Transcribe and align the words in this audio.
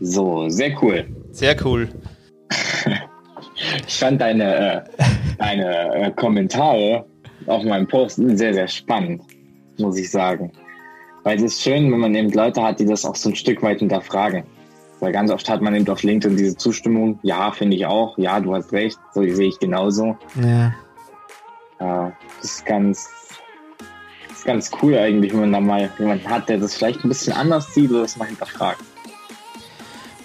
So, 0.00 0.48
sehr 0.48 0.76
cool. 0.82 1.06
Sehr 1.32 1.56
cool. 1.64 1.88
ich 3.86 3.98
fand 3.98 4.20
deine, 4.20 4.54
äh, 4.54 4.80
deine 5.38 5.94
äh, 5.94 6.10
Kommentare 6.12 7.04
auf 7.46 7.64
meinem 7.64 7.86
Post 7.86 8.16
sehr, 8.16 8.54
sehr 8.54 8.68
spannend, 8.68 9.22
muss 9.78 9.96
ich 9.96 10.10
sagen. 10.10 10.52
Weil 11.24 11.36
es 11.36 11.42
ist 11.42 11.62
schön, 11.62 11.90
wenn 11.90 12.00
man 12.00 12.14
eben 12.14 12.30
Leute 12.30 12.62
hat, 12.62 12.80
die 12.80 12.86
das 12.86 13.04
auch 13.04 13.16
so 13.16 13.30
ein 13.30 13.34
Stück 13.34 13.62
weit 13.62 13.80
hinterfragen. 13.80 14.44
Weil 15.00 15.12
ganz 15.12 15.30
oft 15.30 15.48
hat 15.48 15.60
man 15.60 15.74
eben 15.74 15.88
auf 15.88 16.02
LinkedIn 16.02 16.36
diese 16.36 16.56
Zustimmung, 16.56 17.18
ja, 17.22 17.50
finde 17.52 17.76
ich 17.76 17.86
auch, 17.86 18.18
ja, 18.18 18.40
du 18.40 18.54
hast 18.54 18.72
recht, 18.72 18.98
so 19.14 19.22
sehe 19.22 19.48
ich 19.48 19.58
genauso. 19.58 20.16
Ja. 20.42 20.74
Ja, 21.80 22.12
das 22.40 22.44
ist 22.44 22.66
ganz, 22.66 23.08
das 24.28 24.38
ist 24.38 24.44
ganz 24.44 24.70
cool 24.82 24.96
eigentlich, 24.96 25.32
wenn 25.32 25.40
man 25.40 25.52
da 25.52 25.60
mal 25.60 25.90
jemanden 25.98 26.28
hat, 26.28 26.48
der 26.48 26.58
das 26.58 26.74
vielleicht 26.74 27.04
ein 27.04 27.08
bisschen 27.08 27.32
anders 27.34 27.72
sieht 27.72 27.90
oder 27.90 28.02
das 28.02 28.16
mal 28.16 28.26
hinterfragt. 28.26 28.82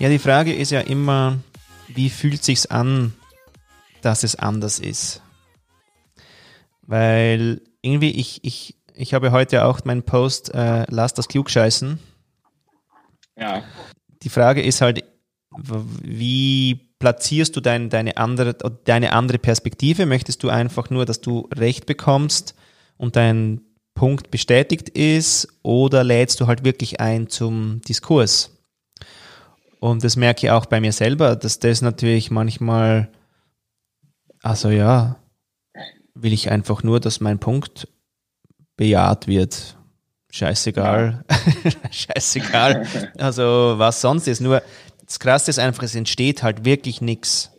Ja, 0.03 0.09
die 0.09 0.19
Frage 0.19 0.53
ist 0.53 0.71
ja 0.71 0.81
immer, 0.81 1.39
wie 1.87 2.09
fühlt 2.09 2.43
sich's 2.43 2.65
an, 2.65 3.13
dass 4.01 4.23
es 4.23 4.35
anders 4.35 4.79
ist? 4.79 5.21
Weil 6.81 7.61
irgendwie 7.81 8.11
ich, 8.11 8.43
ich, 8.43 8.75
ich 8.95 9.13
habe 9.13 9.31
heute 9.31 9.63
auch 9.63 9.85
meinen 9.85 10.03
Post, 10.03 10.53
äh, 10.53 10.83
lass 10.89 11.13
das 11.13 11.29
klugscheißen. 11.29 11.99
Ja. 13.37 13.63
Die 14.23 14.27
Frage 14.27 14.61
ist 14.61 14.81
halt, 14.81 15.05
wie 15.57 16.89
platzierst 16.99 17.55
du 17.55 17.61
dein, 17.61 17.89
deine, 17.89 18.17
andere, 18.17 18.55
deine 18.83 19.13
andere 19.13 19.37
Perspektive? 19.37 20.05
Möchtest 20.05 20.43
du 20.43 20.49
einfach 20.49 20.89
nur, 20.89 21.05
dass 21.05 21.21
du 21.21 21.47
Recht 21.55 21.85
bekommst 21.85 22.55
und 22.97 23.15
dein 23.15 23.61
Punkt 23.95 24.31
bestätigt 24.31 24.89
ist 24.89 25.47
oder 25.61 26.03
lädst 26.03 26.41
du 26.41 26.47
halt 26.47 26.65
wirklich 26.65 26.99
ein 26.99 27.29
zum 27.29 27.79
Diskurs? 27.87 28.52
Und 29.83 30.01
das 30.01 30.15
merke 30.15 30.45
ich 30.45 30.51
auch 30.51 30.65
bei 30.65 30.79
mir 30.79 30.93
selber, 30.93 31.35
dass 31.35 31.59
das 31.59 31.81
natürlich 31.81 32.31
manchmal, 32.31 33.11
also 34.41 34.69
ja, 34.69 35.17
will 36.13 36.31
ich 36.31 36.49
einfach 36.49 36.83
nur, 36.83 37.01
dass 37.01 37.19
mein 37.19 37.37
Punkt 37.37 37.89
bejaht 38.77 39.27
wird. 39.27 39.75
Scheißegal. 40.31 41.25
Scheißegal. 41.91 42.87
Also 43.17 43.73
was 43.75 43.99
sonst 43.99 44.29
ist. 44.29 44.39
Nur 44.39 44.63
das 45.05 45.19
Krasse 45.19 45.51
ist 45.51 45.59
einfach, 45.59 45.83
es 45.83 45.95
entsteht 45.95 46.43
halt 46.43 46.63
wirklich 46.63 47.01
nichts. 47.01 47.51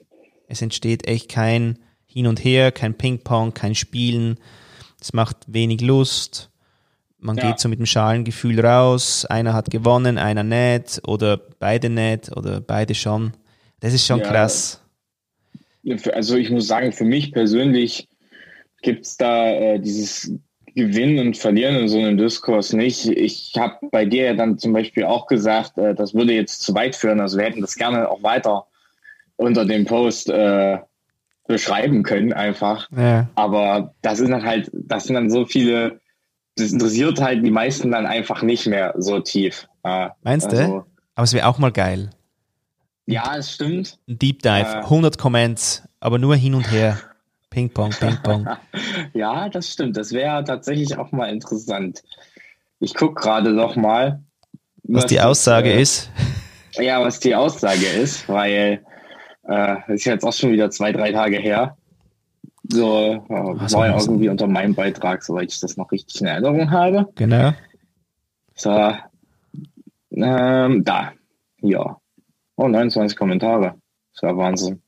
Es 0.49 0.63
entsteht 0.63 1.07
echt 1.07 1.29
kein 1.29 1.79
Hin 2.07 2.27
und 2.27 2.43
Her, 2.43 2.73
kein 2.73 2.97
Ping-Pong, 2.97 3.53
kein 3.53 3.75
Spielen. 3.75 4.41
Es 4.99 5.13
macht 5.13 5.37
wenig 5.47 5.83
Lust. 5.83 6.49
Man 7.19 7.37
ja. 7.37 7.49
geht 7.49 7.61
so 7.61 7.69
mit 7.69 7.79
dem 7.79 7.87
Schalengefühl 7.87 8.61
raus. 8.61 9.25
Einer 9.25 9.55
hat 9.55 9.71
gewonnen, 9.71 10.19
einer 10.19 10.43
nicht 10.43 11.01
oder 11.07 11.41
beide 11.59 11.89
nicht 11.89 12.37
oder 12.37 12.61
beide 12.61 12.95
schon. 12.95 13.33
Das 13.81 13.95
ist 13.95 14.07
schon 14.07 14.21
ja. 14.21 14.27
krass. 14.27 14.81
Also 16.13 16.37
ich 16.37 16.51
muss 16.51 16.67
sagen, 16.67 16.93
für 16.93 17.05
mich 17.05 17.33
persönlich 17.33 18.09
gibt 18.83 19.07
es 19.07 19.17
da 19.17 19.49
äh, 19.49 19.79
dieses 19.79 20.33
Gewinnen 20.75 21.19
und 21.19 21.37
Verlieren 21.37 21.77
in 21.77 21.89
so 21.89 21.99
einem 21.99 22.17
Diskurs 22.17 22.73
nicht. 22.73 23.07
Ich 23.07 23.53
habe 23.57 23.89
bei 23.91 24.05
dir 24.05 24.25
ja 24.25 24.35
dann 24.35 24.59
zum 24.59 24.73
Beispiel 24.73 25.05
auch 25.05 25.27
gesagt, 25.27 25.79
äh, 25.79 25.95
das 25.95 26.15
würde 26.15 26.33
jetzt 26.33 26.63
zu 26.63 26.75
weit 26.75 26.97
führen. 26.97 27.21
Also 27.21 27.39
wir 27.39 27.45
hätten 27.45 27.61
das 27.61 27.77
gerne 27.77 28.09
auch 28.09 28.23
weiter 28.23 28.67
unter 29.37 29.65
dem 29.65 29.85
Post 29.85 30.31
äh, 30.31 30.79
beschreiben 31.47 32.03
können, 32.03 32.33
einfach. 32.33 32.89
Ja. 32.97 33.29
Aber 33.35 33.95
das 34.03 34.19
sind 34.19 34.31
dann 34.31 34.45
halt, 34.45 34.71
das 34.73 35.05
sind 35.05 35.15
dann 35.15 35.31
so 35.31 35.45
viele 35.45 36.01
das 36.57 36.73
interessiert 36.73 37.21
halt 37.21 37.45
die 37.45 37.51
meisten 37.51 37.91
dann 37.91 38.07
einfach 38.07 38.43
nicht 38.43 38.67
mehr 38.67 38.95
so 38.97 39.21
tief. 39.21 39.69
Meinst 40.23 40.47
also, 40.47 40.57
du? 40.57 40.85
Aber 41.15 41.25
es 41.25 41.33
wäre 41.33 41.47
auch 41.47 41.59
mal 41.59 41.73
geil. 41.73 42.11
Ja, 43.07 43.37
es 43.37 43.53
stimmt. 43.53 43.99
Ein 44.09 44.19
Deep 44.19 44.43
Dive, 44.43 44.77
äh, 44.77 44.83
100 44.83 45.19
Comments, 45.19 45.83
aber 46.01 46.19
nur 46.19 46.37
hin 46.37 46.55
und 46.55 46.71
her. 46.71 46.99
Ping 47.51 47.71
Pong, 47.71 47.91
Ping 47.91 48.17
Pong. 48.23 48.49
ja, 49.13 49.49
das 49.49 49.71
stimmt. 49.71 49.97
Das 49.97 50.13
wäre 50.13 50.43
tatsächlich 50.43 50.97
auch 50.97 51.13
mal 51.13 51.27
interessant. 51.27 52.03
Ich 52.81 52.95
gucke 52.95 53.21
gerade 53.21 53.53
noch 53.53 53.77
mal, 53.77 54.23
was, 54.83 55.05
was 55.05 55.07
die 55.07 55.21
Aussage 55.21 55.71
äh, 55.71 55.81
ist. 55.81 56.11
Ja, 56.73 57.01
was 57.01 57.21
die 57.21 57.35
Aussage 57.35 57.87
ist, 57.87 58.29
weil 58.29 58.83
äh, 59.45 59.77
das 59.87 59.89
ist 59.89 60.05
jetzt 60.05 60.25
auch 60.25 60.33
schon 60.33 60.51
wieder 60.51 60.71
zwei, 60.71 60.91
drei 60.93 61.13
Tage 61.13 61.37
her. 61.39 61.77
So, 62.69 63.25
äh, 63.29 63.29
war 63.29 63.87
ja 63.87 63.99
irgendwie 63.99 64.29
unter 64.29 64.47
meinem 64.47 64.75
Beitrag, 64.75 65.23
soweit 65.23 65.53
ich 65.53 65.61
das 65.61 65.77
noch 65.77 65.93
richtig 65.93 66.21
in 66.21 66.27
Erinnerung 66.27 66.71
habe. 66.71 67.09
Genau. 67.15 67.53
So, 68.55 68.95
ähm, 70.11 70.85
da, 70.85 71.13
ja. 71.61 71.99
Oh, 72.57 72.69
29 72.69 73.17
Kommentare. 73.17 73.75
Das 74.13 74.23
war 74.23 74.37
Wahnsinn. 74.37 74.81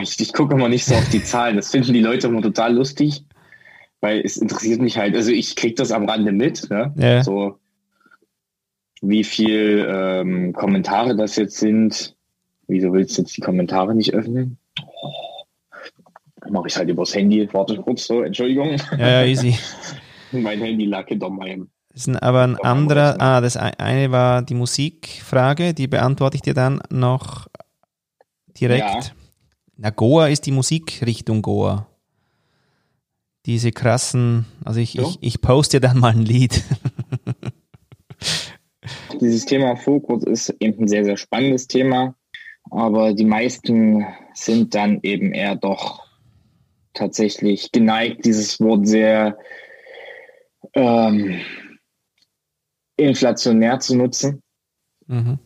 Ich, 0.00 0.20
ich 0.20 0.32
gucke 0.32 0.54
immer 0.54 0.68
nicht 0.68 0.84
so 0.84 0.94
auf 0.94 1.08
die 1.08 1.22
Zahlen. 1.22 1.56
Das 1.56 1.70
finden 1.70 1.94
die 1.94 2.00
Leute 2.00 2.26
immer 2.26 2.42
total 2.42 2.74
lustig, 2.74 3.24
weil 4.00 4.20
es 4.20 4.36
interessiert 4.36 4.82
mich 4.82 4.98
halt. 4.98 5.14
Also 5.16 5.30
ich 5.30 5.56
kriege 5.56 5.76
das 5.76 5.92
am 5.92 6.04
Rande 6.04 6.32
mit, 6.32 6.68
ne? 6.68 6.92
Ja. 6.96 7.22
So 7.22 7.58
wie 9.00 9.24
viel 9.24 9.86
ähm, 9.88 10.52
Kommentare 10.52 11.16
das 11.16 11.36
jetzt 11.36 11.56
sind. 11.56 12.16
Wieso 12.66 12.92
willst 12.92 13.16
du 13.16 13.22
jetzt 13.22 13.36
die 13.36 13.40
Kommentare 13.40 13.94
nicht 13.94 14.12
öffnen? 14.12 14.58
Mache 16.50 16.68
ich 16.68 16.76
halt 16.76 16.88
übers 16.88 17.14
Handy. 17.14 17.48
Warte 17.52 17.76
kurz 17.76 18.06
so, 18.06 18.22
Entschuldigung. 18.22 18.76
Ja, 18.98 19.22
ja 19.22 19.24
easy. 19.24 19.56
mein 20.32 20.60
Handy 20.60 20.86
lag 20.86 21.06
hinter 21.08 21.30
meinem. 21.30 21.68
Das 21.92 22.06
ist 22.06 22.22
aber 22.22 22.44
ein 22.44 22.56
anderer, 22.56 23.20
ah, 23.20 23.40
das 23.40 23.56
eine 23.56 24.12
war 24.12 24.42
die 24.42 24.54
Musikfrage, 24.54 25.74
die 25.74 25.88
beantworte 25.88 26.36
ich 26.36 26.42
dir 26.42 26.54
dann 26.54 26.80
noch 26.90 27.48
direkt. 28.60 28.84
Ja. 28.84 29.00
Na, 29.76 29.90
Goa 29.90 30.28
ist 30.28 30.46
die 30.46 30.52
Musikrichtung 30.52 31.42
Goa. 31.42 31.88
Diese 33.46 33.72
krassen, 33.72 34.46
also 34.64 34.80
ich, 34.80 34.92
so? 34.92 35.02
ich, 35.02 35.18
ich 35.20 35.40
poste 35.40 35.80
dir 35.80 35.88
dann 35.88 35.98
mal 35.98 36.12
ein 36.12 36.22
Lied. 36.22 36.62
Dieses 39.20 39.46
Thema 39.46 39.76
Fokus 39.76 40.24
ist 40.24 40.54
eben 40.60 40.84
ein 40.84 40.88
sehr, 40.88 41.04
sehr 41.04 41.16
spannendes 41.16 41.66
Thema, 41.66 42.14
aber 42.70 43.14
die 43.14 43.24
meisten 43.24 44.06
sind 44.34 44.74
dann 44.74 45.00
eben 45.02 45.32
eher 45.32 45.56
doch 45.56 46.07
tatsächlich 46.94 47.72
geneigt, 47.72 48.24
dieses 48.24 48.60
Wort 48.60 48.86
sehr 48.86 49.38
ähm, 50.74 51.40
inflationär 52.96 53.78
zu 53.80 53.96
nutzen. 53.96 54.42
Mhm. 55.06 55.38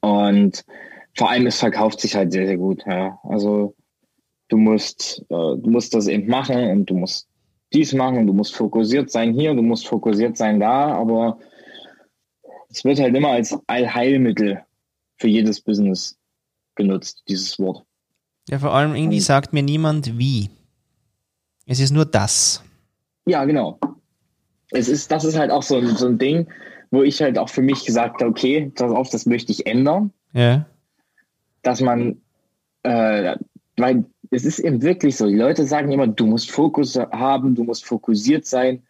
Und 0.00 0.64
vor 1.14 1.30
allem, 1.30 1.46
es 1.46 1.58
verkauft 1.58 2.00
sich 2.00 2.14
halt 2.14 2.32
sehr, 2.32 2.46
sehr 2.46 2.56
gut. 2.56 2.82
Ja. 2.86 3.18
Also 3.22 3.74
du 4.48 4.56
musst, 4.56 5.20
äh, 5.28 5.34
du 5.34 5.70
musst 5.70 5.94
das 5.94 6.08
eben 6.08 6.28
machen 6.28 6.70
und 6.70 6.86
du 6.86 6.94
musst 6.94 7.28
dies 7.72 7.92
machen 7.92 8.18
und 8.18 8.26
du 8.26 8.32
musst 8.32 8.54
fokussiert 8.54 9.10
sein 9.10 9.32
hier, 9.32 9.54
du 9.54 9.62
musst 9.62 9.86
fokussiert 9.86 10.36
sein 10.36 10.60
da, 10.60 10.92
aber 10.94 11.38
es 12.68 12.84
wird 12.84 13.00
halt 13.00 13.14
immer 13.14 13.30
als 13.30 13.56
Allheilmittel 13.66 14.62
für 15.18 15.28
jedes 15.28 15.60
Business 15.60 16.18
genutzt, 16.74 17.22
dieses 17.28 17.58
Wort. 17.58 17.84
Ja, 18.48 18.58
vor 18.58 18.74
allem 18.74 18.94
irgendwie 18.94 19.20
sagt 19.20 19.52
mir 19.52 19.62
niemand 19.62 20.18
wie. 20.18 20.50
Es 21.66 21.80
ist 21.80 21.90
nur 21.90 22.04
das. 22.04 22.62
Ja, 23.26 23.44
genau. 23.44 23.78
Es 24.70 24.88
ist, 24.88 25.10
das 25.10 25.24
ist 25.24 25.38
halt 25.38 25.50
auch 25.50 25.62
so, 25.62 25.84
so 25.86 26.06
ein 26.06 26.18
Ding, 26.18 26.48
wo 26.90 27.02
ich 27.02 27.20
halt 27.22 27.38
auch 27.38 27.48
für 27.48 27.62
mich 27.62 27.84
gesagt 27.84 28.20
habe, 28.20 28.30
okay, 28.30 28.72
das 28.74 28.90
auf, 28.90 29.10
das 29.10 29.26
möchte 29.26 29.52
ich 29.52 29.66
ändern. 29.66 30.12
Ja. 30.32 30.66
Dass 31.62 31.80
man, 31.80 32.20
äh, 32.82 33.36
weil 33.76 34.04
es 34.30 34.44
ist 34.44 34.58
eben 34.58 34.82
wirklich 34.82 35.16
so, 35.16 35.26
die 35.26 35.36
Leute 35.36 35.66
sagen 35.66 35.92
immer, 35.92 36.06
du 36.06 36.26
musst 36.26 36.50
Fokus 36.50 36.96
haben, 36.96 37.54
du 37.54 37.64
musst 37.64 37.84
fokussiert 37.84 38.46
sein. 38.46 38.82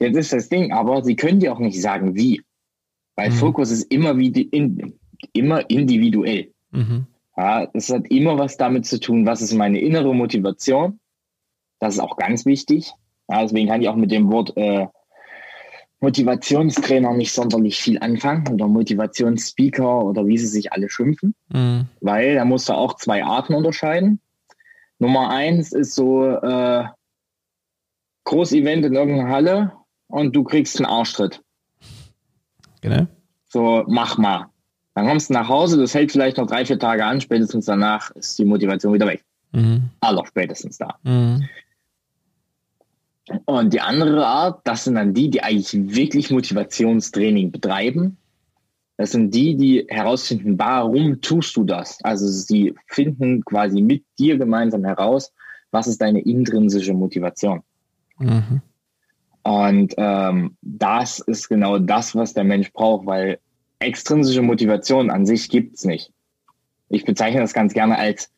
Jetzt 0.00 0.16
ist 0.16 0.32
das 0.32 0.48
Ding, 0.48 0.72
aber 0.72 1.04
sie 1.04 1.16
können 1.16 1.40
dir 1.40 1.52
auch 1.52 1.58
nicht 1.58 1.80
sagen, 1.80 2.14
wie. 2.14 2.42
Weil 3.16 3.30
mhm. 3.30 3.34
Fokus 3.34 3.70
ist 3.70 3.92
immer, 3.92 4.16
wie 4.16 4.30
die, 4.30 4.48
in, 4.48 4.94
immer 5.32 5.68
individuell. 5.70 6.52
Mhm. 6.70 7.06
Ja, 7.36 7.68
es 7.72 7.90
hat 7.90 8.10
immer 8.10 8.38
was 8.38 8.56
damit 8.56 8.86
zu 8.86 8.98
tun, 8.98 9.26
was 9.26 9.42
ist 9.42 9.54
meine 9.54 9.80
innere 9.80 10.14
Motivation 10.14 10.98
das 11.80 11.94
ist 11.94 12.00
auch 12.00 12.16
ganz 12.16 12.46
wichtig. 12.46 12.92
Ja, 13.28 13.42
deswegen 13.42 13.68
kann 13.68 13.82
ich 13.82 13.88
auch 13.88 13.96
mit 13.96 14.10
dem 14.10 14.30
Wort 14.32 14.56
äh, 14.56 14.86
Motivationstrainer 16.00 17.12
nicht 17.14 17.32
sonderlich 17.32 17.80
viel 17.80 17.98
anfangen 17.98 18.46
oder 18.48 18.68
Motivationsspeaker 18.68 20.04
oder 20.04 20.26
wie 20.26 20.38
sie 20.38 20.46
sich 20.46 20.72
alle 20.72 20.88
schimpfen, 20.88 21.34
mhm. 21.48 21.86
weil 22.00 22.36
da 22.36 22.44
musst 22.44 22.68
du 22.68 22.74
auch 22.74 22.94
zwei 22.94 23.24
Arten 23.24 23.54
unterscheiden. 23.54 24.20
Nummer 24.98 25.30
eins 25.30 25.72
ist 25.72 25.94
so 25.94 26.24
äh, 26.26 26.84
Großevent 28.24 28.84
in 28.84 28.94
irgendeiner 28.94 29.30
Halle 29.30 29.72
und 30.08 30.34
du 30.36 30.44
kriegst 30.44 30.76
einen 30.76 30.86
Arschtritt. 30.86 31.42
Genau. 32.80 33.06
So, 33.46 33.84
mach 33.88 34.18
mal. 34.18 34.46
Dann 34.94 35.06
kommst 35.06 35.30
du 35.30 35.34
nach 35.34 35.48
Hause, 35.48 35.78
das 35.78 35.94
hält 35.94 36.12
vielleicht 36.12 36.36
noch 36.36 36.46
drei, 36.46 36.64
vier 36.64 36.78
Tage 36.78 37.04
an, 37.04 37.20
spätestens 37.20 37.66
danach 37.66 38.10
ist 38.12 38.38
die 38.38 38.44
Motivation 38.44 38.92
wieder 38.92 39.06
weg. 39.06 39.24
Mhm. 39.52 39.90
Aller 40.00 40.26
spätestens 40.26 40.78
da. 40.78 40.98
Mhm. 41.02 41.48
Und 43.44 43.72
die 43.72 43.80
andere 43.80 44.26
Art, 44.26 44.60
das 44.64 44.84
sind 44.84 44.94
dann 44.94 45.14
die, 45.14 45.30
die 45.30 45.42
eigentlich 45.42 45.72
wirklich 45.94 46.30
Motivationstraining 46.30 47.50
betreiben. 47.50 48.16
Das 48.96 49.12
sind 49.12 49.32
die, 49.32 49.56
die 49.56 49.86
herausfinden, 49.88 50.58
warum 50.58 51.20
tust 51.20 51.56
du 51.56 51.64
das? 51.64 51.98
Also 52.02 52.26
sie 52.26 52.74
finden 52.86 53.44
quasi 53.44 53.80
mit 53.80 54.04
dir 54.18 54.36
gemeinsam 54.38 54.84
heraus, 54.84 55.32
was 55.70 55.86
ist 55.86 56.00
deine 56.00 56.20
intrinsische 56.20 56.94
Motivation. 56.94 57.62
Mhm. 58.18 58.60
Und 59.42 59.94
ähm, 59.96 60.56
das 60.62 61.20
ist 61.20 61.48
genau 61.48 61.78
das, 61.78 62.14
was 62.14 62.34
der 62.34 62.44
Mensch 62.44 62.72
braucht, 62.72 63.06
weil 63.06 63.38
extrinsische 63.78 64.42
Motivation 64.42 65.10
an 65.10 65.26
sich 65.26 65.48
gibt 65.48 65.76
es 65.76 65.84
nicht. 65.84 66.12
Ich 66.88 67.04
bezeichne 67.04 67.40
das 67.40 67.54
ganz 67.54 67.72
gerne 67.72 67.98
als, 67.98 68.30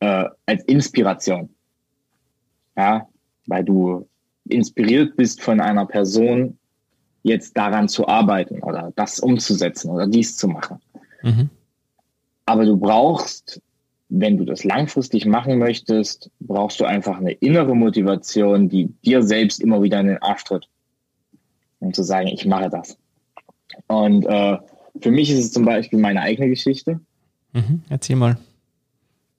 äh, 0.00 0.26
als 0.46 0.62
Inspiration. 0.64 1.48
Ja, 2.76 3.08
weil 3.46 3.64
du 3.64 4.08
inspiriert 4.48 5.16
bist 5.16 5.42
von 5.42 5.60
einer 5.60 5.86
Person, 5.86 6.58
jetzt 7.22 7.56
daran 7.56 7.88
zu 7.88 8.06
arbeiten 8.06 8.62
oder 8.62 8.92
das 8.96 9.18
umzusetzen 9.18 9.90
oder 9.90 10.06
dies 10.06 10.36
zu 10.36 10.46
machen. 10.46 10.78
Mhm. 11.22 11.48
Aber 12.46 12.66
du 12.66 12.76
brauchst, 12.76 13.62
wenn 14.10 14.36
du 14.36 14.44
das 14.44 14.64
langfristig 14.64 15.24
machen 15.24 15.58
möchtest, 15.58 16.30
brauchst 16.40 16.78
du 16.80 16.84
einfach 16.84 17.18
eine 17.18 17.32
innere 17.32 17.74
Motivation, 17.74 18.68
die 18.68 18.92
dir 19.04 19.22
selbst 19.22 19.60
immer 19.60 19.82
wieder 19.82 20.00
in 20.00 20.08
den 20.08 20.22
Arsch 20.22 20.44
tritt. 20.44 20.68
Um 21.80 21.94
zu 21.94 22.02
sagen, 22.02 22.28
ich 22.28 22.44
mache 22.44 22.68
das. 22.68 22.98
Und 23.86 24.26
äh, 24.26 24.58
für 25.00 25.10
mich 25.10 25.30
ist 25.30 25.38
es 25.38 25.52
zum 25.52 25.64
Beispiel 25.64 25.98
meine 25.98 26.20
eigene 26.20 26.48
Geschichte. 26.48 27.00
Mhm, 27.52 27.82
erzähl 27.88 28.16
mal. 28.16 28.36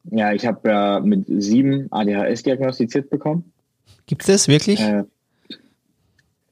Ja, 0.05 0.33
ich 0.33 0.45
habe 0.45 0.69
ja 0.69 0.99
mit 0.99 1.25
sieben 1.27 1.87
ADHS 1.91 2.43
diagnostiziert 2.43 3.09
bekommen. 3.09 3.51
Gibt 4.05 4.21
es 4.21 4.27
das 4.27 4.47
wirklich? 4.47 4.79
Äh, 4.79 5.03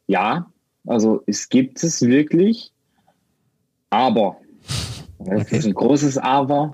ja, 0.08 0.52
also 0.86 1.24
es 1.28 1.50
gibt 1.50 1.84
es 1.84 2.02
wirklich, 2.02 2.72
aber, 3.90 4.38
das 5.20 5.42
okay. 5.42 5.58
ist 5.58 5.66
ein 5.66 5.74
großes 5.74 6.18
Aber, 6.18 6.74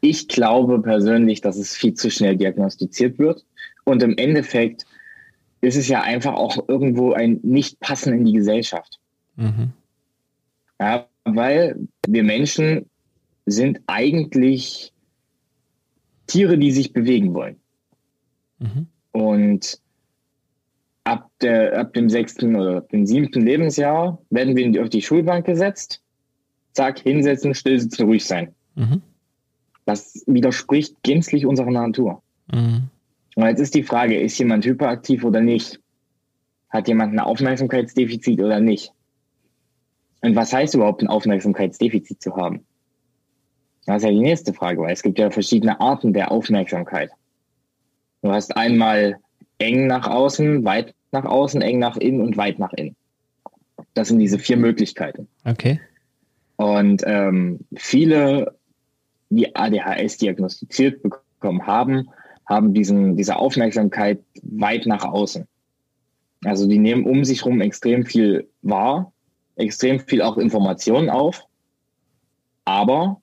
ich 0.00 0.28
glaube 0.28 0.80
persönlich, 0.80 1.40
dass 1.40 1.56
es 1.56 1.74
viel 1.74 1.94
zu 1.94 2.10
schnell 2.10 2.36
diagnostiziert 2.36 3.18
wird. 3.18 3.44
Und 3.84 4.02
im 4.02 4.16
Endeffekt 4.16 4.86
ist 5.60 5.76
es 5.76 5.88
ja 5.88 6.02
einfach 6.02 6.34
auch 6.34 6.68
irgendwo 6.68 7.12
ein 7.12 7.40
Nicht-Passen 7.42 8.12
in 8.12 8.24
die 8.24 8.32
Gesellschaft. 8.32 9.00
Mhm. 9.36 9.72
Ja, 10.80 11.06
weil 11.24 11.88
wir 12.06 12.22
Menschen 12.22 12.88
sind 13.46 13.80
eigentlich 13.86 14.92
Tiere, 16.26 16.58
die 16.58 16.72
sich 16.72 16.92
bewegen 16.92 17.34
wollen. 17.34 17.56
Mhm. 18.58 18.86
Und 19.12 19.80
ab, 21.06 21.30
der, 21.40 21.78
ab 21.78 21.94
dem 21.94 22.10
sechsten 22.10 22.56
oder 22.56 22.80
dem 22.80 23.06
siebten 23.06 23.42
Lebensjahr 23.42 24.18
werden 24.30 24.56
wir 24.56 24.82
auf 24.82 24.90
die 24.90 25.02
Schulbank 25.02 25.46
gesetzt. 25.46 26.02
Zack, 26.72 26.98
hinsetzen, 26.98 27.54
still 27.54 27.78
sitzen, 27.80 28.04
ruhig 28.04 28.24
sein. 28.24 28.54
Mhm. 28.74 29.02
Das 29.84 30.24
widerspricht 30.26 31.02
gänzlich 31.02 31.46
unserer 31.46 31.70
Natur. 31.70 32.22
Mhm. 32.52 32.88
Und 33.36 33.46
jetzt 33.46 33.60
ist 33.60 33.74
die 33.74 33.84
Frage, 33.84 34.20
ist 34.20 34.38
jemand 34.38 34.64
hyperaktiv 34.64 35.24
oder 35.24 35.40
nicht? 35.40 35.80
Hat 36.70 36.88
jemand 36.88 37.12
ein 37.12 37.20
Aufmerksamkeitsdefizit 37.20 38.40
oder 38.40 38.60
nicht? 38.60 38.92
Und 40.22 40.34
was 40.34 40.52
heißt 40.52 40.74
überhaupt 40.74 41.02
ein 41.02 41.08
Aufmerksamkeitsdefizit 41.08 42.20
zu 42.20 42.36
haben? 42.36 42.66
Das 43.84 43.98
ist 43.98 44.04
ja 44.04 44.10
die 44.10 44.20
nächste 44.20 44.52
Frage, 44.52 44.80
weil 44.80 44.92
es 44.92 45.02
gibt 45.02 45.18
ja 45.18 45.30
verschiedene 45.30 45.80
Arten 45.80 46.12
der 46.12 46.32
Aufmerksamkeit. 46.32 47.10
Du 48.22 48.32
hast 48.32 48.56
einmal 48.56 49.20
eng 49.58 49.86
nach 49.86 50.08
außen, 50.08 50.64
weit 50.64 50.95
nach 51.12 51.24
außen, 51.24 51.62
eng 51.62 51.78
nach 51.78 51.96
innen 51.96 52.20
und 52.20 52.36
weit 52.36 52.58
nach 52.58 52.72
innen. 52.72 52.96
Das 53.94 54.08
sind 54.08 54.18
diese 54.18 54.38
vier 54.38 54.56
Möglichkeiten. 54.56 55.28
Okay. 55.44 55.80
Und 56.56 57.02
ähm, 57.06 57.60
viele, 57.76 58.56
die 59.30 59.54
ADHS 59.54 60.18
diagnostiziert 60.18 61.02
bekommen 61.02 61.66
haben, 61.66 62.08
haben 62.46 62.72
diesen, 62.72 63.16
diese 63.16 63.36
Aufmerksamkeit 63.36 64.20
weit 64.42 64.86
nach 64.86 65.04
außen. 65.04 65.46
Also 66.44 66.68
die 66.68 66.78
nehmen 66.78 67.04
um 67.04 67.24
sich 67.24 67.44
herum 67.44 67.60
extrem 67.60 68.04
viel 68.04 68.48
wahr, 68.62 69.12
extrem 69.56 70.00
viel 70.00 70.22
auch 70.22 70.36
Informationen 70.36 71.10
auf, 71.10 71.44
aber 72.64 73.20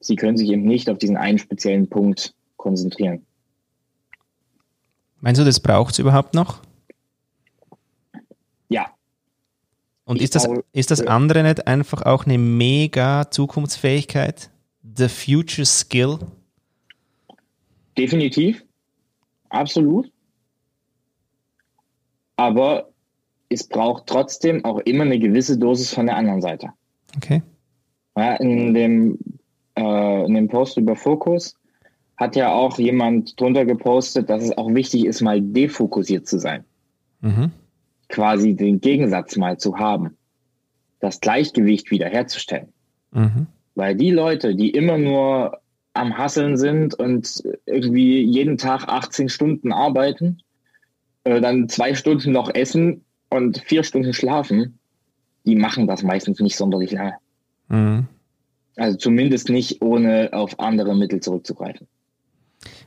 sie 0.00 0.16
können 0.16 0.36
sich 0.36 0.50
eben 0.50 0.62
nicht 0.62 0.88
auf 0.88 0.98
diesen 0.98 1.16
einen 1.16 1.38
speziellen 1.38 1.88
Punkt 1.88 2.34
konzentrieren. 2.56 3.24
Meinst 5.20 5.40
du, 5.40 5.44
das 5.44 5.58
braucht 5.58 5.94
es 5.94 5.98
überhaupt 5.98 6.34
noch? 6.34 6.62
Ja. 8.68 8.86
Und 10.08 10.22
ist 10.22 10.34
das, 10.34 10.48
ist 10.72 10.90
das 10.90 11.06
andere 11.06 11.42
nicht 11.42 11.66
einfach 11.66 12.00
auch 12.00 12.24
eine 12.24 12.38
mega 12.38 13.30
Zukunftsfähigkeit? 13.30 14.48
The 14.96 15.06
future 15.06 15.66
skill? 15.66 16.20
Definitiv. 17.98 18.64
Absolut. 19.50 20.10
Aber 22.36 22.88
es 23.50 23.68
braucht 23.68 24.06
trotzdem 24.06 24.64
auch 24.64 24.78
immer 24.78 25.04
eine 25.04 25.18
gewisse 25.18 25.58
Dosis 25.58 25.92
von 25.92 26.06
der 26.06 26.16
anderen 26.16 26.40
Seite. 26.40 26.70
Okay. 27.14 27.42
Ja, 28.16 28.36
in, 28.36 28.72
dem, 28.72 29.18
äh, 29.76 30.24
in 30.24 30.32
dem 30.32 30.48
Post 30.48 30.78
über 30.78 30.96
Fokus 30.96 31.54
hat 32.16 32.34
ja 32.34 32.50
auch 32.50 32.78
jemand 32.78 33.38
drunter 33.38 33.66
gepostet, 33.66 34.30
dass 34.30 34.42
es 34.42 34.56
auch 34.56 34.72
wichtig 34.72 35.04
ist, 35.04 35.20
mal 35.20 35.42
defokussiert 35.42 36.26
zu 36.26 36.38
sein. 36.38 36.64
Mhm. 37.20 37.52
Quasi 38.08 38.54
den 38.54 38.80
Gegensatz 38.80 39.36
mal 39.36 39.58
zu 39.58 39.78
haben. 39.78 40.16
Das 41.00 41.20
Gleichgewicht 41.20 41.90
wiederherzustellen. 41.90 42.72
Mhm. 43.12 43.46
Weil 43.74 43.94
die 43.94 44.10
Leute, 44.10 44.54
die 44.54 44.70
immer 44.70 44.98
nur 44.98 45.60
am 45.94 46.16
Hasseln 46.16 46.56
sind 46.56 46.94
und 46.94 47.42
irgendwie 47.66 48.22
jeden 48.22 48.56
Tag 48.56 48.88
18 48.88 49.28
Stunden 49.28 49.72
arbeiten, 49.72 50.42
äh, 51.24 51.40
dann 51.40 51.68
zwei 51.68 51.94
Stunden 51.94 52.32
noch 52.32 52.54
essen 52.54 53.04
und 53.30 53.58
vier 53.58 53.82
Stunden 53.82 54.12
schlafen, 54.12 54.78
die 55.44 55.56
machen 55.56 55.86
das 55.86 56.02
meistens 56.02 56.40
nicht 56.40 56.56
sonderlich 56.56 56.92
lange. 56.92 57.14
Mhm. 57.68 58.06
Also 58.76 58.96
zumindest 58.96 59.48
nicht, 59.48 59.82
ohne 59.82 60.30
auf 60.32 60.60
andere 60.60 60.96
Mittel 60.96 61.20
zurückzugreifen. 61.20 61.88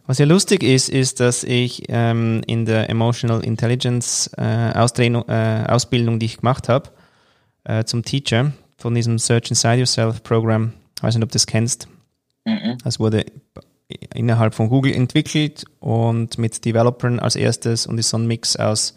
Was 0.07 0.17
ja 0.17 0.25
lustig 0.25 0.63
ist, 0.63 0.89
ist, 0.89 1.19
dass 1.19 1.43
ich 1.43 1.83
ähm, 1.89 2.41
in 2.47 2.65
der 2.65 2.89
Emotional 2.89 3.43
Intelligence 3.43 4.29
äh, 4.37 4.71
äh, 4.71 5.65
Ausbildung, 5.67 6.19
die 6.19 6.25
ich 6.25 6.37
gemacht 6.37 6.69
habe, 6.69 6.89
äh, 7.63 7.83
zum 7.83 8.03
Teacher 8.03 8.51
von 8.77 8.95
diesem 8.95 9.19
Search 9.19 9.49
Inside 9.49 9.77
Yourself 9.77 10.23
Programm, 10.23 10.73
ich 10.97 11.03
weiß 11.03 11.15
nicht, 11.15 11.23
ob 11.23 11.29
du 11.29 11.35
das 11.35 11.45
kennst. 11.45 11.87
Mhm. 12.45 12.77
Das 12.83 12.99
wurde 12.99 13.25
innerhalb 14.13 14.55
von 14.55 14.69
Google 14.69 14.93
entwickelt 14.93 15.65
und 15.79 16.37
mit 16.37 16.63
Developern 16.65 17.19
als 17.19 17.35
erstes 17.35 17.85
und 17.85 17.97
ist 17.97 18.09
so 18.09 18.17
ein 18.17 18.27
Mix 18.27 18.55
aus, 18.55 18.95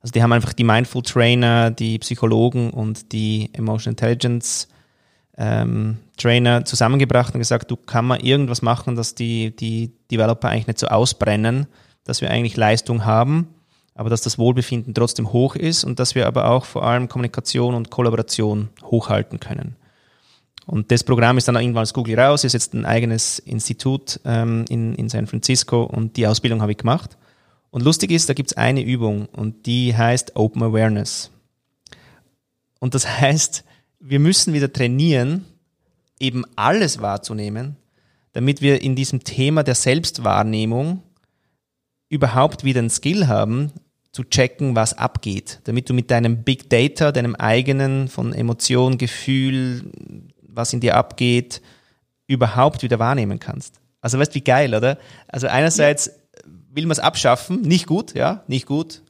also 0.00 0.12
die 0.12 0.22
haben 0.22 0.32
einfach 0.32 0.52
die 0.52 0.64
Mindful 0.64 1.02
Trainer, 1.02 1.70
die 1.70 1.98
Psychologen 1.98 2.70
und 2.70 3.12
die 3.12 3.50
Emotional 3.52 3.92
Intelligence 3.92 4.68
ähm, 5.40 5.96
Trainer 6.18 6.66
zusammengebracht 6.66 7.34
und 7.34 7.40
gesagt, 7.40 7.70
du 7.70 7.76
kann 7.76 8.04
man 8.04 8.20
irgendwas 8.20 8.60
machen, 8.60 8.94
dass 8.94 9.14
die, 9.14 9.56
die 9.56 9.90
Developer 10.10 10.48
eigentlich 10.48 10.66
nicht 10.66 10.78
so 10.78 10.86
ausbrennen, 10.86 11.66
dass 12.04 12.20
wir 12.20 12.30
eigentlich 12.30 12.58
Leistung 12.58 13.06
haben, 13.06 13.48
aber 13.94 14.10
dass 14.10 14.20
das 14.20 14.38
Wohlbefinden 14.38 14.92
trotzdem 14.92 15.32
hoch 15.32 15.56
ist 15.56 15.82
und 15.82 15.98
dass 15.98 16.14
wir 16.14 16.26
aber 16.26 16.50
auch 16.50 16.66
vor 16.66 16.84
allem 16.84 17.08
Kommunikation 17.08 17.74
und 17.74 17.90
Kollaboration 17.90 18.68
hochhalten 18.84 19.40
können. 19.40 19.76
Und 20.66 20.90
das 20.92 21.04
Programm 21.04 21.38
ist 21.38 21.48
dann 21.48 21.56
irgendwann 21.56 21.82
aus 21.82 21.94
Google 21.94 22.20
raus, 22.20 22.44
ist 22.44 22.52
jetzt 22.52 22.74
ein 22.74 22.84
eigenes 22.84 23.38
Institut 23.38 24.20
ähm, 24.26 24.66
in, 24.68 24.94
in 24.94 25.08
San 25.08 25.26
Francisco 25.26 25.82
und 25.84 26.18
die 26.18 26.26
Ausbildung 26.26 26.60
habe 26.60 26.72
ich 26.72 26.78
gemacht. 26.78 27.16
Und 27.70 27.82
lustig 27.82 28.10
ist, 28.10 28.28
da 28.28 28.34
gibt 28.34 28.50
es 28.50 28.56
eine 28.58 28.82
Übung 28.82 29.26
und 29.32 29.64
die 29.64 29.96
heißt 29.96 30.36
Open 30.36 30.62
Awareness. 30.62 31.30
Und 32.78 32.94
das 32.94 33.08
heißt, 33.20 33.64
wir 34.00 34.18
müssen 34.18 34.54
wieder 34.54 34.72
trainieren, 34.72 35.44
eben 36.18 36.44
alles 36.56 37.00
wahrzunehmen, 37.00 37.76
damit 38.32 38.60
wir 38.62 38.82
in 38.82 38.96
diesem 38.96 39.22
Thema 39.22 39.62
der 39.62 39.74
Selbstwahrnehmung 39.74 41.02
überhaupt 42.08 42.64
wieder 42.64 42.82
ein 42.82 42.90
Skill 42.90 43.28
haben, 43.28 43.72
zu 44.12 44.24
checken, 44.24 44.74
was 44.74 44.98
abgeht, 44.98 45.60
damit 45.64 45.88
du 45.88 45.94
mit 45.94 46.10
deinem 46.10 46.42
Big 46.42 46.68
Data, 46.68 47.12
deinem 47.12 47.36
eigenen 47.36 48.08
von 48.08 48.32
Emotion, 48.32 48.98
Gefühl, 48.98 49.84
was 50.42 50.72
in 50.72 50.80
dir 50.80 50.96
abgeht, 50.96 51.62
überhaupt 52.26 52.82
wieder 52.82 52.98
wahrnehmen 52.98 53.38
kannst. 53.38 53.80
Also 54.00 54.18
weißt 54.18 54.32
du, 54.32 54.36
wie 54.36 54.44
geil, 54.44 54.74
oder? 54.74 54.98
Also 55.28 55.46
einerseits 55.46 56.10
will 56.72 56.86
man 56.86 56.92
es 56.92 56.98
abschaffen, 56.98 57.62
nicht 57.62 57.86
gut, 57.86 58.14
ja, 58.14 58.42
nicht 58.48 58.66
gut. 58.66 59.02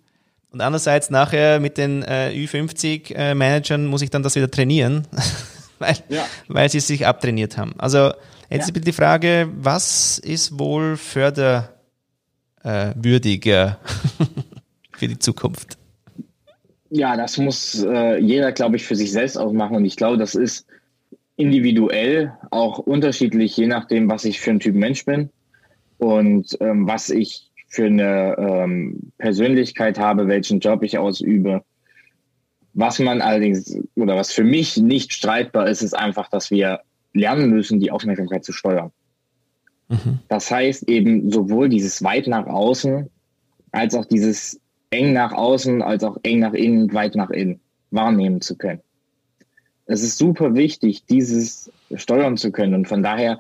Und 0.53 0.61
andererseits 0.61 1.11
nachher 1.11 1.61
mit 1.61 1.79
den 1.79 2.03
äh, 2.03 2.33
Ü50-Managern 2.35 3.85
äh, 3.85 3.89
muss 3.89 4.03
ich 4.03 4.11
dann 4.11 4.25
das 4.25 4.35
wieder 4.35 4.51
trainieren, 4.51 5.07
weil, 5.79 5.95
ja. 6.09 6.27
weil 6.49 6.69
sie 6.69 6.81
sich 6.81 7.07
abtrainiert 7.07 7.57
haben. 7.57 7.75
Also 7.79 8.11
jetzt 8.51 8.75
ja. 8.75 8.81
die 8.81 8.93
Frage, 8.93 9.49
was 9.55 10.19
ist 10.19 10.59
wohl 10.59 10.97
förderwürdiger 10.97 13.79
äh, 14.19 14.25
für 14.97 15.07
die 15.07 15.19
Zukunft? 15.19 15.79
Ja, 16.91 17.17
das 17.17 17.39
muss 17.39 17.85
äh, 17.85 18.19
jeder, 18.19 18.51
glaube 18.51 18.75
ich, 18.75 18.85
für 18.85 18.97
sich 18.97 19.13
selbst 19.13 19.37
auch 19.37 19.53
machen. 19.53 19.77
Und 19.77 19.85
ich 19.85 19.95
glaube, 19.95 20.19
das 20.19 20.35
ist 20.35 20.67
individuell, 21.37 22.33
auch 22.51 22.79
unterschiedlich, 22.79 23.57
je 23.57 23.69
nachdem, 23.69 24.11
was 24.11 24.25
ich 24.25 24.41
für 24.41 24.51
ein 24.51 24.59
Typ 24.59 24.75
Mensch 24.75 25.05
bin 25.05 25.31
und 25.99 26.59
ähm, 26.61 26.89
was 26.89 27.09
ich 27.09 27.50
für 27.71 27.87
eine 27.87 28.37
ähm, 28.37 29.13
Persönlichkeit 29.17 29.99
habe, 29.99 30.27
welchen 30.27 30.59
Job 30.59 30.83
ich 30.83 30.99
ausübe. 30.99 31.63
Was 32.75 32.99
man 32.99 33.23
allerdings 33.23 33.79
oder 33.95 34.17
was 34.17 34.33
für 34.33 34.45
mich 34.45 34.77
nicht 34.77 35.13
streitbar 35.13 35.69
ist, 35.69 35.81
ist 35.81 35.95
einfach, 35.97 36.29
dass 36.29 36.51
wir 36.51 36.81
lernen 37.15 37.51
müssen, 37.51 37.79
die 37.79 37.93
Aufmerksamkeit 37.93 38.45
zu 38.45 38.53
steuern. 38.53 38.91
Mhm. 39.89 40.19
Das 40.29 40.51
heißt 40.51 40.89
eben 40.89 41.31
sowohl 41.31 41.69
dieses 41.69 42.03
weit 42.03 42.27
nach 42.27 42.47
außen 42.47 43.09
als 43.71 43.95
auch 43.95 44.05
dieses 44.05 44.61
eng 44.91 45.13
nach 45.13 45.33
außen, 45.33 45.81
als 45.81 46.03
auch 46.03 46.17
eng 46.25 46.41
nach 46.41 46.55
innen, 46.55 46.93
weit 46.93 47.15
nach 47.15 47.31
innen 47.31 47.61
wahrnehmen 47.93 48.41
zu 48.41 48.57
können. 48.57 48.81
Es 49.87 50.03
ist 50.03 50.19
super 50.19 50.55
wichtig, 50.55 51.05
dieses 51.07 51.71
steuern 51.95 52.37
zu 52.37 52.51
können. 52.51 52.75
Und 52.75 52.89
von 52.89 53.05
daher 53.05 53.39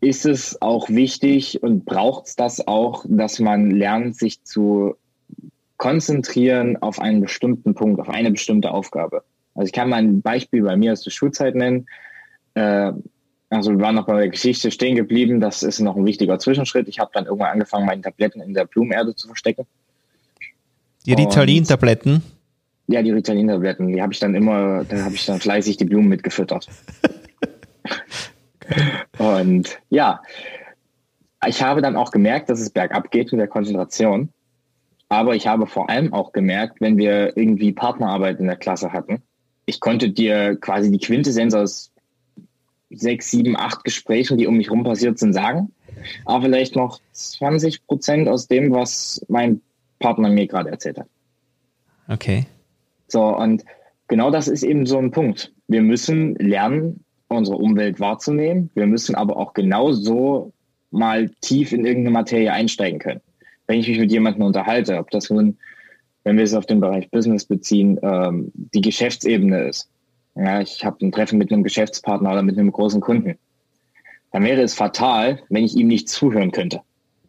ist 0.00 0.26
es 0.26 0.60
auch 0.60 0.88
wichtig 0.88 1.62
und 1.62 1.84
braucht 1.84 2.26
es 2.26 2.36
das 2.36 2.66
auch, 2.66 3.04
dass 3.08 3.40
man 3.40 3.70
lernt, 3.70 4.16
sich 4.16 4.42
zu 4.44 4.96
konzentrieren 5.76 6.76
auf 6.78 7.00
einen 7.00 7.20
bestimmten 7.20 7.74
Punkt, 7.74 8.00
auf 8.00 8.08
eine 8.08 8.30
bestimmte 8.30 8.70
Aufgabe. 8.70 9.24
Also 9.54 9.66
ich 9.66 9.72
kann 9.72 9.88
mal 9.88 9.96
ein 9.96 10.22
Beispiel 10.22 10.62
bei 10.62 10.76
mir 10.76 10.92
aus 10.92 11.02
der 11.02 11.10
Schulzeit 11.10 11.54
nennen. 11.54 11.86
Äh, 12.54 12.92
also 13.48 13.70
wir 13.70 13.80
waren 13.80 13.94
noch 13.94 14.06
bei 14.06 14.18
der 14.20 14.28
Geschichte 14.28 14.70
stehen 14.70 14.96
geblieben. 14.96 15.40
Das 15.40 15.62
ist 15.62 15.80
noch 15.80 15.96
ein 15.96 16.04
wichtiger 16.04 16.38
Zwischenschritt. 16.38 16.88
Ich 16.88 16.98
habe 16.98 17.10
dann 17.14 17.26
irgendwann 17.26 17.52
angefangen, 17.52 17.86
meine 17.86 18.02
Tabletten 18.02 18.40
in 18.40 18.54
der 18.54 18.64
Blumenerde 18.66 19.14
zu 19.14 19.28
verstecken. 19.28 19.66
Die 21.06 21.14
Ritalin-Tabletten? 21.14 22.22
Ja, 22.88 23.02
die 23.02 23.12
Ritalin-Tabletten. 23.12 23.88
Die 23.88 24.02
habe 24.02 24.12
ich 24.12 24.18
dann 24.18 24.34
immer, 24.34 24.84
da 24.84 25.04
habe 25.04 25.14
ich 25.14 25.24
dann 25.24 25.40
fleißig 25.40 25.76
die 25.76 25.84
Blumen 25.84 26.08
mitgefüttert. 26.08 26.68
Und 29.18 29.78
ja, 29.90 30.22
ich 31.46 31.62
habe 31.62 31.82
dann 31.82 31.96
auch 31.96 32.10
gemerkt, 32.10 32.50
dass 32.50 32.60
es 32.60 32.70
bergab 32.70 33.10
geht 33.10 33.32
mit 33.32 33.40
der 33.40 33.48
Konzentration. 33.48 34.30
Aber 35.08 35.36
ich 35.36 35.46
habe 35.46 35.66
vor 35.66 35.88
allem 35.88 36.12
auch 36.12 36.32
gemerkt, 36.32 36.80
wenn 36.80 36.98
wir 36.98 37.36
irgendwie 37.36 37.72
Partnerarbeit 37.72 38.40
in 38.40 38.46
der 38.46 38.56
Klasse 38.56 38.92
hatten, 38.92 39.22
ich 39.66 39.80
konnte 39.80 40.10
dir 40.10 40.56
quasi 40.56 40.90
die 40.90 40.98
Quintessenz 40.98 41.54
aus 41.54 41.92
sechs, 42.90 43.30
sieben, 43.30 43.56
acht 43.56 43.84
Gesprächen, 43.84 44.38
die 44.38 44.46
um 44.46 44.56
mich 44.56 44.70
rum 44.70 44.84
passiert 44.84 45.18
sind, 45.18 45.32
sagen. 45.32 45.72
Aber 46.24 46.42
vielleicht 46.42 46.76
noch 46.76 47.00
20 47.12 47.86
Prozent 47.86 48.28
aus 48.28 48.46
dem, 48.46 48.72
was 48.72 49.24
mein 49.28 49.60
Partner 49.98 50.28
mir 50.28 50.46
gerade 50.46 50.70
erzählt 50.70 50.98
hat. 50.98 51.08
Okay. 52.08 52.46
So, 53.08 53.36
und 53.36 53.64
genau 54.08 54.30
das 54.30 54.46
ist 54.46 54.62
eben 54.62 54.86
so 54.86 54.98
ein 54.98 55.10
Punkt. 55.10 55.52
Wir 55.66 55.82
müssen 55.82 56.36
lernen, 56.36 57.04
unsere 57.28 57.56
Umwelt 57.56 58.00
wahrzunehmen. 58.00 58.70
Wir 58.74 58.86
müssen 58.86 59.14
aber 59.14 59.36
auch 59.36 59.54
genauso 59.54 60.52
mal 60.90 61.28
tief 61.40 61.72
in 61.72 61.84
irgendeine 61.84 62.12
Materie 62.12 62.52
einsteigen 62.52 62.98
können. 62.98 63.20
Wenn 63.66 63.80
ich 63.80 63.88
mich 63.88 63.98
mit 63.98 64.12
jemandem 64.12 64.44
unterhalte, 64.44 64.98
ob 64.98 65.10
das 65.10 65.30
nun, 65.30 65.58
wenn 66.24 66.36
wir 66.36 66.44
es 66.44 66.54
auf 66.54 66.66
den 66.66 66.80
Bereich 66.80 67.10
Business 67.10 67.44
beziehen, 67.44 67.98
ähm, 68.02 68.52
die 68.54 68.80
Geschäftsebene 68.80 69.68
ist 69.68 69.88
ja, 70.36 70.60
ich 70.60 70.84
habe 70.84 71.04
ein 71.04 71.12
Treffen 71.12 71.38
mit 71.38 71.50
einem 71.50 71.62
Geschäftspartner 71.62 72.30
oder 72.30 72.42
mit 72.42 72.58
einem 72.58 72.70
großen 72.70 73.00
Kunden, 73.00 73.38
dann 74.32 74.44
wäre 74.44 74.60
es 74.60 74.74
fatal, 74.74 75.42
wenn 75.48 75.64
ich 75.64 75.74
ihm 75.76 75.88
nicht 75.88 76.08
zuhören 76.08 76.52
könnte. 76.52 76.82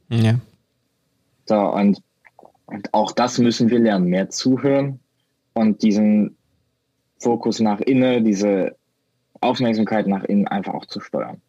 Ja. 0.09 0.35
So, 1.45 1.55
und, 1.55 2.01
und 2.65 2.93
auch 2.93 3.13
das 3.13 3.37
müssen 3.37 3.69
wir 3.69 3.79
lernen, 3.79 4.07
mehr 4.07 4.29
zuhören 4.29 4.99
und 5.53 5.81
diesen 5.81 6.35
Fokus 7.19 7.61
nach 7.61 7.79
innen, 7.79 8.25
diese 8.25 8.75
Aufmerksamkeit 9.47 10.07
nach 10.07 10.23
innen 10.23 10.47
einfach 10.47 10.73
auch 10.73 10.85
zu 10.85 10.99
steuern. 10.99 11.41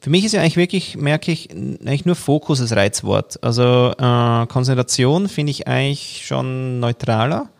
Für 0.00 0.08
mich 0.08 0.24
ist 0.24 0.32
ja 0.32 0.40
eigentlich 0.40 0.56
wirklich, 0.56 0.96
merke 0.96 1.30
ich, 1.30 1.50
eigentlich 1.50 2.06
nur 2.06 2.16
Fokus 2.16 2.60
als 2.60 2.74
Reizwort. 2.74 3.42
Also 3.44 3.92
äh, 3.98 4.46
Konzentration 4.46 5.28
finde 5.28 5.50
ich 5.50 5.68
eigentlich 5.68 6.24
schon 6.26 6.80
neutraler. 6.80 7.50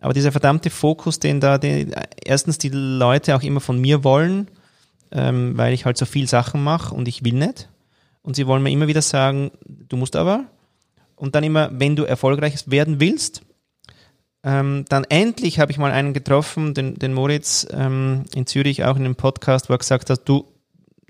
Aber 0.00 0.12
dieser 0.12 0.30
verdammte 0.30 0.68
Fokus, 0.70 1.18
den 1.18 1.40
da 1.40 1.56
den, 1.56 1.94
erstens 2.22 2.58
die 2.58 2.68
Leute 2.68 3.34
auch 3.34 3.42
immer 3.42 3.60
von 3.60 3.80
mir 3.80 4.04
wollen, 4.04 4.48
ähm, 5.10 5.56
weil 5.56 5.72
ich 5.72 5.86
halt 5.86 5.96
so 5.96 6.04
viel 6.04 6.28
Sachen 6.28 6.62
mache 6.62 6.94
und 6.94 7.08
ich 7.08 7.24
will 7.24 7.34
nicht. 7.34 7.70
Und 8.22 8.36
sie 8.36 8.46
wollen 8.46 8.62
mir 8.62 8.70
immer 8.70 8.86
wieder 8.86 9.02
sagen, 9.02 9.50
du 9.66 9.96
musst 9.96 10.14
aber. 10.14 10.44
Und 11.16 11.34
dann 11.34 11.42
immer, 11.42 11.70
wenn 11.72 11.96
du 11.96 12.04
erfolgreich 12.04 12.70
werden 12.70 13.00
willst, 13.00 13.42
ähm, 14.48 14.86
dann 14.88 15.04
endlich 15.04 15.60
habe 15.60 15.70
ich 15.70 15.76
mal 15.76 15.92
einen 15.92 16.14
getroffen, 16.14 16.72
den, 16.72 16.98
den 16.98 17.12
Moritz 17.12 17.66
ähm, 17.70 18.24
in 18.34 18.46
Zürich, 18.46 18.82
auch 18.82 18.96
in 18.96 19.04
einem 19.04 19.14
Podcast, 19.14 19.68
wo 19.68 19.74
er 19.74 19.78
gesagt 19.78 20.08
hat, 20.08 20.26
du, 20.26 20.46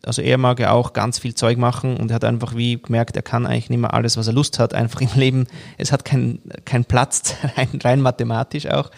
also 0.02 0.23
er 0.23 0.38
mag 0.38 0.59
ja 0.59 0.73
auch 0.73 0.92
ganz 0.92 1.21
viel 1.21 1.37
Zeug 1.37 1.57
machen 1.57 1.99
und 1.99 2.11
er 2.11 2.16
hat 2.16 2.25
einfach 2.25 2.57
wie 2.57 2.83
gemerkt, 2.83 3.14
er 3.14 3.23
kann 3.23 3.47
eigentlich 3.47 3.71
nicht 3.71 3.78
mehr 3.78 3.95
alles, 3.95 4.16
was 4.16 4.26
er 4.26 4.33
Lust 4.33 4.59
hat, 4.59 4.75
einfach 4.75 5.00
im 5.00 5.11
Leben. 5.14 5.47
Es 5.76 5.92
hat 5.92 6.04
keinen 6.04 6.40
kein 6.64 6.85
Platz, 6.85 7.37
rein, 7.57 7.68
rein 7.85 8.00
mathematisch 8.00 8.66
auch. 8.66 8.90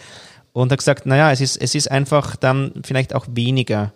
Und 0.53 0.71
hat 0.71 0.79
gesagt, 0.79 1.05
naja, 1.05 1.31
es 1.31 1.39
ist, 1.39 1.57
es 1.57 1.75
ist 1.75 1.91
einfach 1.91 2.35
dann 2.35 2.73
vielleicht 2.83 3.13
auch 3.13 3.27
weniger 3.29 3.93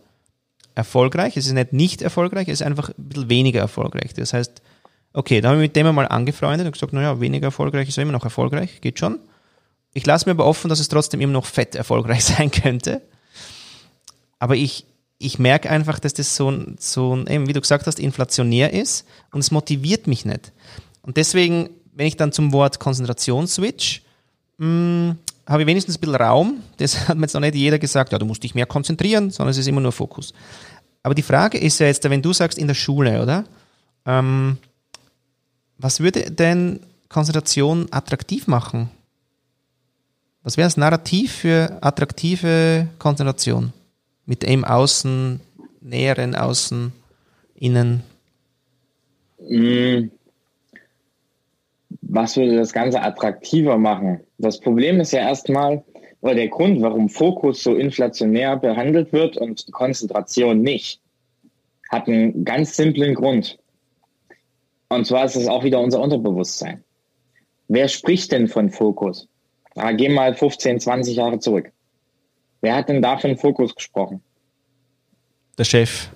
erfolgreich. 0.75 1.37
Es 1.37 1.47
ist 1.47 1.53
nicht 1.53 1.73
nicht 1.73 2.01
erfolgreich, 2.03 2.49
es 2.49 2.61
ist 2.61 2.67
einfach 2.67 2.89
ein 2.89 3.09
bisschen 3.09 3.29
weniger 3.31 3.61
erfolgreich. 3.61 4.13
Das 4.13 4.33
heißt, 4.33 4.61
okay, 5.11 5.41
da 5.41 5.49
habe 5.49 5.57
ich 5.57 5.69
mit 5.69 5.75
dem 5.75 5.95
mal 5.95 6.07
angefreundet 6.07 6.67
und 6.67 6.73
gesagt, 6.73 6.93
naja, 6.93 7.19
weniger 7.19 7.47
erfolgreich 7.47 7.87
ist 7.87 7.97
immer 7.97 8.11
noch 8.11 8.23
erfolgreich, 8.23 8.79
geht 8.81 8.99
schon. 8.99 9.17
Ich 9.95 10.05
lasse 10.05 10.25
mir 10.25 10.31
aber 10.31 10.45
offen, 10.45 10.67
dass 10.67 10.81
es 10.81 10.89
trotzdem 10.89 11.21
immer 11.21 11.31
noch 11.31 11.45
fett 11.45 11.73
erfolgreich 11.73 12.23
sein 12.25 12.51
könnte. 12.51 13.01
Aber 14.37 14.57
ich, 14.57 14.85
ich 15.17 15.39
merke 15.39 15.69
einfach, 15.69 15.99
dass 15.99 16.13
das 16.13 16.35
so, 16.35 16.53
so 16.77 17.17
eben, 17.27 17.47
wie 17.47 17.53
du 17.53 17.61
gesagt 17.61 17.87
hast, 17.87 17.97
inflationär 17.97 18.73
ist 18.73 19.07
und 19.31 19.39
es 19.39 19.51
motiviert 19.51 20.05
mich 20.05 20.25
nicht. 20.25 20.51
Und 21.01 21.15
deswegen, 21.15 21.69
wenn 21.93 22.07
ich 22.07 22.17
dann 22.17 22.33
zum 22.33 22.51
Wort 22.51 22.79
Konzentration 22.79 23.47
switch, 23.47 24.01
hm, 24.59 25.17
habe 25.47 25.61
ich 25.61 25.67
wenigstens 25.67 25.97
ein 25.97 26.01
bisschen 26.01 26.15
Raum. 26.15 26.59
Das 26.75 26.99
hat 27.07 27.17
mir 27.17 27.23
jetzt 27.23 27.33
noch 27.33 27.39
nicht 27.39 27.55
jeder 27.55 27.79
gesagt, 27.79 28.11
ja, 28.11 28.19
du 28.19 28.25
musst 28.25 28.43
dich 28.43 28.53
mehr 28.53 28.65
konzentrieren, 28.65 29.31
sondern 29.31 29.51
es 29.51 29.57
ist 29.57 29.67
immer 29.67 29.81
nur 29.81 29.93
Fokus. 29.93 30.33
Aber 31.03 31.15
die 31.15 31.21
Frage 31.21 31.57
ist 31.57 31.79
ja 31.79 31.87
jetzt, 31.87 32.03
wenn 32.09 32.21
du 32.21 32.33
sagst 32.33 32.57
in 32.57 32.67
der 32.67 32.73
Schule, 32.73 33.23
oder? 33.23 33.45
Ähm, 34.05 34.57
was 35.77 36.01
würde 36.01 36.31
denn 36.31 36.81
Konzentration 37.07 37.87
attraktiv 37.91 38.47
machen? 38.47 38.89
Was 40.45 40.55
wäre 40.55 40.67
das 40.67 40.77
Narrativ 40.77 41.33
für 41.33 41.77
attraktive 41.81 42.87
Konzentration? 42.99 43.73
mit 44.25 44.43
dem 44.43 44.65
Außen, 44.65 45.39
näheren 45.81 46.35
Außen, 46.35 46.91
Innen? 47.55 48.03
Mm. 49.39 50.09
Was 52.07 52.37
würde 52.37 52.55
das 52.57 52.71
Ganze 52.71 53.01
attraktiver 53.01 53.77
machen? 53.77 54.21
Das 54.37 54.59
Problem 54.59 54.99
ist 54.99 55.11
ja 55.11 55.19
erstmal, 55.19 55.83
oder 56.21 56.35
der 56.35 56.47
Grund, 56.47 56.81
warum 56.81 57.09
Fokus 57.09 57.63
so 57.63 57.75
inflationär 57.75 58.57
behandelt 58.57 59.11
wird 59.11 59.37
und 59.37 59.71
Konzentration 59.71 60.61
nicht, 60.61 61.01
hat 61.89 62.07
einen 62.07 62.45
ganz 62.45 62.75
simplen 62.75 63.15
Grund. 63.15 63.57
Und 64.89 65.05
zwar 65.05 65.25
ist 65.25 65.35
es 65.35 65.47
auch 65.47 65.63
wieder 65.63 65.79
unser 65.79 65.99
Unterbewusstsein. 65.99 66.83
Wer 67.67 67.87
spricht 67.87 68.31
denn 68.31 68.47
von 68.47 68.69
Fokus? 68.69 69.27
Ah, 69.75 69.91
geh 69.91 70.09
mal 70.09 70.33
15, 70.33 70.79
20 70.79 71.17
Jahre 71.17 71.39
zurück. 71.39 71.71
Wer 72.61 72.75
hat 72.75 72.89
denn 72.89 73.01
da 73.01 73.17
von 73.17 73.37
Fokus 73.37 73.75
gesprochen? 73.75 74.21
Der 75.57 75.65
Chef. 75.65 76.09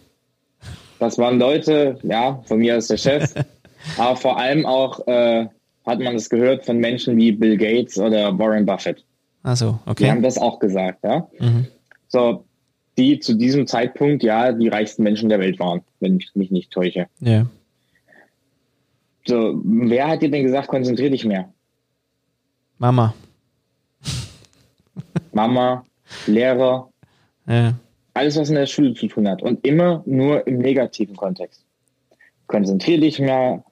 Das 0.98 1.18
waren 1.18 1.40
Leute, 1.40 1.98
ja, 2.04 2.42
von 2.46 2.60
mir 2.60 2.78
ist 2.78 2.90
der 2.90 2.98
Chef, 2.98 3.34
aber 3.98 4.16
vor 4.16 4.38
allem 4.38 4.66
auch 4.66 5.06
äh, 5.08 5.48
hat 5.86 6.00
man 6.00 6.16
es 6.16 6.30
gehört 6.30 6.66
von 6.66 6.78
Menschen 6.78 7.18
wie 7.18 7.32
Bill 7.32 7.58
Gates 7.58 7.98
oder 7.98 8.38
Warren 8.38 8.66
Buffett. 8.66 9.06
Also, 9.44 9.80
okay. 9.86 10.04
Die 10.06 10.12
haben 10.12 10.22
das 10.22 10.38
auch 10.38 10.60
gesagt, 10.60 11.04
ja. 11.04 11.28
Mhm. 11.40 11.68
So, 12.08 12.46
die 12.98 13.20
zu 13.20 13.34
diesem 13.36 13.68
Zeitpunkt 13.68 14.24
ja 14.24 14.52
die 14.52 14.68
reichsten 14.68 15.04
Menschen 15.04 15.30
der 15.30 15.40
Welt 15.40 15.60
waren, 15.60 15.82
wenn 16.00 16.18
ich 16.18 16.32
mich 16.36 16.52
nicht 16.52 16.72
täusche. 16.72 17.08
Ja. 17.22 17.46
So, 19.26 19.62
wer 19.64 20.08
hat 20.08 20.22
dir 20.22 20.32
denn 20.32 20.44
gesagt, 20.44 20.68
konzentrier 20.68 21.10
dich 21.10 21.24
mehr? 21.24 21.50
Mama. 22.78 23.14
Mama, 25.32 25.86
Lehrer, 26.28 26.90
ja. 27.48 27.74
alles, 28.14 28.38
was 28.38 28.50
in 28.50 28.56
der 28.56 28.66
Schule 28.66 28.94
zu 28.94 29.08
tun 29.08 29.28
hat. 29.28 29.42
Und 29.42 29.66
immer 29.66 30.04
nur 30.06 30.46
im 30.48 30.58
negativen 30.58 31.16
Kontext. 31.16 31.64
Konzentrier 32.48 33.00
dich 33.00 33.20
mehr, 33.20 33.64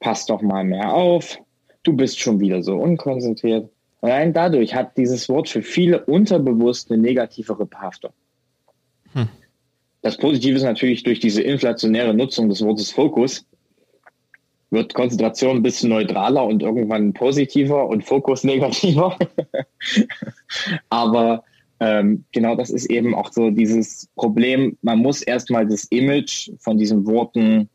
pass 0.00 0.26
doch 0.26 0.42
mal 0.42 0.64
mehr 0.64 0.92
auf, 0.92 1.38
du 1.82 1.92
bist 1.92 2.18
schon 2.18 2.40
wieder 2.40 2.62
so 2.62 2.76
unkonzentriert. 2.76 3.70
Allein 4.00 4.32
dadurch 4.32 4.74
hat 4.74 4.96
dieses 4.96 5.28
Wort 5.28 5.48
für 5.48 5.62
viele 5.62 6.04
unterbewusst 6.04 6.90
eine 6.90 7.00
negativere 7.00 7.66
Behaftung. 7.66 8.12
Hm. 9.12 9.28
Das 10.02 10.16
Positive 10.16 10.56
ist 10.56 10.62
natürlich 10.62 11.02
durch 11.02 11.20
diese 11.20 11.42
inflationäre 11.42 12.14
Nutzung 12.14 12.48
des 12.48 12.62
Wortes 12.62 12.90
Fokus 12.90 13.44
wird 14.70 14.94
Konzentration 14.94 15.56
ein 15.56 15.62
bisschen 15.62 15.90
neutraler 15.90 16.44
und 16.44 16.62
irgendwann 16.62 17.12
positiver 17.12 17.86
und 17.86 18.04
Fokus 18.04 18.44
negativer. 18.44 19.16
Aber 20.90 21.44
ähm, 21.80 22.24
genau 22.32 22.56
das 22.56 22.70
ist 22.70 22.86
eben 22.86 23.14
auch 23.14 23.32
so 23.32 23.50
dieses 23.50 24.08
Problem, 24.16 24.76
man 24.82 24.98
muss 24.98 25.22
erstmal 25.22 25.66
das 25.66 25.84
Image 25.84 26.50
von 26.58 26.78
diesen 26.78 27.06
Worten 27.06 27.68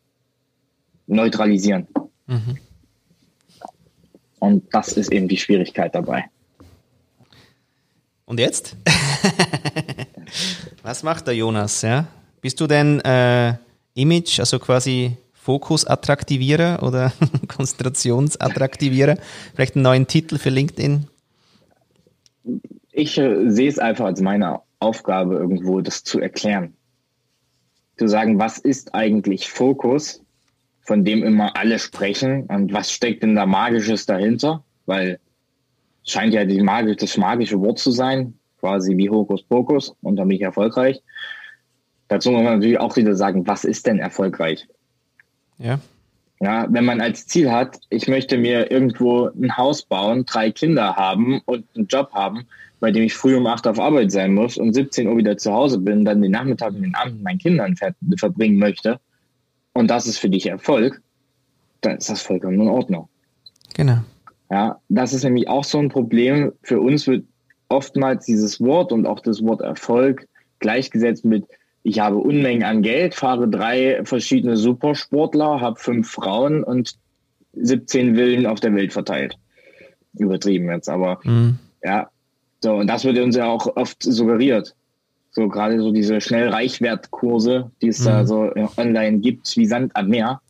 neutralisieren. 1.06 1.86
Mhm. 2.26 2.58
Und 4.40 4.74
das 4.74 4.92
ist 4.94 5.12
eben 5.12 5.28
die 5.28 5.36
Schwierigkeit 5.36 5.94
dabei. 5.94 6.24
Und 8.24 8.40
jetzt? 8.40 8.76
Was 10.82 11.02
macht 11.02 11.26
der 11.26 11.34
Jonas? 11.34 11.82
Ja? 11.82 12.06
Bist 12.40 12.60
du 12.60 12.66
denn 12.66 13.00
äh, 13.00 13.54
Image, 13.94 14.40
also 14.40 14.58
quasi 14.58 15.16
Fokusattraktivierer 15.42 16.84
oder 16.84 17.12
Konzentrationsattraktivierer? 17.48 19.16
Vielleicht 19.54 19.74
einen 19.74 19.82
neuen 19.82 20.06
Titel 20.06 20.38
für 20.38 20.50
LinkedIn? 20.50 21.08
Ich 22.92 23.18
äh, 23.18 23.50
sehe 23.50 23.68
es 23.68 23.80
einfach 23.80 24.04
als 24.04 24.20
meine 24.20 24.60
Aufgabe 24.78 25.34
irgendwo, 25.34 25.80
das 25.80 26.04
zu 26.04 26.20
erklären. 26.20 26.74
Zu 27.96 28.06
sagen, 28.06 28.38
was 28.38 28.58
ist 28.58 28.94
eigentlich 28.94 29.50
Fokus, 29.50 30.22
von 30.82 31.04
dem 31.04 31.24
immer 31.24 31.56
alle 31.56 31.80
sprechen 31.80 32.44
und 32.46 32.72
was 32.72 32.92
steckt 32.92 33.24
denn 33.24 33.34
da 33.34 33.44
Magisches 33.44 34.06
dahinter? 34.06 34.62
Weil 34.86 35.18
es 36.04 36.12
scheint 36.12 36.34
ja 36.34 36.44
die 36.44 36.62
Magie, 36.62 36.94
das 36.94 37.16
magische 37.16 37.60
Wort 37.60 37.80
zu 37.80 37.90
sein, 37.90 38.34
quasi 38.60 38.96
wie 38.96 39.10
Hokus 39.10 39.42
Pokus 39.42 39.96
und 40.02 40.16
dann 40.16 40.30
erfolgreich. 40.30 41.02
Dazu 42.06 42.30
muss 42.30 42.42
man 42.42 42.54
natürlich 42.54 42.78
auch 42.78 42.94
wieder 42.96 43.16
sagen, 43.16 43.46
was 43.46 43.64
ist 43.64 43.86
denn 43.86 43.98
erfolgreich? 43.98 44.68
Ja. 45.62 45.78
Ja, 46.40 46.66
wenn 46.70 46.84
man 46.84 47.00
als 47.00 47.28
Ziel 47.28 47.52
hat, 47.52 47.78
ich 47.88 48.08
möchte 48.08 48.36
mir 48.36 48.72
irgendwo 48.72 49.28
ein 49.28 49.56
Haus 49.56 49.82
bauen, 49.82 50.26
drei 50.26 50.50
Kinder 50.50 50.96
haben 50.96 51.40
und 51.44 51.64
einen 51.76 51.86
Job 51.86 52.10
haben, 52.12 52.46
bei 52.80 52.90
dem 52.90 53.04
ich 53.04 53.14
früh 53.14 53.36
um 53.36 53.46
acht 53.46 53.64
auf 53.68 53.78
Arbeit 53.78 54.10
sein 54.10 54.34
muss 54.34 54.56
und 54.56 54.74
17 54.74 55.06
Uhr 55.06 55.16
wieder 55.16 55.38
zu 55.38 55.52
Hause 55.52 55.78
bin, 55.78 56.04
dann 56.04 56.20
den 56.20 56.32
Nachmittag 56.32 56.72
mit 56.72 56.82
den 56.82 56.94
Abend 56.96 57.14
mit 57.14 57.22
meinen 57.22 57.38
Kindern 57.38 57.76
ver 57.76 57.94
verbringen 58.18 58.58
möchte, 58.58 58.98
und 59.72 59.88
das 59.88 60.06
ist 60.06 60.18
für 60.18 60.28
dich 60.28 60.46
Erfolg, 60.46 61.00
dann 61.80 61.98
ist 61.98 62.10
das 62.10 62.22
vollkommen 62.22 62.60
in 62.60 62.68
Ordnung. 62.68 63.08
Genau. 63.74 63.98
Ja, 64.50 64.80
das 64.88 65.12
ist 65.14 65.24
nämlich 65.24 65.48
auch 65.48 65.64
so 65.64 65.78
ein 65.78 65.88
Problem. 65.88 66.52
Für 66.62 66.80
uns 66.80 67.06
wird 67.06 67.24
oftmals 67.68 68.26
dieses 68.26 68.60
Wort 68.60 68.92
und 68.92 69.06
auch 69.06 69.20
das 69.20 69.42
Wort 69.42 69.62
Erfolg 69.62 70.28
gleichgesetzt 70.58 71.24
mit 71.24 71.46
ich 71.82 71.98
habe 71.98 72.16
Unmengen 72.16 72.62
an 72.62 72.82
Geld, 72.82 73.14
fahre 73.14 73.48
drei 73.48 74.04
verschiedene 74.04 74.56
Supersportler, 74.56 75.60
habe 75.60 75.80
fünf 75.80 76.10
Frauen 76.10 76.62
und 76.62 76.96
17 77.54 78.14
Villen 78.14 78.46
auf 78.46 78.60
der 78.60 78.74
Welt 78.74 78.92
verteilt. 78.92 79.36
Übertrieben 80.14 80.70
jetzt, 80.70 80.88
aber 80.88 81.20
mhm. 81.24 81.58
ja. 81.82 82.08
So, 82.60 82.74
und 82.74 82.86
das 82.86 83.04
wird 83.04 83.18
uns 83.18 83.34
ja 83.34 83.46
auch 83.46 83.76
oft 83.76 84.02
suggeriert. 84.02 84.76
So 85.32 85.48
gerade 85.48 85.80
so 85.80 85.90
diese 85.90 86.20
Schnellreichwertkurse, 86.20 87.72
die 87.80 87.88
es 87.88 88.00
mhm. 88.00 88.04
da 88.04 88.26
so 88.26 88.52
online 88.76 89.18
gibt, 89.18 89.56
wie 89.56 89.66
Sand 89.66 89.96
am 89.96 90.08
Meer. 90.08 90.40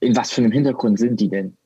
In 0.00 0.16
was 0.16 0.32
für 0.32 0.42
einem 0.42 0.52
Hintergrund 0.52 0.98
sind 0.98 1.20
die 1.20 1.28
denn? 1.28 1.56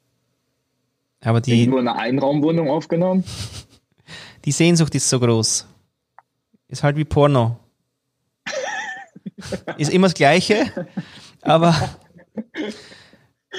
Aber 1.24 1.40
die. 1.40 1.62
Sind 1.62 1.70
nur 1.70 1.80
in 1.80 1.88
einer 1.88 1.98
Einraumwohnung 1.98 2.70
aufgenommen? 2.70 3.24
Die 4.44 4.50
Sehnsucht 4.50 4.92
ist 4.96 5.08
so 5.08 5.20
groß. 5.20 5.68
Ist 6.66 6.82
halt 6.82 6.96
wie 6.96 7.04
Porno. 7.04 7.61
Ist 9.78 9.92
immer 9.92 10.06
das 10.06 10.14
Gleiche, 10.14 10.66
aber 11.42 11.74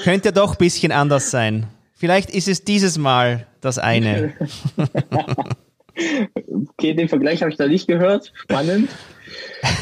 könnte 0.04 0.32
doch 0.32 0.54
ein 0.54 0.58
bisschen 0.58 0.92
anders 0.92 1.32
sein. 1.32 1.68
Vielleicht 1.94 2.32
ist 2.32 2.48
es 2.48 2.64
dieses 2.64 2.98
Mal 2.98 3.48
das 3.62 3.78
eine. 3.78 4.34
okay, 6.78 6.94
den 6.94 7.08
Vergleich 7.08 7.42
habe 7.42 7.52
ich 7.52 7.58
da 7.58 7.68
nicht 7.68 7.88
gehört. 7.88 8.34
Spannend. 8.36 8.90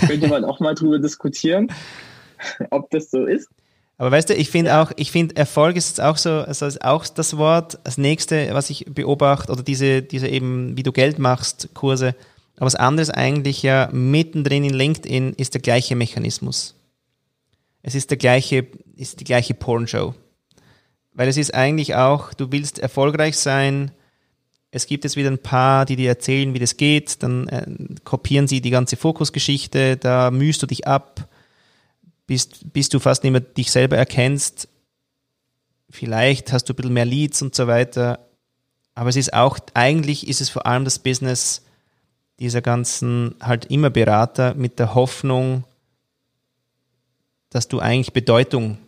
Könnte 0.08 0.28
man 0.28 0.46
auch 0.46 0.60
mal 0.60 0.76
drüber 0.76 1.00
diskutieren, 1.00 1.72
ob 2.70 2.90
das 2.92 3.10
so 3.10 3.26
ist. 3.26 3.50
Aber 3.98 4.12
weißt 4.12 4.30
du, 4.30 4.34
ich 4.34 4.50
finde 4.50 4.78
auch, 4.78 4.92
ich 4.96 5.12
finde 5.12 5.36
Erfolg 5.36 5.76
ist 5.76 6.02
auch 6.02 6.18
so, 6.18 6.30
also 6.30 6.66
ist 6.66 6.84
auch 6.84 7.06
das 7.08 7.38
Wort, 7.38 7.78
das 7.84 8.00
nächste, 8.00 8.50
was 8.54 8.72
ich 8.72 8.86
beobachte, 8.86 9.52
oder 9.52 9.62
diese, 9.62 10.02
diese 10.02 10.28
eben, 10.28 10.76
wie 10.76 10.82
du 10.82 10.92
Geld 10.92 11.20
machst, 11.20 11.70
Kurse. 11.76 12.16
Aber 12.62 12.68
was 12.68 12.76
anderes 12.76 13.10
eigentlich 13.10 13.64
ja 13.64 13.90
mittendrin 13.92 14.64
in 14.64 14.76
LinkedIn 14.76 15.34
ist 15.34 15.56
der 15.56 15.62
gleiche 15.64 15.96
Mechanismus. 15.96 16.76
Es 17.82 17.96
ist 17.96 18.12
der 18.12 18.20
gleiche, 18.20 18.68
ist 18.96 19.20
die 19.20 19.24
gleiche 19.24 19.56
Pornshow. 19.56 20.14
Weil 21.12 21.28
es 21.28 21.38
ist 21.38 21.56
eigentlich 21.56 21.96
auch, 21.96 22.36
du 22.36 22.52
willst 22.52 22.78
erfolgreich 22.78 23.36
sein, 23.36 23.90
es 24.70 24.86
gibt 24.86 25.06
jetzt 25.06 25.16
wieder 25.16 25.32
ein 25.32 25.42
paar, 25.42 25.86
die 25.88 25.96
dir 25.96 26.10
erzählen, 26.10 26.54
wie 26.54 26.60
das 26.60 26.78
geht, 26.78 27.24
dann 27.24 27.48
äh, 27.48 27.66
kopieren 28.04 28.48
sie 28.48 28.62
die 28.62 28.70
ganze 28.70 28.96
Fokusgeschichte, 28.96 29.98
da 29.98 30.30
mühst 30.30 30.62
du 30.62 30.68
dich 30.68 30.86
ab, 30.86 31.28
bis, 32.28 32.48
bis 32.48 32.90
du 32.90 33.00
fast 33.00 33.24
nicht 33.24 33.32
mehr 33.32 33.42
dich 33.42 33.72
selber 33.72 33.98
erkennst. 33.98 34.68
Vielleicht 35.90 36.54
hast 36.54 36.66
du 36.66 36.74
ein 36.74 36.76
bisschen 36.76 36.94
mehr 36.94 37.06
Leads 37.06 37.42
und 37.42 37.56
so 37.56 37.66
weiter. 37.66 38.20
Aber 38.94 39.10
es 39.10 39.16
ist 39.16 39.34
auch, 39.34 39.58
eigentlich 39.74 40.28
ist 40.28 40.42
es 40.42 40.52
vor 40.52 40.68
allem 40.68 40.86
das 40.86 41.00
Business 41.00 41.64
dieser 42.42 42.62
ganzen 42.62 43.36
halt 43.40 43.66
immer 43.66 43.92
Berater 43.92 44.56
mit 44.56 44.80
der 44.80 44.96
Hoffnung, 44.96 45.64
dass 47.52 47.68
du 47.68 47.80
eigentlich 47.80 48.14
Bedeutung 48.14 48.80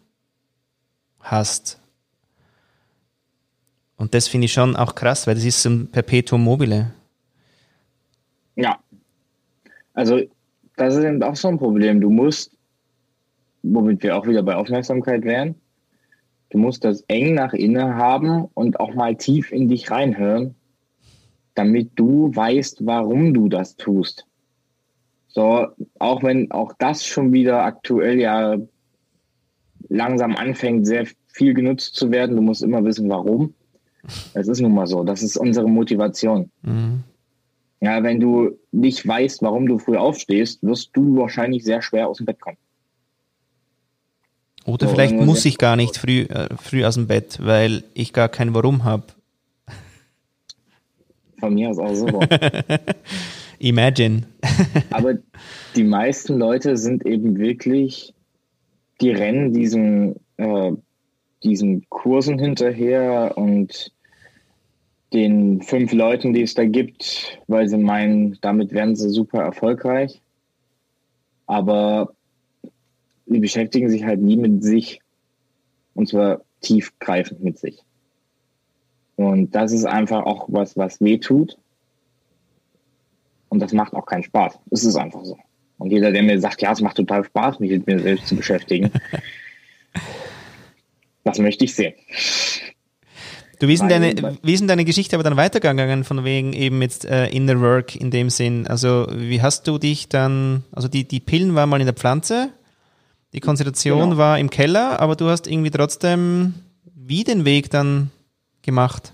hast. 1.20 1.80
Und 3.96 4.16
das 4.16 4.28
finde 4.28 4.46
ich 4.46 4.54
schon 4.54 4.76
auch 4.76 4.96
krass, 4.96 5.28
weil 5.28 5.36
das 5.36 5.46
ist 5.46 5.64
ein 5.66 5.88
Perpetuum 5.88 6.44
mobile. 6.44 6.92
Ja. 8.56 8.80
Also, 9.94 10.22
das 10.76 10.96
ist 10.96 11.04
eben 11.04 11.22
auch 11.22 11.36
so 11.36 11.48
ein 11.48 11.60
Problem. 11.60 12.02
Du 12.02 12.10
musst, 12.10 12.58
womit 13.62 14.02
wir 14.02 14.18
auch 14.18 14.26
wieder 14.26 14.42
bei 14.42 14.56
Aufmerksamkeit 14.56 15.24
wären, 15.24 15.54
du 16.50 16.58
musst 16.58 16.84
das 16.84 17.04
eng 17.08 17.36
nach 17.36 17.54
innen 17.54 17.96
haben 17.96 18.46
und 18.56 18.80
auch 18.80 18.96
mal 18.96 19.16
tief 19.16 19.52
in 19.52 19.70
dich 19.70 19.92
reinhören, 19.92 20.56
damit 21.56 21.92
du 21.96 22.36
weißt, 22.36 22.86
warum 22.86 23.34
du 23.34 23.50
das 23.50 23.76
tust. 23.76 24.26
So, 25.28 25.68
auch 26.00 26.24
wenn 26.24 26.52
auch 26.52 26.74
das 26.78 27.06
schon 27.06 27.34
wieder 27.34 27.64
aktuell 27.64 28.20
ja 28.20 28.58
langsam 29.90 30.36
anfängt, 30.36 30.86
sehr 30.86 31.08
viel 31.28 31.54
genutzt 31.54 31.96
zu 31.96 32.12
werden, 32.12 32.36
du 32.36 32.42
musst 32.42 32.64
immer 32.64 32.84
wissen, 32.84 33.10
warum. 33.10 33.54
Es 34.34 34.48
ist 34.48 34.62
nun 34.62 34.74
mal 34.74 34.88
so. 34.88 35.04
Das 35.04 35.24
ist 35.24 35.38
unsere 35.38 35.68
Motivation. 35.68 36.52
Mhm. 36.62 37.04
Ja, 37.82 38.02
wenn 38.04 38.20
du 38.20 38.58
nicht 38.72 39.06
weißt, 39.06 39.42
warum 39.42 39.68
du 39.68 39.78
früh 39.78 39.98
aufstehst, 39.98 40.64
wirst 40.64 40.92
du 40.94 41.18
wahrscheinlich 41.18 41.64
sehr 41.64 41.82
schwer 41.82 42.08
aus 42.08 42.18
dem 42.18 42.26
Bett 42.26 42.40
kommen. 42.40 42.58
Oder 44.66 44.88
so, 44.88 44.94
vielleicht 44.94 45.16
muss 45.16 45.44
ich 45.44 45.58
gar 45.58 45.76
nicht 45.76 45.98
früh, 45.98 46.22
äh, 46.22 46.56
früh 46.56 46.86
aus 46.86 46.96
dem 46.96 47.08
Bett, 47.08 47.40
weil 47.42 47.84
ich 47.94 48.14
gar 48.14 48.30
kein 48.30 48.54
Warum 48.54 48.84
habe. 48.86 49.08
Von 51.44 51.56
mir 51.56 51.72
aus 51.72 51.78
auch 51.78 51.94
so. 51.94 52.08
Imagine. 53.60 54.22
Aber 54.92 55.16
die 55.76 55.84
meisten 55.84 56.38
Leute 56.38 56.78
sind 56.78 57.06
eben 57.06 57.38
wirklich, 57.38 58.14
die 59.02 59.10
rennen 59.10 59.52
diesen, 59.52 60.16
äh, 60.38 60.72
diesen 61.44 61.84
Kursen 61.90 62.40
hinterher 62.40 63.34
und 63.36 63.92
den 65.12 65.62
fünf 65.62 65.92
Leuten, 65.92 66.32
die 66.32 66.44
es 66.44 66.54
da 66.54 66.64
gibt, 66.64 67.38
weil 67.48 67.68
sie 67.68 67.78
meinen, 67.78 68.38
damit 68.40 68.72
werden 68.72 68.96
sie 68.96 69.10
super 69.10 69.42
erfolgreich. 69.42 70.22
Aber 71.46 72.14
sie 73.26 73.40
beschäftigen 73.40 73.90
sich 73.90 74.06
halt 74.06 74.22
nie 74.22 74.38
mit 74.38 74.64
sich. 74.64 75.02
Und 75.94 76.08
zwar 76.08 76.40
tiefgreifend 76.62 77.44
mit 77.44 77.60
sich. 77.60 77.84
Und 79.16 79.52
das 79.54 79.72
ist 79.72 79.86
einfach 79.86 80.26
auch 80.26 80.46
was, 80.50 80.76
was 80.78 81.00
weh 81.02 81.18
tut. 81.18 81.58
Und 83.50 83.60
das 83.60 83.74
macht 83.74 83.94
auch 83.94 84.06
keinen 84.06 84.24
Spaß. 84.24 84.58
Es 84.72 84.84
ist 84.84 84.96
einfach 84.96 85.24
so. 85.24 85.38
Und 85.78 85.92
jeder, 85.92 86.12
der 86.12 86.24
mir 86.24 86.40
sagt, 86.40 86.62
ja, 86.62 86.72
es 86.72 86.82
macht 86.82 86.98
total 86.98 87.24
Spaß, 87.24 87.60
mich 87.60 87.72
mit 87.72 87.88
mir 87.88 88.00
selbst 88.00 88.28
zu 88.28 88.36
beschäftigen, 88.36 88.92
das 91.24 91.40
möchte 91.40 91.66
ich 91.66 91.76
sehen. 91.76 91.94
Du, 93.60 93.68
wie 93.68 93.74
ist, 93.74 93.82
deine, 93.82 94.14
wie 94.42 94.54
ist 94.54 94.60
denn 94.60 94.68
deine 94.68 94.86
Geschichte 94.86 95.16
aber 95.16 95.24
dann 95.24 95.38
weitergegangen, 95.38 96.04
von 96.04 96.26
wegen 96.26 96.54
eben 96.54 96.82
jetzt 96.82 97.06
äh, 97.06 97.28
Inner 97.28 97.62
Work 97.62 97.96
in 97.96 98.12
dem 98.12 98.30
Sinn? 98.30 98.68
Also, 98.68 99.08
wie 99.12 99.42
hast 99.42 99.68
du 99.68 99.78
dich 99.78 100.10
dann, 100.10 100.64
also 100.72 100.88
die, 100.88 101.08
die 101.08 101.20
Pillen 101.20 101.56
waren 101.56 101.70
mal 101.70 101.80
in 101.80 101.86
der 101.86 101.96
Pflanze, 101.96 102.50
die 103.34 103.40
Konzentration 103.40 104.10
genau. 104.10 104.18
war 104.18 104.40
im 104.40 104.50
Keller, 104.50 105.00
aber 105.00 105.16
du 105.16 105.30
hast 105.30 105.48
irgendwie 105.48 105.72
trotzdem 105.72 106.56
wie 106.96 107.24
den 107.24 107.46
Weg 107.46 107.70
dann 107.70 108.12
gemacht? 108.64 109.14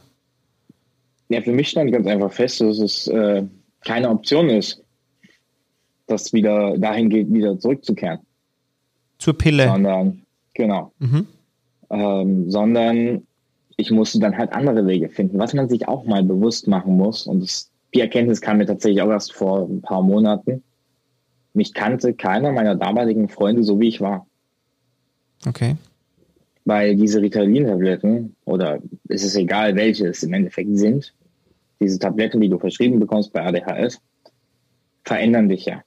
Ja, 1.27 1.41
für 1.41 1.51
mich 1.51 1.69
stand 1.69 1.91
ganz 1.91 2.07
einfach 2.07 2.31
fest, 2.31 2.61
dass 2.61 2.79
es 2.79 3.07
äh, 3.07 3.43
keine 3.81 4.09
Option 4.09 4.49
ist, 4.49 4.81
das 6.07 6.33
wieder 6.33 6.77
dahin 6.77 7.09
geht, 7.09 7.31
wieder 7.31 7.59
zurückzukehren. 7.59 8.19
Zur 9.19 9.37
Pille. 9.37 9.67
Sondern, 9.67 10.21
genau. 10.53 10.91
Mhm. 10.99 11.27
Ähm, 11.89 12.49
sondern 12.49 13.27
ich 13.75 13.91
musste 13.91 14.19
dann 14.19 14.37
halt 14.37 14.53
andere 14.53 14.87
Wege 14.87 15.09
finden. 15.09 15.37
Was 15.37 15.53
man 15.53 15.69
sich 15.69 15.87
auch 15.87 16.05
mal 16.05 16.23
bewusst 16.23 16.67
machen 16.67 16.97
muss, 16.97 17.27
und 17.27 17.41
das 17.41 17.69
die 17.93 18.01
Erkenntnis 18.01 18.41
kam 18.41 18.57
mir 18.57 18.65
tatsächlich 18.65 19.01
auch 19.01 19.09
erst 19.09 19.33
vor 19.33 19.67
ein 19.67 19.81
paar 19.81 20.01
Monaten. 20.01 20.63
Mich 21.53 21.73
kannte 21.73 22.13
keiner 22.13 22.51
meiner 22.51 22.75
damaligen 22.75 23.29
Freunde 23.29 23.63
so, 23.63 23.79
wie 23.79 23.87
ich 23.87 24.01
war. 24.01 24.27
Okay. 25.47 25.75
Weil 26.69 26.95
diese 26.95 27.19
Ritalin-Tabletten, 27.19 28.35
oder 28.45 28.79
es 29.07 29.23
ist 29.23 29.35
egal, 29.35 29.75
welche 29.75 30.05
es 30.05 30.21
im 30.21 30.33
Endeffekt 30.33 30.77
sind, 30.77 31.15
diese 31.79 31.97
Tabletten, 31.97 32.39
die 32.41 32.47
du 32.47 32.59
verschrieben 32.59 32.99
bekommst 32.99 33.33
bei 33.33 33.43
ADHS, 33.43 33.99
verändern 35.03 35.49
dich 35.49 35.65
ja. 35.65 35.81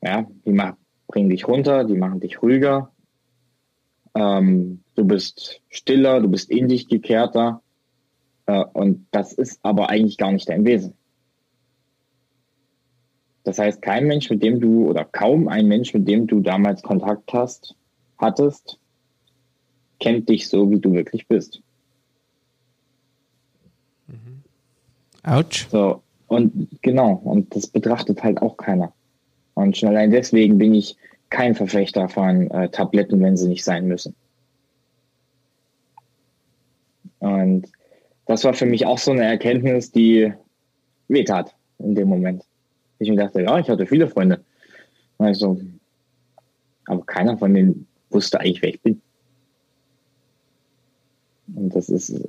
Ja, 0.00 0.26
die 0.46 0.52
machen, 0.52 0.78
bringen 1.08 1.28
dich 1.28 1.46
runter, 1.46 1.84
die 1.84 1.94
machen 1.94 2.20
dich 2.20 2.40
ruhiger. 2.40 2.90
Ähm, 4.14 4.80
du 4.94 5.04
bist 5.04 5.60
stiller, 5.68 6.22
du 6.22 6.30
bist 6.30 6.50
in 6.50 6.68
dich 6.68 6.88
gekehrter. 6.88 7.60
Äh, 8.46 8.64
und 8.72 9.06
das 9.10 9.34
ist 9.34 9.60
aber 9.62 9.90
eigentlich 9.90 10.16
gar 10.16 10.32
nicht 10.32 10.48
dein 10.48 10.64
Wesen. 10.64 10.94
Das 13.44 13.58
heißt, 13.58 13.82
kein 13.82 14.06
Mensch, 14.06 14.30
mit 14.30 14.42
dem 14.42 14.58
du, 14.58 14.88
oder 14.88 15.04
kaum 15.04 15.48
ein 15.48 15.68
Mensch, 15.68 15.92
mit 15.92 16.08
dem 16.08 16.26
du 16.26 16.40
damals 16.40 16.82
Kontakt 16.82 17.30
hast, 17.34 17.76
hattest, 18.16 18.80
kennt 20.00 20.28
dich 20.28 20.48
so, 20.48 20.70
wie 20.70 20.78
du 20.78 20.92
wirklich 20.92 21.26
bist. 21.26 21.60
Mhm. 24.08 24.42
Autsch. 25.22 25.68
So, 25.70 26.02
und 26.28 26.68
genau, 26.82 27.20
und 27.24 27.54
das 27.54 27.66
betrachtet 27.66 28.22
halt 28.22 28.42
auch 28.42 28.56
keiner. 28.56 28.92
Und 29.54 29.76
schon 29.76 29.90
allein 29.90 30.10
deswegen 30.10 30.58
bin 30.58 30.74
ich 30.74 30.96
kein 31.30 31.54
Verfechter 31.54 32.08
von 32.08 32.50
äh, 32.50 32.68
Tabletten, 32.68 33.22
wenn 33.22 33.36
sie 33.36 33.48
nicht 33.48 33.64
sein 33.64 33.86
müssen. 33.86 34.14
Und 37.20 37.68
das 38.26 38.44
war 38.44 38.54
für 38.54 38.66
mich 38.66 38.86
auch 38.86 38.98
so 38.98 39.12
eine 39.12 39.24
Erkenntnis, 39.24 39.90
die 39.90 40.32
wehtat 41.08 41.54
in 41.78 41.94
dem 41.94 42.08
Moment. 42.08 42.44
Ich 42.98 43.08
mir 43.08 43.16
dachte, 43.16 43.42
ja, 43.42 43.58
ich 43.58 43.68
hatte 43.68 43.86
viele 43.86 44.08
Freunde. 44.08 44.44
Also, 45.18 45.60
aber 46.86 47.04
keiner 47.04 47.36
von 47.38 47.54
denen 47.54 47.86
wusste 48.10 48.40
eigentlich, 48.40 48.62
wer 48.62 48.70
ich 48.70 48.80
bin. 48.82 49.00
Und 51.54 51.74
das 51.74 51.88
ist 51.88 52.28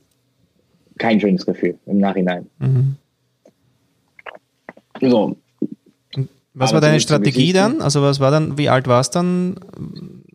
kein 0.97 1.19
schönes 1.19 1.45
Gefühl 1.45 1.77
im 1.85 1.97
Nachhinein. 1.99 2.47
Mhm. 2.59 2.95
So. 5.01 5.37
Was 6.53 6.73
war 6.73 6.81
deine 6.81 6.99
Strategie 6.99 7.53
dann? 7.53 7.81
Also 7.81 8.01
was 8.01 8.19
war 8.19 8.31
dann, 8.31 8.57
wie 8.57 8.69
alt 8.69 8.87
warst 8.87 9.13
du 9.13 9.19
dann? 9.19 9.55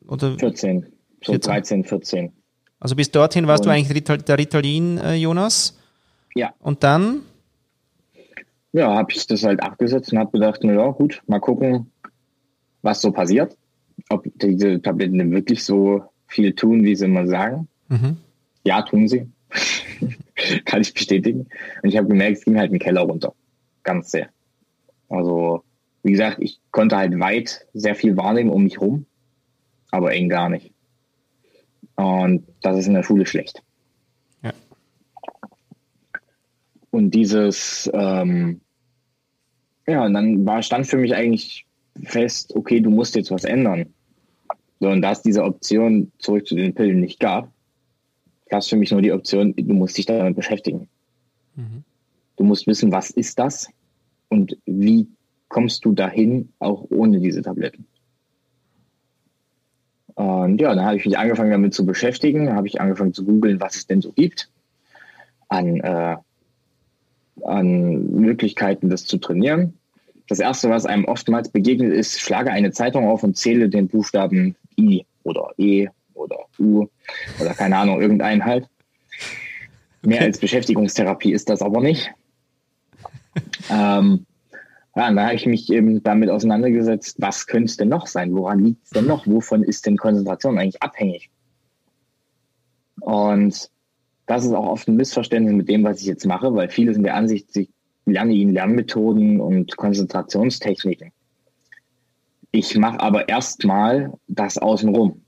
Oder 0.06 0.38
14, 0.38 0.86
so 1.22 1.32
14. 1.32 1.52
13, 1.52 1.84
14. 1.84 2.32
Also 2.78 2.94
bis 2.94 3.10
dorthin 3.10 3.46
warst 3.46 3.62
Und, 3.62 3.68
du 3.68 3.72
eigentlich 3.72 4.04
der 4.04 4.38
Ritalin, 4.38 4.98
äh, 4.98 5.14
Jonas? 5.14 5.78
Ja. 6.34 6.54
Und 6.60 6.84
dann? 6.84 7.22
Ja, 8.72 8.94
habe 8.94 9.12
ich 9.12 9.26
das 9.26 9.42
halt 9.42 9.62
abgesetzt 9.62 10.12
und 10.12 10.18
habe 10.18 10.30
gedacht, 10.30 10.60
na 10.62 10.72
ja, 10.72 10.88
gut, 10.90 11.22
mal 11.26 11.40
gucken, 11.40 11.90
was 12.82 13.00
so 13.00 13.12
passiert. 13.12 13.56
Ob 14.08 14.26
diese 14.36 14.80
Tabletten 14.80 15.30
wirklich 15.30 15.64
so 15.64 16.04
viel 16.26 16.54
tun, 16.54 16.84
wie 16.84 16.96
sie 16.96 17.04
immer 17.04 17.26
sagen. 17.26 17.68
Mhm. 17.88 18.16
Ja, 18.64 18.82
tun 18.82 19.08
sie. 19.08 19.30
Kann 20.64 20.80
ich 20.80 20.94
bestätigen. 20.94 21.48
Und 21.82 21.88
ich 21.88 21.96
habe 21.96 22.08
gemerkt, 22.08 22.38
es 22.38 22.44
ging 22.44 22.58
halt 22.58 22.70
einen 22.70 22.78
Keller 22.78 23.02
runter. 23.02 23.34
Ganz 23.82 24.10
sehr. 24.10 24.28
Also, 25.08 25.62
wie 26.02 26.12
gesagt, 26.12 26.38
ich 26.40 26.60
konnte 26.70 26.96
halt 26.96 27.18
weit 27.18 27.66
sehr 27.74 27.94
viel 27.94 28.16
wahrnehmen 28.16 28.50
um 28.50 28.64
mich 28.64 28.80
rum, 28.80 29.06
aber 29.90 30.12
eng 30.12 30.28
gar 30.28 30.48
nicht. 30.48 30.72
Und 31.96 32.46
das 32.62 32.78
ist 32.78 32.86
in 32.86 32.94
der 32.94 33.02
Schule 33.02 33.26
schlecht. 33.26 33.62
Ja. 34.42 34.52
Und 36.90 37.10
dieses, 37.10 37.90
ähm, 37.92 38.60
ja, 39.86 40.04
und 40.04 40.14
dann 40.14 40.46
war, 40.46 40.62
stand 40.62 40.86
für 40.86 40.96
mich 40.96 41.14
eigentlich 41.14 41.66
fest, 42.02 42.54
okay, 42.56 42.80
du 42.80 42.90
musst 42.90 43.14
jetzt 43.14 43.30
was 43.30 43.44
ändern. 43.44 43.92
So, 44.80 44.88
und 44.88 45.02
da 45.02 45.12
es 45.12 45.22
diese 45.22 45.44
Option 45.44 46.10
zurück 46.18 46.46
zu 46.46 46.56
den 46.56 46.74
Pillen 46.74 47.00
nicht 47.00 47.20
gab, 47.20 47.51
gab 48.52 48.60
es 48.60 48.68
für 48.68 48.76
mich 48.76 48.90
nur 48.90 49.00
die 49.00 49.12
Option, 49.12 49.54
du 49.56 49.72
musst 49.72 49.96
dich 49.96 50.04
damit 50.04 50.36
beschäftigen. 50.36 50.86
Mhm. 51.56 51.84
Du 52.36 52.44
musst 52.44 52.66
wissen, 52.66 52.92
was 52.92 53.08
ist 53.08 53.38
das 53.38 53.68
und 54.28 54.58
wie 54.66 55.08
kommst 55.48 55.86
du 55.86 55.92
dahin, 55.92 56.52
auch 56.58 56.84
ohne 56.90 57.18
diese 57.18 57.40
Tabletten. 57.40 57.86
Und 60.16 60.60
ja, 60.60 60.74
dann 60.74 60.84
habe 60.84 60.96
ich 60.96 61.06
mich 61.06 61.16
angefangen 61.16 61.50
damit 61.50 61.72
zu 61.72 61.86
beschäftigen, 61.86 62.52
habe 62.52 62.66
ich 62.66 62.78
angefangen 62.78 63.14
zu 63.14 63.24
googeln, 63.24 63.58
was 63.58 63.76
es 63.76 63.86
denn 63.86 64.02
so 64.02 64.12
gibt 64.12 64.50
an, 65.48 65.80
äh, 65.80 66.16
an 67.44 68.10
Möglichkeiten, 68.10 68.90
das 68.90 69.06
zu 69.06 69.16
trainieren. 69.16 69.78
Das 70.28 70.40
erste, 70.40 70.68
was 70.68 70.84
einem 70.84 71.06
oftmals 71.06 71.48
begegnet, 71.48 71.94
ist, 71.94 72.20
schlage 72.20 72.50
eine 72.50 72.70
Zeitung 72.72 73.08
auf 73.08 73.22
und 73.22 73.38
zähle 73.38 73.70
den 73.70 73.88
Buchstaben 73.88 74.56
I 74.78 75.06
oder 75.22 75.54
E 75.56 75.88
oder 76.14 76.46
U 76.58 76.86
oder 77.40 77.54
keine 77.54 77.76
Ahnung, 77.76 78.00
irgendeinen 78.00 78.44
halt. 78.44 78.68
Mehr 80.02 80.22
als 80.22 80.38
Beschäftigungstherapie 80.38 81.32
ist 81.32 81.48
das 81.48 81.62
aber 81.62 81.80
nicht. 81.80 82.12
ähm, 83.70 84.26
ja, 84.94 85.08
und 85.08 85.16
da 85.16 85.24
habe 85.24 85.34
ich 85.34 85.46
mich 85.46 85.72
eben 85.72 86.02
damit 86.02 86.28
auseinandergesetzt, 86.28 87.16
was 87.18 87.46
könnte 87.46 87.66
es 87.66 87.76
denn 87.76 87.88
noch 87.88 88.06
sein? 88.06 88.34
Woran 88.34 88.58
liegt 88.58 88.84
es 88.84 88.90
denn 88.90 89.06
noch? 89.06 89.26
Wovon 89.26 89.62
ist 89.62 89.86
denn 89.86 89.96
Konzentration 89.96 90.58
eigentlich 90.58 90.82
abhängig? 90.82 91.30
Und 93.00 93.70
das 94.26 94.44
ist 94.44 94.52
auch 94.52 94.66
oft 94.66 94.88
ein 94.88 94.96
Missverständnis 94.96 95.54
mit 95.54 95.68
dem, 95.68 95.84
was 95.84 96.00
ich 96.00 96.06
jetzt 96.06 96.26
mache, 96.26 96.54
weil 96.54 96.68
viele 96.68 96.92
sind 96.92 97.04
der 97.04 97.16
Ansicht, 97.16 97.56
ich 97.56 97.70
lerne 98.04 98.32
ihnen 98.34 98.52
Lernmethoden 98.52 99.40
und 99.40 99.76
Konzentrationstechniken. 99.76 101.12
Ich 102.50 102.76
mache 102.76 103.00
aber 103.00 103.28
erstmal 103.28 104.12
das 104.28 104.58
außenrum. 104.58 105.21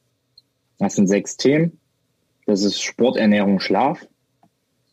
Das 0.78 0.94
sind 0.94 1.08
sechs 1.08 1.36
Themen. 1.36 1.78
Das 2.46 2.62
ist 2.62 2.82
Sport, 2.82 3.16
Ernährung, 3.16 3.60
Schlaf, 3.60 4.06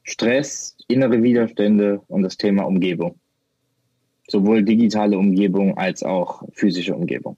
Stress, 0.04 0.76
innere 0.88 1.22
Widerstände 1.22 2.02
und 2.08 2.22
das 2.24 2.38
Thema 2.38 2.64
Umgebung 2.64 3.20
sowohl 4.32 4.64
digitale 4.64 5.18
Umgebung 5.18 5.78
als 5.78 6.04
auch 6.04 6.44
physische 6.54 6.96
Umgebung. 6.96 7.38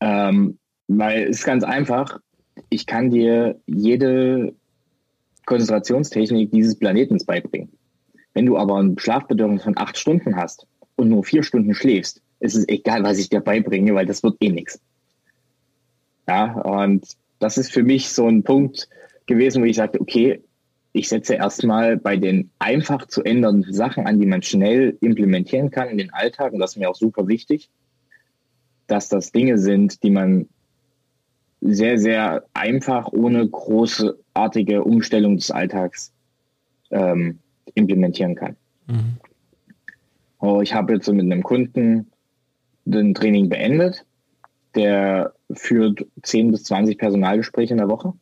Ähm, 0.00 0.58
weil 0.88 1.24
es 1.24 1.38
ist 1.38 1.44
ganz 1.44 1.64
einfach, 1.64 2.18
ich 2.68 2.86
kann 2.86 3.10
dir 3.10 3.60
jede 3.66 4.54
Konzentrationstechnik 5.46 6.50
dieses 6.50 6.78
Planetens 6.78 7.24
beibringen. 7.24 7.70
Wenn 8.34 8.46
du 8.46 8.58
aber 8.58 8.76
ein 8.76 8.98
Schlafbedürfnis 8.98 9.64
von 9.64 9.78
acht 9.78 9.96
Stunden 9.96 10.36
hast 10.36 10.66
und 10.96 11.08
nur 11.08 11.24
vier 11.24 11.42
Stunden 11.42 11.74
schläfst, 11.74 12.20
ist 12.40 12.54
es 12.54 12.68
egal, 12.68 13.02
was 13.02 13.18
ich 13.18 13.28
dir 13.28 13.40
beibringe, 13.40 13.94
weil 13.94 14.06
das 14.06 14.22
wird 14.22 14.36
eh 14.40 14.50
nichts. 14.50 14.80
Ja, 16.28 16.52
und 16.60 17.16
das 17.38 17.56
ist 17.56 17.72
für 17.72 17.82
mich 17.82 18.10
so 18.10 18.26
ein 18.28 18.42
Punkt 18.42 18.88
gewesen, 19.26 19.62
wo 19.62 19.66
ich 19.66 19.76
sagte, 19.76 20.00
okay, 20.00 20.42
ich 20.92 21.08
setze 21.08 21.34
erstmal 21.34 21.96
bei 21.96 22.16
den 22.16 22.50
einfach 22.58 23.06
zu 23.06 23.22
ändernden 23.22 23.72
Sachen 23.72 24.06
an, 24.06 24.20
die 24.20 24.26
man 24.26 24.42
schnell 24.42 24.96
implementieren 25.00 25.70
kann 25.70 25.88
in 25.88 25.98
den 25.98 26.12
Alltag. 26.12 26.52
Und 26.52 26.58
das 26.58 26.72
ist 26.72 26.76
mir 26.76 26.90
auch 26.90 26.96
super 26.96 27.28
wichtig, 27.28 27.70
dass 28.86 29.08
das 29.08 29.32
Dinge 29.32 29.58
sind, 29.58 30.02
die 30.02 30.10
man 30.10 30.48
sehr, 31.60 31.98
sehr 31.98 32.44
einfach 32.54 33.12
ohne 33.12 33.46
großartige 33.46 34.84
Umstellung 34.84 35.36
des 35.36 35.50
Alltags 35.50 36.12
ähm, 36.90 37.38
implementieren 37.74 38.34
kann. 38.34 38.56
Mhm. 38.86 39.16
Oh, 40.40 40.60
ich 40.60 40.74
habe 40.74 40.94
jetzt 40.94 41.08
mit 41.08 41.24
einem 41.24 41.42
Kunden 41.42 42.10
ein 42.86 43.14
Training 43.14 43.48
beendet. 43.48 44.04
Der 44.74 45.34
führt 45.52 46.06
10 46.22 46.50
bis 46.50 46.64
20 46.64 46.98
Personalgespräche 46.98 47.72
in 47.72 47.78
der 47.78 47.88
Woche. 47.88 48.12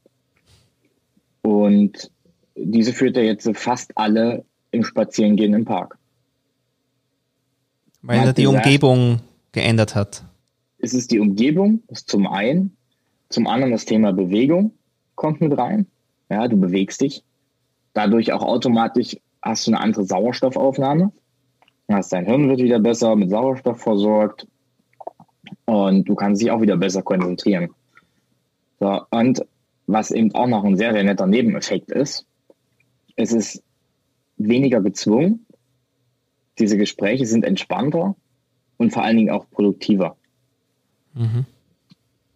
Und 1.42 2.10
diese 2.56 2.92
führt 2.92 3.16
er 3.16 3.24
jetzt 3.24 3.48
fast 3.56 3.96
alle 3.96 4.44
im 4.70 4.84
Spazierengehen 4.84 5.54
im 5.54 5.64
Park. 5.64 5.98
Weil 8.02 8.18
er 8.18 8.32
die 8.32 8.42
gesagt, 8.42 8.66
Umgebung 8.66 9.20
geändert 9.52 9.94
hat. 9.94 10.24
Es 10.78 10.94
ist 10.94 11.10
die 11.10 11.20
Umgebung, 11.20 11.82
ist 11.88 12.08
zum 12.08 12.26
einen. 12.26 12.76
Zum 13.28 13.46
anderen 13.46 13.72
das 13.72 13.84
Thema 13.84 14.12
Bewegung 14.12 14.72
kommt 15.16 15.40
mit 15.40 15.56
rein. 15.56 15.86
Ja, 16.28 16.46
du 16.46 16.56
bewegst 16.56 17.00
dich. 17.00 17.24
Dadurch 17.92 18.32
auch 18.32 18.42
automatisch 18.42 19.16
hast 19.42 19.66
du 19.66 19.72
eine 19.72 19.80
andere 19.80 20.04
Sauerstoffaufnahme. 20.04 21.12
Das 21.88 22.08
dein 22.08 22.26
Hirn 22.26 22.48
wird 22.48 22.60
wieder 22.60 22.78
besser 22.78 23.16
mit 23.16 23.30
Sauerstoff 23.30 23.80
versorgt 23.80 24.46
und 25.64 26.08
du 26.08 26.14
kannst 26.14 26.42
dich 26.42 26.50
auch 26.50 26.60
wieder 26.60 26.76
besser 26.76 27.02
konzentrieren. 27.02 27.70
So, 28.80 29.02
und 29.10 29.44
was 29.86 30.10
eben 30.10 30.34
auch 30.34 30.46
noch 30.46 30.64
ein 30.64 30.76
sehr, 30.76 30.92
sehr 30.92 31.04
netter 31.04 31.26
Nebeneffekt 31.26 31.90
ist, 31.90 32.26
es 33.16 33.32
ist 33.32 33.62
weniger 34.36 34.80
gezwungen. 34.80 35.46
Diese 36.58 36.76
Gespräche 36.76 37.26
sind 37.26 37.44
entspannter 37.44 38.16
und 38.76 38.92
vor 38.92 39.04
allen 39.04 39.16
Dingen 39.16 39.30
auch 39.30 39.48
produktiver. 39.50 40.16
Mhm. 41.14 41.46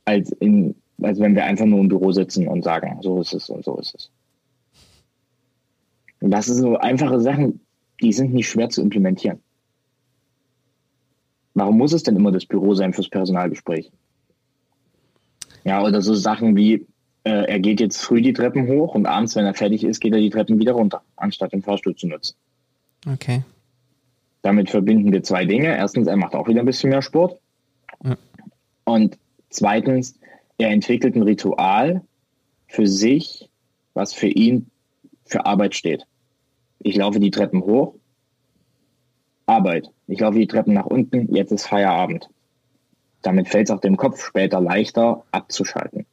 Als, 0.05 0.33
in, 0.33 0.75
als 1.03 1.21
wenn 1.21 1.35
wir 1.35 1.45
einfach 1.45 1.67
nur 1.67 1.81
im 1.81 1.89
Büro 1.89 2.13
sitzen 2.13 2.49
und 2.49 2.63
sagen, 2.63 2.99
so 3.03 3.21
ist 3.21 3.35
es 3.35 3.51
und 3.51 3.65
so 3.65 3.77
ist 3.79 3.95
es. 3.95 4.11
Und 6.21 6.31
das 6.31 6.47
sind 6.47 6.57
so 6.57 6.77
einfache 6.77 7.21
Sachen, 7.21 7.61
die 8.01 8.13
sind 8.13 8.33
nicht 8.33 8.49
schwer 8.49 8.69
zu 8.69 8.83
implementieren. 8.83 9.41
Warum 11.55 11.79
muss 11.79 11.93
es 11.93 12.03
denn 12.03 12.17
immer 12.17 12.33
das 12.33 12.47
Büro 12.47 12.75
sein 12.75 12.93
fürs 12.93 13.09
Personalgespräch? 13.09 13.91
Ja, 15.65 15.83
oder 15.83 16.01
so 16.01 16.15
Sachen 16.15 16.57
wie, 16.57 16.87
äh, 17.25 17.47
er 17.47 17.59
geht 17.59 17.81
jetzt 17.81 18.01
früh 18.01 18.23
die 18.23 18.33
Treppen 18.33 18.69
hoch 18.69 18.95
und 18.95 19.07
abends, 19.07 19.37
wenn 19.37 19.45
er 19.45 19.55
fertig 19.55 19.85
ist, 19.85 20.01
geht 20.01 20.15
er 20.15 20.21
die 20.21 20.31
Treppen 20.31 20.59
wieder 20.59 20.73
runter, 20.73 21.03
anstatt 21.17 21.53
den 21.53 21.63
Fahrstuhl 21.63 21.95
zu 21.95 22.07
nutzen. 22.07 22.37
Okay. 23.07 23.43
Damit 24.43 24.71
verbinden 24.71 25.13
wir 25.13 25.23
zwei 25.23 25.45
Dinge. 25.45 25.77
Erstens, 25.77 26.07
er 26.07 26.17
macht 26.17 26.35
auch 26.35 26.49
wieder 26.49 26.61
ein 26.61 26.67
bisschen 26.67 26.91
mehr 26.91 27.03
Sport. 27.03 27.39
Ja. 28.05 28.17
Und 28.85 29.19
zweitens, 29.51 30.19
er 30.57 30.71
entwickelt 30.71 31.15
ein 31.15 31.23
Ritual 31.23 32.03
für 32.69 32.87
sich, 32.87 33.51
was 33.95 34.15
für 34.15 34.29
ihn 34.29 34.71
für 35.25 35.45
Arbeit 35.47 35.75
steht. 35.75 36.07
Ich 36.79 36.97
laufe 36.97 37.21
die 37.21 37.31
Treppen 37.31 37.63
hoch, 37.63 37.95
Arbeit. 39.51 39.91
Ich 40.07 40.21
laufe 40.21 40.39
die 40.39 40.47
Treppen 40.47 40.75
nach 40.75 40.87
unten, 40.87 41.35
jetzt 41.35 41.53
ist 41.53 41.67
Feierabend. 41.67 42.29
Damit 43.23 43.49
fällt 43.49 43.69
es 43.69 43.75
auch 43.75 43.81
dem 43.81 43.97
Kopf 43.97 44.25
später 44.25 44.61
leichter 44.61 45.25
abzuschalten. 45.31 46.07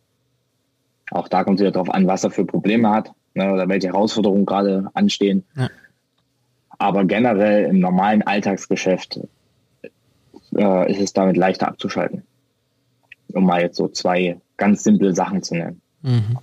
Auch 1.12 1.28
da 1.28 1.44
kommt 1.44 1.60
es 1.60 1.62
wieder 1.62 1.72
darauf 1.72 1.90
an, 1.90 2.08
was 2.08 2.24
er 2.24 2.32
für 2.32 2.46
Probleme 2.46 2.90
hat 2.90 3.12
ne, 3.34 3.54
oder 3.54 3.70
welche 3.70 3.88
Herausforderungen 3.88 4.46
gerade 4.46 4.90
anstehen. 4.94 5.46
Ja. 5.56 5.70
Aber 6.80 7.06
generell 7.06 7.66
im 7.66 7.80
normalen 7.80 8.24
Alltagsgeschäft 8.24 9.20
äh, 10.56 10.92
ist 10.92 11.00
es 11.00 11.14
damit 11.14 11.38
leichter 11.38 11.68
abzuschalten. 11.68 12.24
Um 13.34 13.46
mal 13.46 13.62
jetzt 13.62 13.78
so 13.78 13.88
zwei 13.88 14.40
ganz 14.58 14.84
simple 14.84 15.16
Sachen 15.16 15.44
zu 15.44 15.56
nennen. 15.56 15.82
Mhm. 16.02 16.40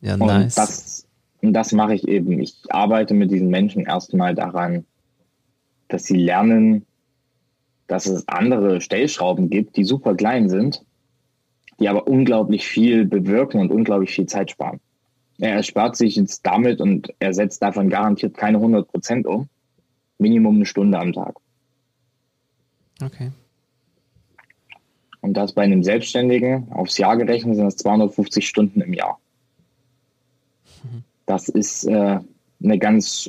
Ja, 0.00 0.14
und 0.14 0.26
nice. 0.26 0.54
Das, 0.54 0.95
und 1.42 1.52
das 1.52 1.72
mache 1.72 1.94
ich 1.94 2.08
eben. 2.08 2.40
Ich 2.40 2.56
arbeite 2.68 3.14
mit 3.14 3.30
diesen 3.30 3.48
Menschen 3.48 3.84
erstmal 3.84 4.34
daran, 4.34 4.84
dass 5.88 6.04
sie 6.04 6.16
lernen, 6.16 6.86
dass 7.86 8.06
es 8.06 8.26
andere 8.28 8.80
Stellschrauben 8.80 9.50
gibt, 9.50 9.76
die 9.76 9.84
super 9.84 10.14
klein 10.14 10.48
sind, 10.48 10.84
die 11.78 11.88
aber 11.88 12.06
unglaublich 12.08 12.66
viel 12.66 13.04
bewirken 13.04 13.60
und 13.60 13.70
unglaublich 13.70 14.10
viel 14.10 14.26
Zeit 14.26 14.50
sparen. 14.50 14.80
Er 15.38 15.52
erspart 15.52 15.96
sich 15.96 16.16
jetzt 16.16 16.46
damit 16.46 16.80
und 16.80 17.12
er 17.18 17.34
setzt 17.34 17.62
davon 17.62 17.90
garantiert 17.90 18.36
keine 18.36 18.58
100 18.58 18.88
Prozent 18.88 19.26
um. 19.26 19.48
Minimum 20.18 20.56
eine 20.56 20.66
Stunde 20.66 20.98
am 20.98 21.12
Tag. 21.12 21.36
Okay. 23.02 23.30
Und 25.20 25.34
das 25.34 25.52
bei 25.52 25.62
einem 25.62 25.82
Selbstständigen 25.82 26.72
aufs 26.72 26.96
Jahr 26.96 27.16
gerechnet 27.18 27.56
sind 27.56 27.66
das 27.66 27.76
250 27.76 28.48
Stunden 28.48 28.80
im 28.80 28.94
Jahr. 28.94 29.18
Das 31.26 31.48
ist 31.48 31.84
äh, 31.84 32.18
eine 32.62 32.78
ganz 32.78 33.28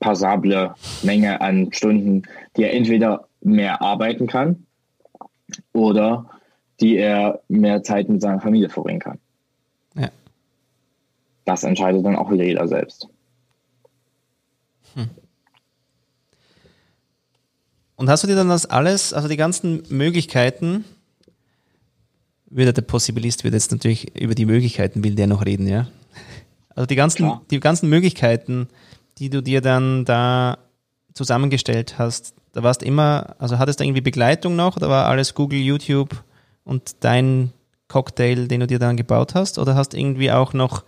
passable 0.00 0.74
Menge 1.02 1.40
an 1.40 1.72
Stunden, 1.72 2.22
die 2.56 2.62
er 2.62 2.72
entweder 2.72 3.26
mehr 3.40 3.82
arbeiten 3.82 4.26
kann 4.26 4.64
oder 5.72 6.28
die 6.80 6.96
er 6.96 7.40
mehr 7.48 7.82
Zeit 7.82 8.08
mit 8.08 8.20
seiner 8.20 8.40
Familie 8.40 8.68
verbringen 8.68 9.00
kann. 9.00 9.18
Ja 9.94 10.10
das 11.48 11.64
entscheidet 11.64 12.04
dann 12.04 12.16
auch 12.16 12.30
wieder 12.30 12.44
jeder 12.44 12.68
selbst. 12.68 13.08
Hm. 14.94 15.08
Und 17.96 18.10
hast 18.10 18.22
du 18.22 18.26
dir 18.28 18.36
dann 18.36 18.50
das 18.50 18.66
alles, 18.66 19.12
also 19.12 19.28
die 19.28 19.36
ganzen 19.36 19.82
Möglichkeiten, 19.88 20.84
wieder 22.50 22.72
der 22.72 22.82
Possibilist 22.82 23.44
wird 23.44 23.54
jetzt 23.54 23.72
natürlich 23.72 24.14
über 24.14 24.34
die 24.34 24.44
Möglichkeiten 24.44 25.02
will 25.02 25.14
der 25.14 25.26
noch 25.26 25.44
reden, 25.44 25.66
ja? 25.66 25.88
Also 26.78 26.86
die 26.86 26.94
ganzen, 26.94 27.40
die 27.50 27.58
ganzen 27.58 27.88
Möglichkeiten, 27.88 28.68
die 29.18 29.30
du 29.30 29.42
dir 29.42 29.60
dann 29.60 30.04
da 30.04 30.58
zusammengestellt 31.12 31.98
hast, 31.98 32.34
da 32.52 32.62
warst 32.62 32.84
immer, 32.84 33.34
also 33.38 33.58
hattest 33.58 33.80
du 33.80 33.84
irgendwie 33.84 34.00
Begleitung 34.00 34.54
noch 34.54 34.76
oder 34.76 34.88
war 34.88 35.06
alles 35.06 35.34
Google, 35.34 35.58
YouTube 35.58 36.22
und 36.62 36.96
dein 37.00 37.52
Cocktail, 37.88 38.46
den 38.46 38.60
du 38.60 38.66
dir 38.68 38.78
dann 38.78 38.96
gebaut 38.96 39.34
hast? 39.34 39.58
Oder 39.58 39.74
hast 39.74 39.94
irgendwie 39.94 40.30
auch 40.30 40.52
noch 40.52 40.84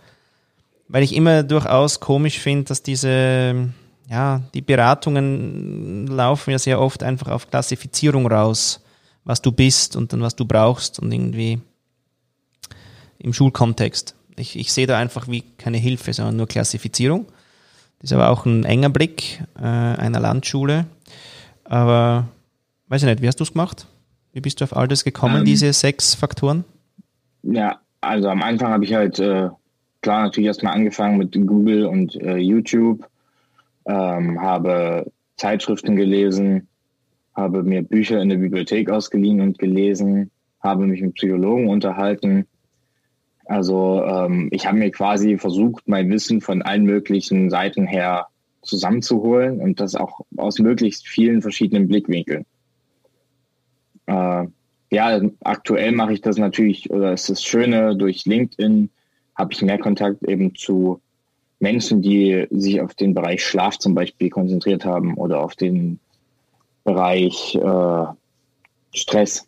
weil 0.91 1.03
ich 1.03 1.15
immer 1.15 1.43
durchaus 1.43 2.01
komisch 2.01 2.39
finde, 2.39 2.65
dass 2.65 2.83
diese, 2.83 3.69
ja, 4.09 4.41
die 4.53 4.61
Beratungen 4.61 6.05
laufen 6.07 6.51
ja 6.51 6.59
sehr 6.59 6.81
oft 6.81 7.01
einfach 7.01 7.29
auf 7.29 7.49
Klassifizierung 7.49 8.27
raus, 8.27 8.81
was 9.23 9.41
du 9.41 9.53
bist 9.53 9.95
und 9.95 10.11
dann 10.11 10.21
was 10.21 10.35
du 10.35 10.43
brauchst 10.43 10.99
und 10.99 11.13
irgendwie 11.13 11.61
im 13.19 13.33
Schulkontext. 13.33 14.15
Ich, 14.41 14.57
ich 14.57 14.73
sehe 14.73 14.87
da 14.87 14.97
einfach 14.97 15.27
wie 15.27 15.43
keine 15.57 15.77
Hilfe, 15.77 16.11
sondern 16.13 16.35
nur 16.35 16.47
Klassifizierung. 16.47 17.27
Das 17.99 18.09
ist 18.09 18.13
aber 18.13 18.29
auch 18.29 18.45
ein 18.45 18.65
enger 18.65 18.89
Blick 18.89 19.41
äh, 19.57 19.61
einer 19.63 20.19
Landschule. 20.19 20.85
Aber 21.63 22.27
weiß 22.87 23.03
ich 23.03 23.07
nicht, 23.07 23.21
wie 23.21 23.27
hast 23.27 23.39
du 23.39 23.43
es 23.43 23.53
gemacht? 23.53 23.87
Wie 24.33 24.41
bist 24.41 24.59
du 24.59 24.63
auf 24.63 24.75
all 24.75 24.87
das 24.87 25.03
gekommen, 25.03 25.39
ähm, 25.39 25.45
diese 25.45 25.71
sechs 25.71 26.15
Faktoren? 26.15 26.63
Ja, 27.43 27.79
also 28.01 28.29
am 28.29 28.41
Anfang 28.41 28.71
habe 28.71 28.83
ich 28.83 28.93
halt 28.93 29.19
äh, 29.19 29.49
klar 30.01 30.23
natürlich 30.23 30.47
erstmal 30.47 30.73
angefangen 30.73 31.17
mit 31.17 31.33
Google 31.33 31.85
und 31.85 32.15
äh, 32.15 32.37
YouTube, 32.37 33.07
ähm, 33.85 34.41
habe 34.41 35.11
Zeitschriften 35.37 35.95
gelesen, 35.95 36.67
habe 37.35 37.63
mir 37.63 37.83
Bücher 37.83 38.21
in 38.21 38.29
der 38.29 38.37
Bibliothek 38.37 38.89
ausgeliehen 38.89 39.41
und 39.41 39.59
gelesen, 39.59 40.31
habe 40.59 40.85
mich 40.85 41.01
mit 41.01 41.15
Psychologen 41.15 41.69
unterhalten. 41.69 42.47
Also 43.45 44.03
ähm, 44.05 44.49
ich 44.51 44.65
habe 44.65 44.77
mir 44.77 44.91
quasi 44.91 45.37
versucht, 45.37 45.87
mein 45.87 46.09
Wissen 46.09 46.41
von 46.41 46.61
allen 46.61 46.83
möglichen 46.83 47.49
Seiten 47.49 47.87
her 47.87 48.27
zusammenzuholen 48.61 49.59
und 49.59 49.79
das 49.79 49.95
auch 49.95 50.21
aus 50.37 50.59
möglichst 50.59 51.07
vielen 51.07 51.41
verschiedenen 51.41 51.87
Blickwinkeln. 51.87 52.45
Äh, 54.05 54.47
ja, 54.91 55.21
aktuell 55.43 55.93
mache 55.93 56.13
ich 56.13 56.21
das 56.21 56.37
natürlich, 56.37 56.91
oder 56.91 57.13
ist 57.13 57.29
das 57.29 57.43
Schöne, 57.43 57.95
durch 57.95 58.25
LinkedIn 58.25 58.89
habe 59.35 59.53
ich 59.53 59.61
mehr 59.61 59.79
Kontakt 59.79 60.23
eben 60.23 60.53
zu 60.53 61.01
Menschen, 61.59 62.01
die 62.01 62.47
sich 62.49 62.81
auf 62.81 62.93
den 62.95 63.13
Bereich 63.13 63.43
Schlaf 63.43 63.77
zum 63.77 63.95
Beispiel 63.95 64.29
konzentriert 64.29 64.83
haben 64.83 65.15
oder 65.15 65.41
auf 65.41 65.55
den 65.55 65.99
Bereich 66.83 67.55
äh, 67.55 68.05
Stress. 68.93 69.47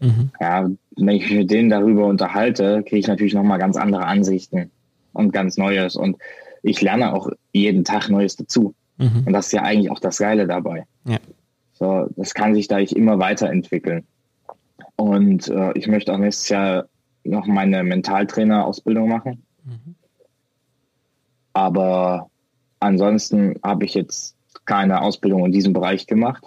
Mhm. 0.00 0.30
Ja, 0.40 0.68
wenn 0.96 1.16
ich 1.16 1.28
mich 1.28 1.38
mit 1.38 1.50
denen 1.50 1.70
darüber 1.70 2.06
unterhalte, 2.06 2.82
kriege 2.82 2.98
ich 2.98 3.06
natürlich 3.06 3.34
nochmal 3.34 3.58
ganz 3.58 3.76
andere 3.76 4.06
Ansichten 4.06 4.70
und 5.12 5.32
ganz 5.32 5.56
Neues. 5.56 5.96
Und 5.96 6.16
ich 6.62 6.80
lerne 6.80 7.14
auch 7.14 7.30
jeden 7.52 7.84
Tag 7.84 8.08
Neues 8.08 8.36
dazu. 8.36 8.74
Mhm. 8.98 9.24
Und 9.26 9.32
das 9.32 9.46
ist 9.46 9.52
ja 9.52 9.62
eigentlich 9.62 9.90
auch 9.90 10.00
das 10.00 10.18
Geile 10.18 10.46
dabei. 10.46 10.84
Ja. 11.04 11.18
So, 11.74 12.08
das 12.16 12.34
kann 12.34 12.54
sich 12.54 12.68
da 12.68 12.78
immer 12.78 13.18
weiterentwickeln. 13.18 14.04
Und 14.96 15.48
äh, 15.48 15.72
ich 15.74 15.86
möchte 15.88 16.12
auch 16.12 16.18
nächstes 16.18 16.48
Jahr 16.48 16.86
noch 17.24 17.46
meine 17.46 17.82
Mentaltrainer-Ausbildung 17.82 19.08
machen. 19.08 19.42
Mhm. 19.64 19.94
Aber 21.52 22.30
ansonsten 22.80 23.54
habe 23.62 23.84
ich 23.84 23.94
jetzt 23.94 24.36
keine 24.64 25.02
Ausbildung 25.02 25.44
in 25.46 25.52
diesem 25.52 25.72
Bereich 25.72 26.06
gemacht, 26.06 26.44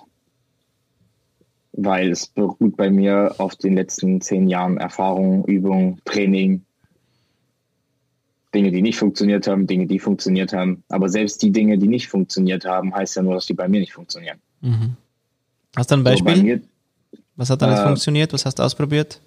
weil 1.73 2.12
es 2.12 2.27
beruht 2.27 2.75
bei 2.77 2.89
mir 2.89 3.36
auf 3.38 3.55
den 3.55 3.75
letzten 3.75 4.21
zehn 4.21 4.47
Jahren 4.47 4.77
Erfahrung, 4.77 5.45
Übung, 5.45 5.99
Training, 6.05 6.63
Dinge, 8.53 8.71
die 8.71 8.82
nicht 8.82 8.97
funktioniert 8.97 9.47
haben, 9.47 9.67
Dinge, 9.67 9.86
die 9.86 9.99
funktioniert 9.99 10.53
haben. 10.53 10.84
Aber 10.89 11.10
selbst 11.10 11.41
die 11.43 11.51
Dinge, 11.51 11.77
die 11.77 11.88
nicht 11.88 12.08
funktioniert 12.08 12.65
haben, 12.65 12.93
heißt 12.93 13.15
ja 13.15 13.21
nur, 13.21 13.36
dass 13.36 13.45
die 13.45 13.53
bei 13.53 13.67
mir 13.67 13.79
nicht 13.79 13.93
funktionieren. 13.93 14.39
Mhm. 14.62 14.95
Hast 15.75 15.91
du 15.91 15.95
ein 15.95 16.03
Beispiel? 16.03 16.36
So, 16.36 16.43
mir, 16.43 16.62
Was 17.36 17.49
hat 17.49 17.62
alles 17.62 17.79
äh, 17.79 17.84
funktioniert? 17.84 18.34
Was 18.34 18.45
hast 18.45 18.58
du 18.58 18.63
ausprobiert? 18.63 19.21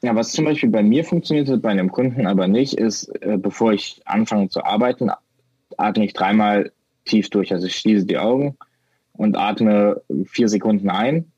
Ja, 0.00 0.14
was 0.14 0.30
zum 0.30 0.44
Beispiel 0.44 0.70
bei 0.70 0.84
mir 0.84 1.04
funktioniert 1.04 1.48
hat, 1.48 1.60
bei 1.60 1.70
einem 1.70 1.90
Kunden 1.90 2.26
aber 2.28 2.46
nicht, 2.46 2.74
ist, 2.74 3.08
äh, 3.20 3.36
bevor 3.36 3.72
ich 3.72 4.00
anfange 4.04 4.48
zu 4.48 4.64
arbeiten, 4.64 5.10
atme 5.76 6.04
ich 6.04 6.12
dreimal 6.12 6.70
tief 7.04 7.30
durch. 7.30 7.52
Also 7.52 7.66
ich 7.66 7.74
schließe 7.74 8.06
die 8.06 8.18
Augen 8.18 8.56
und 9.18 9.36
atme 9.36 10.00
vier 10.24 10.48
Sekunden 10.48 10.88
ein, 10.88 11.30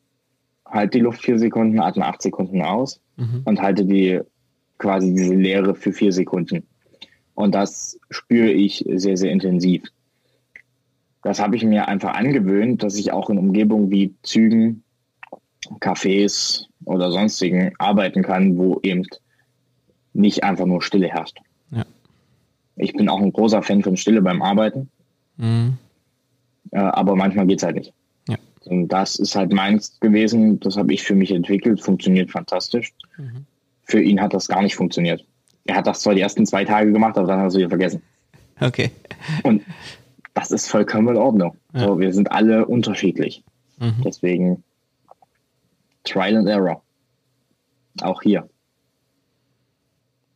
halte 0.67 0.99
die 0.99 1.05
Luft 1.05 1.23
vier 1.23 1.39
Sekunden, 1.39 1.81
atme 1.81 2.07
acht 2.07 2.23
Sekunden 2.23 2.63
aus 2.63 3.01
mhm. 3.17 3.43
und 3.45 3.61
halte 3.61 3.85
die 3.85 4.21
quasi 4.79 5.13
diese 5.13 5.35
Leere 5.35 5.75
für 5.75 5.93
vier 5.93 6.13
Sekunden. 6.13 6.67
Und 7.35 7.55
das 7.55 7.99
spüre 8.11 8.51
ich 8.51 8.85
sehr, 8.95 9.17
sehr 9.17 9.33
intensiv. 9.33 9.83
Das 11.23 11.41
habe 11.41 11.57
ich 11.57 11.65
mir 11.65 11.89
einfach 11.89 12.15
angewöhnt, 12.15 12.83
dass 12.83 12.97
ich 12.97 13.13
auch 13.13 13.31
in 13.31 13.39
Umgebungen 13.39 13.91
wie 13.91 14.15
Zügen, 14.23 14.85
Cafés, 15.81 16.67
oder 16.85 17.11
sonstigen 17.11 17.73
arbeiten 17.79 18.23
kann, 18.23 18.57
wo 18.57 18.81
eben 18.83 19.07
nicht 20.13 20.45
einfach 20.45 20.67
nur 20.67 20.83
Stille 20.83 21.09
herrscht. 21.09 21.39
Ja. 21.71 21.85
Ich 22.77 22.95
bin 22.95 23.09
auch 23.09 23.21
ein 23.21 23.33
großer 23.33 23.63
Fan 23.63 23.83
von 23.83 23.97
Stille 23.97 24.23
beim 24.23 24.43
Arbeiten, 24.43 24.89
mhm. 25.37 25.79
Aber 26.73 27.17
manchmal 27.17 27.47
geht 27.47 27.59
es 27.59 27.65
halt 27.65 27.77
nicht. 27.77 27.93
Ja. 28.29 28.37
Und 28.65 28.89
das 28.89 29.17
ist 29.17 29.35
halt 29.37 29.53
meins 29.53 29.99
gewesen, 30.01 30.61
das 30.61 30.77
habe 30.77 30.93
ich 30.93 31.03
für 31.03 31.15
mich 31.15 31.31
entwickelt, 31.31 31.81
funktioniert 31.81 32.31
fantastisch. 32.31 32.93
Mhm. 33.17 33.47
Für 33.83 34.01
ihn 34.01 34.21
hat 34.21 34.35
das 34.35 34.49
gar 34.49 34.63
nicht 34.63 34.77
funktioniert. 34.77 35.25
Er 35.65 35.77
hat 35.77 35.87
das 35.87 36.01
zwar 36.01 36.15
die 36.15 36.21
ersten 36.21 36.47
zwei 36.47 36.65
Tage 36.65 36.93
gemacht, 36.93 37.19
aber 37.19 37.27
dann 37.27 37.39
hat 37.39 37.45
er 37.45 37.49
es 37.49 37.57
wieder 37.57 37.69
vergessen. 37.69 38.03
Okay. 38.61 38.91
Und 39.43 39.63
das 40.35 40.51
ist 40.51 40.69
vollkommen 40.69 41.09
in 41.09 41.17
Ordnung. 41.17 41.57
Ja. 41.75 41.81
So, 41.81 41.99
wir 41.99 42.13
sind 42.13 42.31
alle 42.31 42.67
unterschiedlich. 42.67 43.43
Mhm. 43.79 44.03
Deswegen 44.05 44.63
Trial 46.05 46.37
and 46.37 46.49
Error. 46.49 46.83
Auch 48.03 48.23
hier. 48.23 48.49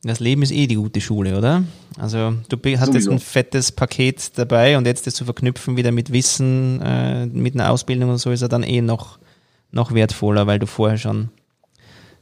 Das 0.07 0.21
Leben 0.21 0.43
ist 0.43 0.53
eh 0.53 0.67
die 0.67 0.75
gute 0.75 1.01
Schule, 1.01 1.37
oder? 1.39 1.65
Also 1.99 2.35
du 2.49 2.57
hast 2.77 2.87
Sowieso. 2.87 2.93
jetzt 2.93 3.09
ein 3.09 3.19
fettes 3.19 3.73
Paket 3.73 4.39
dabei 4.39 4.77
und 4.77 4.87
jetzt 4.87 5.07
das 5.07 5.15
zu 5.15 5.25
verknüpfen 5.25 5.77
wieder 5.77 5.93
mit 5.93 6.13
Wissen, 6.13 6.81
äh, 6.83 7.27
mit 7.27 7.55
einer 7.55 7.71
Ausbildung 7.71 8.11
und 8.11 8.19
so 8.19 8.31
ist 8.31 8.43
er 8.43 8.49
dann 8.49 8.63
eh 8.63 8.83
noch, 8.83 9.19
noch 9.71 9.95
wertvoller, 9.95 10.47
weil 10.47 10.59
du 10.59 10.67
vorher 10.67 10.99
schon 10.99 11.31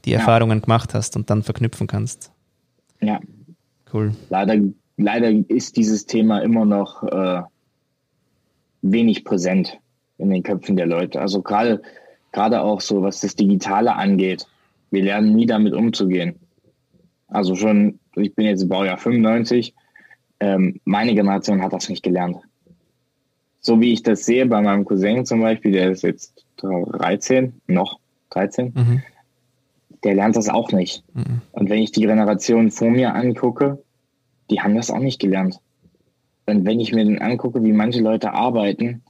die 0.05 0.13
Erfahrungen 0.13 0.59
ja. 0.59 0.65
gemacht 0.65 0.95
hast 0.95 1.17
und 1.17 1.29
dann 1.29 1.43
verknüpfen 1.43 1.87
kannst. 1.89 2.31
Ja. 3.01 3.21
Cool. 3.93 4.15
Leider, 4.31 4.57
leider 4.97 5.31
ist 5.49 5.77
dieses 5.77 6.07
Thema 6.07 6.39
immer 6.39 6.65
noch 6.65 7.03
äh, 7.03 7.43
wenig 8.83 9.25
präsent 9.25 9.79
in 10.19 10.31
den 10.31 10.43
Köpfen 10.43 10.77
der 10.77 10.87
Leute. 10.87 11.21
Also 11.21 11.43
gerade 11.43 11.83
gerade 12.33 12.63
auch 12.63 12.81
so, 12.81 13.03
was 13.03 13.21
das 13.21 13.37
Digitale 13.37 13.95
angeht. 13.95 14.47
Wir 14.91 15.03
lernen 15.05 15.35
nie 15.35 15.47
damit 15.47 15.75
umzugehen. 15.75 16.37
Also 17.33 17.55
schon, 17.55 17.99
ich 18.17 18.35
bin 18.35 18.47
jetzt 18.47 18.69
Baujahr 18.69 18.99
95, 18.99 19.75
ähm, 20.41 20.81
meine 20.85 21.15
Generation 21.15 21.63
hat 21.63 21.73
das 21.73 21.89
nicht 21.89 22.03
gelernt. 22.03 22.37
So 23.61 23.81
wie 23.81 23.93
ich 23.93 24.03
das 24.03 24.25
sehe 24.25 24.45
bei 24.47 24.61
meinem 24.61 24.85
Cousin 24.85 25.25
zum 25.25 25.41
Beispiel, 25.41 25.73
der 25.73 25.93
ist 25.93 26.03
jetzt 26.03 26.45
13, 26.57 27.61
noch 27.69 28.01
13, 28.31 28.73
mhm. 28.75 29.03
der 30.03 30.15
lernt 30.15 30.37
das 30.37 30.49
auch 30.49 30.73
nicht. 30.73 31.05
Mhm. 31.15 31.43
Und 31.53 31.71
wenn 31.71 31.79
ich 31.79 31.93
die 31.93 32.03
Generation 32.03 32.71
vor 32.71 32.91
mir 32.91 33.15
angucke, 33.15 33.83
die 34.51 34.61
haben 34.61 34.75
das 34.75 34.91
auch 34.91 34.99
nicht 34.99 35.21
gelernt. 35.21 35.61
Und 36.47 36.67
wenn 36.67 36.81
ich 36.81 36.93
mir 36.93 37.05
dann 37.05 37.19
angucke, 37.19 37.63
wie 37.63 37.73
manche 37.73 38.01
Leute 38.01 38.33
arbeiten, 38.33 39.03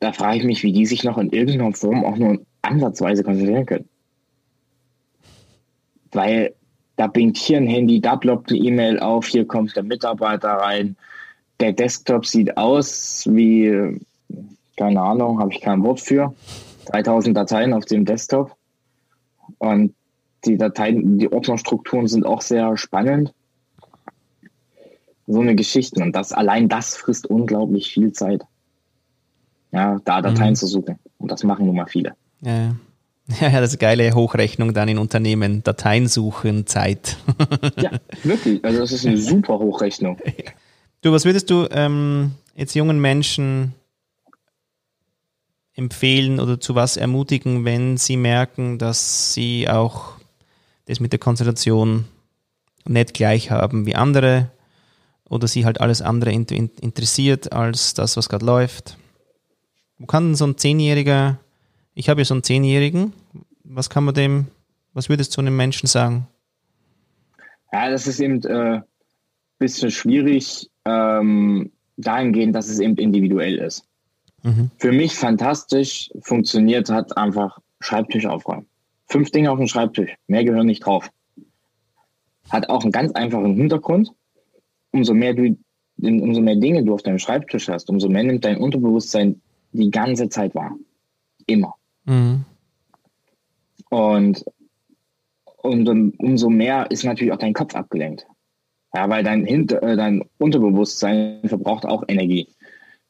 da 0.00 0.12
frage 0.12 0.38
ich 0.38 0.44
mich, 0.44 0.62
wie 0.62 0.72
die 0.72 0.86
sich 0.86 1.04
noch 1.04 1.18
in 1.18 1.30
irgendeiner 1.30 1.72
Form 1.74 2.04
auch 2.04 2.16
nur 2.16 2.44
ansatzweise 2.62 3.22
konzentrieren 3.22 3.66
können. 3.66 3.88
Weil 6.12 6.54
da 6.96 7.06
blinkt 7.06 7.36
hier 7.36 7.56
ein 7.56 7.66
Handy, 7.66 8.00
da 8.00 8.16
ploppt 8.16 8.50
eine 8.50 8.60
E-Mail 8.60 9.00
auf, 9.00 9.26
hier 9.26 9.46
kommt 9.46 9.74
der 9.76 9.82
Mitarbeiter 9.82 10.50
rein. 10.50 10.96
Der 11.60 11.72
Desktop 11.72 12.26
sieht 12.26 12.56
aus 12.56 13.26
wie, 13.30 14.00
keine 14.76 15.00
Ahnung, 15.00 15.40
habe 15.40 15.52
ich 15.52 15.60
kein 15.60 15.82
Wort 15.82 16.00
für. 16.00 16.34
3000 16.86 17.36
Dateien 17.36 17.72
auf 17.72 17.84
dem 17.86 18.04
Desktop. 18.04 18.56
Und 19.58 19.94
die 20.44 20.56
Dateien, 20.56 21.18
die 21.18 21.32
Ordnerstrukturen 21.32 22.06
sind 22.06 22.26
auch 22.26 22.42
sehr 22.42 22.76
spannend. 22.76 23.32
So 25.26 25.40
eine 25.40 25.54
Geschichte. 25.54 26.02
Und 26.02 26.14
das, 26.14 26.32
allein 26.32 26.68
das 26.68 26.96
frisst 26.96 27.26
unglaublich 27.26 27.92
viel 27.92 28.12
Zeit. 28.12 28.42
Ja, 29.72 29.98
da 30.04 30.20
Dateien 30.20 30.50
mhm. 30.50 30.56
zu 30.56 30.66
suchen. 30.66 30.98
Und 31.18 31.30
das 31.30 31.42
machen 31.44 31.66
nun 31.66 31.76
mal 31.76 31.86
viele. 31.86 32.14
Ja. 32.42 32.52
Ja, 32.52 32.74
das 33.40 33.40
ist 33.40 33.70
eine 33.70 33.78
geile 33.78 34.14
Hochrechnung 34.14 34.74
dann 34.74 34.88
in 34.88 34.98
Unternehmen. 34.98 35.62
Dateien 35.62 36.08
suchen, 36.08 36.66
Zeit. 36.66 37.16
ja, 37.76 37.90
wirklich. 38.22 38.62
Also 38.64 38.80
das 38.80 38.92
ist 38.92 39.06
eine 39.06 39.16
super 39.16 39.58
Hochrechnung. 39.58 40.18
Du, 41.00 41.12
was 41.12 41.26
würdest 41.26 41.50
du 41.50 41.68
ähm, 41.70 42.32
jetzt 42.54 42.74
jungen 42.74 42.98
Menschen 42.98 43.74
empfehlen 45.74 46.40
oder 46.40 46.58
zu 46.58 46.74
was 46.74 46.96
ermutigen, 46.96 47.66
wenn 47.66 47.98
sie 47.98 48.16
merken, 48.16 48.78
dass 48.78 49.34
sie 49.34 49.68
auch 49.68 50.12
das 50.86 51.00
mit 51.00 51.12
der 51.12 51.18
Konzentration 51.18 52.06
nicht 52.86 53.12
gleich 53.12 53.50
haben 53.50 53.84
wie 53.84 53.94
andere 53.94 54.50
oder 55.28 55.46
sie 55.46 55.66
halt 55.66 55.78
alles 55.78 56.00
andere 56.00 56.32
interessiert 56.32 57.52
als 57.52 57.92
das, 57.92 58.16
was 58.16 58.30
gerade 58.30 58.46
läuft? 58.46 58.96
Wo 59.98 60.06
kann 60.06 60.34
so 60.34 60.46
ein 60.46 60.56
Zehnjähriger 60.56 61.38
ich 61.94 62.08
habe 62.08 62.20
ja 62.20 62.24
so 62.24 62.34
einen 62.34 62.42
Zehnjährigen. 62.42 63.12
Was 63.64 63.90
kann 63.90 64.04
man 64.04 64.14
dem, 64.14 64.46
was 64.92 65.08
würdest 65.08 65.36
du 65.36 65.40
einem 65.40 65.56
Menschen 65.56 65.86
sagen? 65.86 66.26
Ja, 67.72 67.90
das 67.90 68.06
ist 68.06 68.20
eben 68.20 68.44
ein 68.44 68.76
äh, 68.76 68.80
bisschen 69.58 69.90
schwierig 69.90 70.70
ähm, 70.84 71.72
dahingehend, 71.96 72.54
dass 72.54 72.68
es 72.68 72.78
eben 72.78 72.96
individuell 72.96 73.56
ist. 73.56 73.84
Mhm. 74.42 74.70
Für 74.78 74.92
mich 74.92 75.14
fantastisch 75.14 76.10
funktioniert 76.20 76.90
hat 76.90 77.16
einfach 77.16 77.58
Schreibtisch 77.80 78.26
aufräumen. 78.26 78.66
Fünf 79.06 79.30
Dinge 79.30 79.50
auf 79.50 79.58
dem 79.58 79.66
Schreibtisch, 79.66 80.14
mehr 80.26 80.44
gehören 80.44 80.66
nicht 80.66 80.86
drauf. 80.86 81.10
Hat 82.50 82.68
auch 82.68 82.82
einen 82.82 82.92
ganz 82.92 83.12
einfachen 83.12 83.56
Hintergrund. 83.56 84.10
Umso 84.90 85.12
mehr 85.12 85.34
du, 85.34 85.56
umso 86.00 86.40
mehr 86.40 86.56
Dinge 86.56 86.84
du 86.84 86.94
auf 86.94 87.02
deinem 87.02 87.18
Schreibtisch 87.18 87.68
hast, 87.68 87.90
umso 87.90 88.08
mehr 88.08 88.24
nimmt 88.24 88.44
dein 88.44 88.58
Unterbewusstsein 88.58 89.40
die 89.72 89.90
ganze 89.90 90.28
Zeit 90.28 90.54
wahr. 90.54 90.76
Immer. 91.46 91.74
Mhm. 92.04 92.44
Und, 93.90 94.44
und 95.56 95.88
umso 96.18 96.50
mehr 96.50 96.90
ist 96.90 97.04
natürlich 97.04 97.32
auch 97.32 97.38
dein 97.38 97.54
Kopf 97.54 97.74
abgelenkt. 97.74 98.26
Ja, 98.94 99.08
weil 99.08 99.24
dein, 99.24 99.44
Hinter, 99.44 99.82
äh, 99.82 99.96
dein 99.96 100.22
Unterbewusstsein 100.38 101.40
verbraucht 101.44 101.84
auch 101.84 102.04
Energie. 102.08 102.48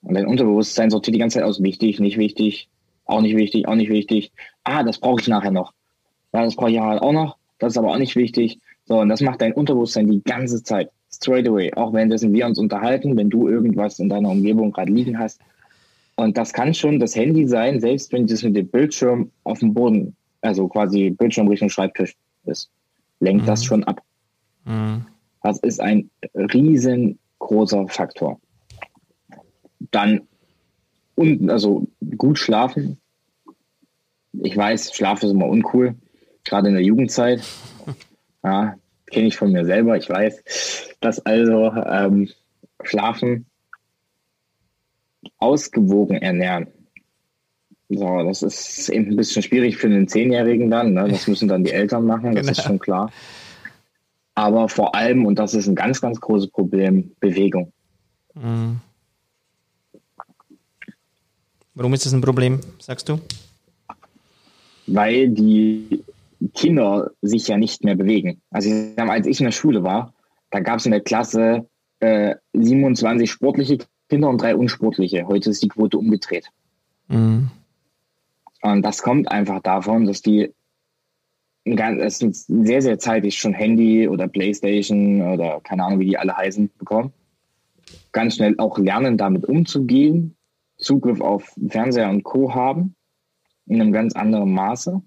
Und 0.02 0.14
dein 0.14 0.26
Unterbewusstsein 0.26 0.90
sortiert 0.90 1.14
die 1.14 1.18
ganze 1.18 1.38
Zeit 1.38 1.46
aus 1.46 1.62
wichtig, 1.62 2.00
nicht 2.00 2.18
wichtig, 2.18 2.68
auch 3.04 3.20
nicht 3.20 3.36
wichtig, 3.36 3.68
auch 3.68 3.74
nicht 3.74 3.90
wichtig. 3.90 4.32
Ah, 4.62 4.82
das 4.82 4.98
brauche 4.98 5.20
ich 5.20 5.28
nachher 5.28 5.50
noch. 5.50 5.72
Ja, 6.32 6.44
das 6.44 6.56
brauche 6.56 6.70
ich 6.70 6.80
auch 6.80 7.12
noch. 7.12 7.36
Das 7.58 7.72
ist 7.72 7.78
aber 7.78 7.92
auch 7.92 7.98
nicht 7.98 8.16
wichtig. 8.16 8.60
So, 8.86 8.98
und 9.00 9.08
das 9.08 9.20
macht 9.20 9.40
dein 9.40 9.52
Unterbewusstsein 9.52 10.10
die 10.10 10.22
ganze 10.22 10.62
Zeit. 10.62 10.90
Straight 11.10 11.48
away. 11.48 11.72
Auch 11.74 11.92
währenddessen 11.92 12.32
wir 12.32 12.46
uns 12.46 12.58
unterhalten, 12.58 13.16
wenn 13.16 13.30
du 13.30 13.48
irgendwas 13.48 13.98
in 13.98 14.08
deiner 14.08 14.30
Umgebung 14.30 14.72
gerade 14.72 14.92
liegen 14.92 15.18
hast, 15.18 15.40
und 16.16 16.36
das 16.36 16.52
kann 16.52 16.74
schon 16.74 17.00
das 17.00 17.16
Handy 17.16 17.46
sein, 17.46 17.80
selbst 17.80 18.12
wenn 18.12 18.26
das 18.26 18.42
mit 18.42 18.56
dem 18.56 18.68
Bildschirm 18.68 19.30
auf 19.42 19.58
dem 19.58 19.74
Boden, 19.74 20.16
also 20.40 20.68
quasi 20.68 21.10
Bildschirm 21.10 21.48
Richtung 21.48 21.68
Schreibtisch 21.68 22.14
ist, 22.46 22.70
lenkt 23.20 23.42
mhm. 23.42 23.46
das 23.46 23.64
schon 23.64 23.84
ab. 23.84 24.00
Mhm. 24.64 25.06
Das 25.42 25.58
ist 25.60 25.80
ein 25.80 26.10
riesengroßer 26.34 27.88
Faktor. 27.88 28.40
Dann 29.90 30.22
und 31.16 31.48
also 31.50 31.86
gut 32.16 32.38
schlafen. 32.38 32.98
Ich 34.32 34.56
weiß, 34.56 34.94
Schlaf 34.94 35.22
ist 35.22 35.30
immer 35.30 35.46
uncool, 35.46 35.94
gerade 36.44 36.68
in 36.68 36.74
der 36.74 36.82
Jugendzeit. 36.82 37.42
Ja, 38.46 38.74
kenne 39.06 39.28
ich 39.28 39.38
von 39.38 39.52
mir 39.52 39.64
selber. 39.64 39.96
Ich 39.96 40.10
weiß, 40.10 40.96
dass 41.00 41.18
also 41.24 41.72
ähm, 41.72 42.28
Schlafen 42.82 43.46
ausgewogen 45.38 46.16
ernähren. 46.16 46.68
So, 47.88 48.22
das 48.24 48.42
ist 48.42 48.88
eben 48.88 49.10
ein 49.10 49.16
bisschen 49.16 49.42
schwierig 49.42 49.76
für 49.76 49.88
den 49.88 50.08
Zehnjährigen 50.08 50.70
dann. 50.70 50.94
Ne? 50.94 51.08
Das 51.08 51.28
müssen 51.28 51.48
dann 51.48 51.64
die 51.64 51.72
Eltern 51.72 52.06
machen, 52.06 52.34
das 52.34 52.46
genau. 52.46 52.52
ist 52.52 52.62
schon 52.62 52.78
klar. 52.78 53.12
Aber 54.34 54.68
vor 54.68 54.94
allem, 54.94 55.26
und 55.26 55.38
das 55.38 55.54
ist 55.54 55.68
ein 55.68 55.74
ganz, 55.74 56.00
ganz 56.00 56.20
großes 56.20 56.50
Problem, 56.50 57.12
Bewegung. 57.20 57.72
Mhm. 58.34 58.80
Warum 61.74 61.94
ist 61.94 62.06
das 62.06 62.12
ein 62.12 62.20
Problem, 62.20 62.60
sagst 62.78 63.08
du? 63.08 63.20
Weil 64.86 65.28
die 65.28 66.04
Kinder 66.54 67.10
sich 67.22 67.48
ja 67.48 67.56
nicht 67.56 67.84
mehr 67.84 67.94
bewegen. 67.94 68.40
Also 68.50 68.70
als 68.96 69.26
ich 69.26 69.40
in 69.40 69.46
der 69.46 69.52
Schule 69.52 69.82
war, 69.82 70.12
da 70.50 70.60
gab 70.60 70.78
es 70.78 70.86
in 70.86 70.92
der 70.92 71.00
Klasse 71.00 71.66
äh, 72.00 72.36
27 72.52 73.30
sportliche 73.30 73.78
Kinder 74.14 74.28
und 74.28 74.40
drei 74.40 74.54
unsportliche. 74.54 75.26
Heute 75.26 75.50
ist 75.50 75.60
die 75.60 75.68
Quote 75.68 75.98
umgedreht. 75.98 76.48
Mhm. 77.08 77.50
Und 78.62 78.82
das 78.82 79.02
kommt 79.02 79.28
einfach 79.28 79.60
davon, 79.60 80.06
dass 80.06 80.22
die 80.22 80.54
es 81.64 82.18
sehr, 82.46 82.80
sehr 82.80 83.00
zeitig 83.00 83.36
schon 83.38 83.54
Handy 83.54 84.06
oder 84.06 84.28
Playstation 84.28 85.20
oder 85.20 85.60
keine 85.62 85.82
Ahnung, 85.82 85.98
wie 85.98 86.06
die 86.06 86.16
alle 86.16 86.36
heißen, 86.36 86.70
bekommen. 86.78 87.12
Ganz 88.12 88.36
schnell 88.36 88.54
auch 88.58 88.78
lernen, 88.78 89.18
damit 89.18 89.46
umzugehen, 89.46 90.36
Zugriff 90.76 91.20
auf 91.20 91.52
Fernseher 91.68 92.08
und 92.08 92.22
Co. 92.22 92.54
haben, 92.54 92.94
in 93.66 93.80
einem 93.80 93.90
ganz 93.90 94.14
anderen 94.14 94.52
Maße. 94.52 95.02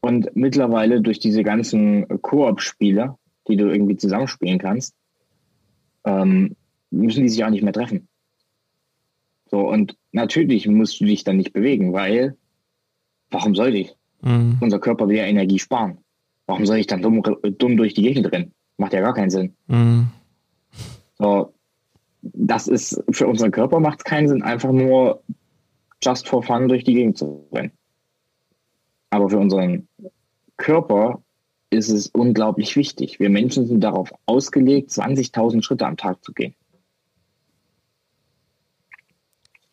Und 0.00 0.34
mittlerweile 0.34 1.02
durch 1.02 1.18
diese 1.18 1.42
ganzen 1.42 2.08
Koop-Spiele, 2.22 3.18
die 3.48 3.56
du 3.56 3.66
irgendwie 3.70 3.98
zusammenspielen 3.98 4.58
kannst, 4.58 4.94
ähm, 6.06 6.56
müssen 6.90 7.22
die 7.22 7.28
sich 7.28 7.44
auch 7.44 7.50
nicht 7.50 7.62
mehr 7.62 7.74
treffen. 7.74 8.08
So, 9.50 9.68
und 9.68 9.96
natürlich 10.12 10.66
musst 10.68 11.00
du 11.00 11.04
dich 11.04 11.24
dann 11.24 11.36
nicht 11.36 11.52
bewegen, 11.52 11.92
weil 11.92 12.36
warum 13.30 13.54
soll 13.54 13.74
ich? 13.74 13.94
Mhm. 14.22 14.58
Unser 14.60 14.78
Körper 14.78 15.08
will 15.08 15.16
ja 15.16 15.24
Energie 15.24 15.58
sparen. 15.58 15.98
Warum 16.46 16.66
soll 16.66 16.78
ich 16.78 16.86
dann 16.86 17.02
dumm, 17.02 17.22
dumm 17.22 17.76
durch 17.76 17.94
die 17.94 18.02
Gegend 18.02 18.30
rennen? 18.32 18.52
Macht 18.76 18.92
ja 18.92 19.00
gar 19.00 19.14
keinen 19.14 19.30
Sinn. 19.30 19.54
Mhm. 19.66 20.08
So, 21.18 21.52
das 22.22 22.68
ist 22.68 23.02
für 23.10 23.26
unseren 23.26 23.50
Körper 23.50 23.80
macht 23.80 24.00
es 24.00 24.04
keinen 24.04 24.28
Sinn, 24.28 24.42
einfach 24.42 24.72
nur 24.72 25.22
just 26.02 26.28
for 26.28 26.42
fun 26.42 26.68
durch 26.68 26.84
die 26.84 26.94
Gegend 26.94 27.18
zu 27.18 27.46
rennen. 27.52 27.72
Aber 29.10 29.28
für 29.28 29.38
unseren 29.38 29.88
Körper 30.56 31.22
ist 31.70 31.88
es 31.88 32.08
unglaublich 32.08 32.76
wichtig. 32.76 33.18
Wir 33.18 33.30
Menschen 33.30 33.66
sind 33.66 33.80
darauf 33.80 34.12
ausgelegt, 34.26 34.90
20.000 34.90 35.62
Schritte 35.62 35.86
am 35.86 35.96
Tag 35.96 36.22
zu 36.24 36.32
gehen. 36.32 36.54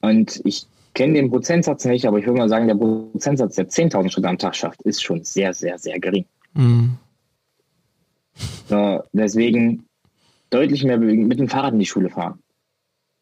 Und 0.07 0.41
ich 0.43 0.65
kenne 0.93 1.13
den 1.13 1.29
Prozentsatz 1.29 1.85
nicht, 1.85 2.05
aber 2.05 2.19
ich 2.19 2.25
würde 2.25 2.39
mal 2.39 2.49
sagen, 2.49 2.67
der 2.67 2.75
Prozentsatz, 2.75 3.55
der 3.55 3.69
10.000 3.69 4.11
Schritte 4.11 4.29
am 4.29 4.37
Tag 4.37 4.55
schafft, 4.55 4.81
ist 4.83 5.03
schon 5.03 5.23
sehr, 5.23 5.53
sehr, 5.53 5.77
sehr 5.77 5.99
gering. 5.99 6.25
Mhm. 6.53 6.97
So, 8.67 9.03
deswegen 9.13 9.85
deutlich 10.49 10.83
mehr 10.83 10.97
mit 10.97 11.39
dem 11.39 11.49
Fahrrad 11.49 11.73
in 11.73 11.79
die 11.79 11.85
Schule 11.85 12.09
fahren. 12.09 12.39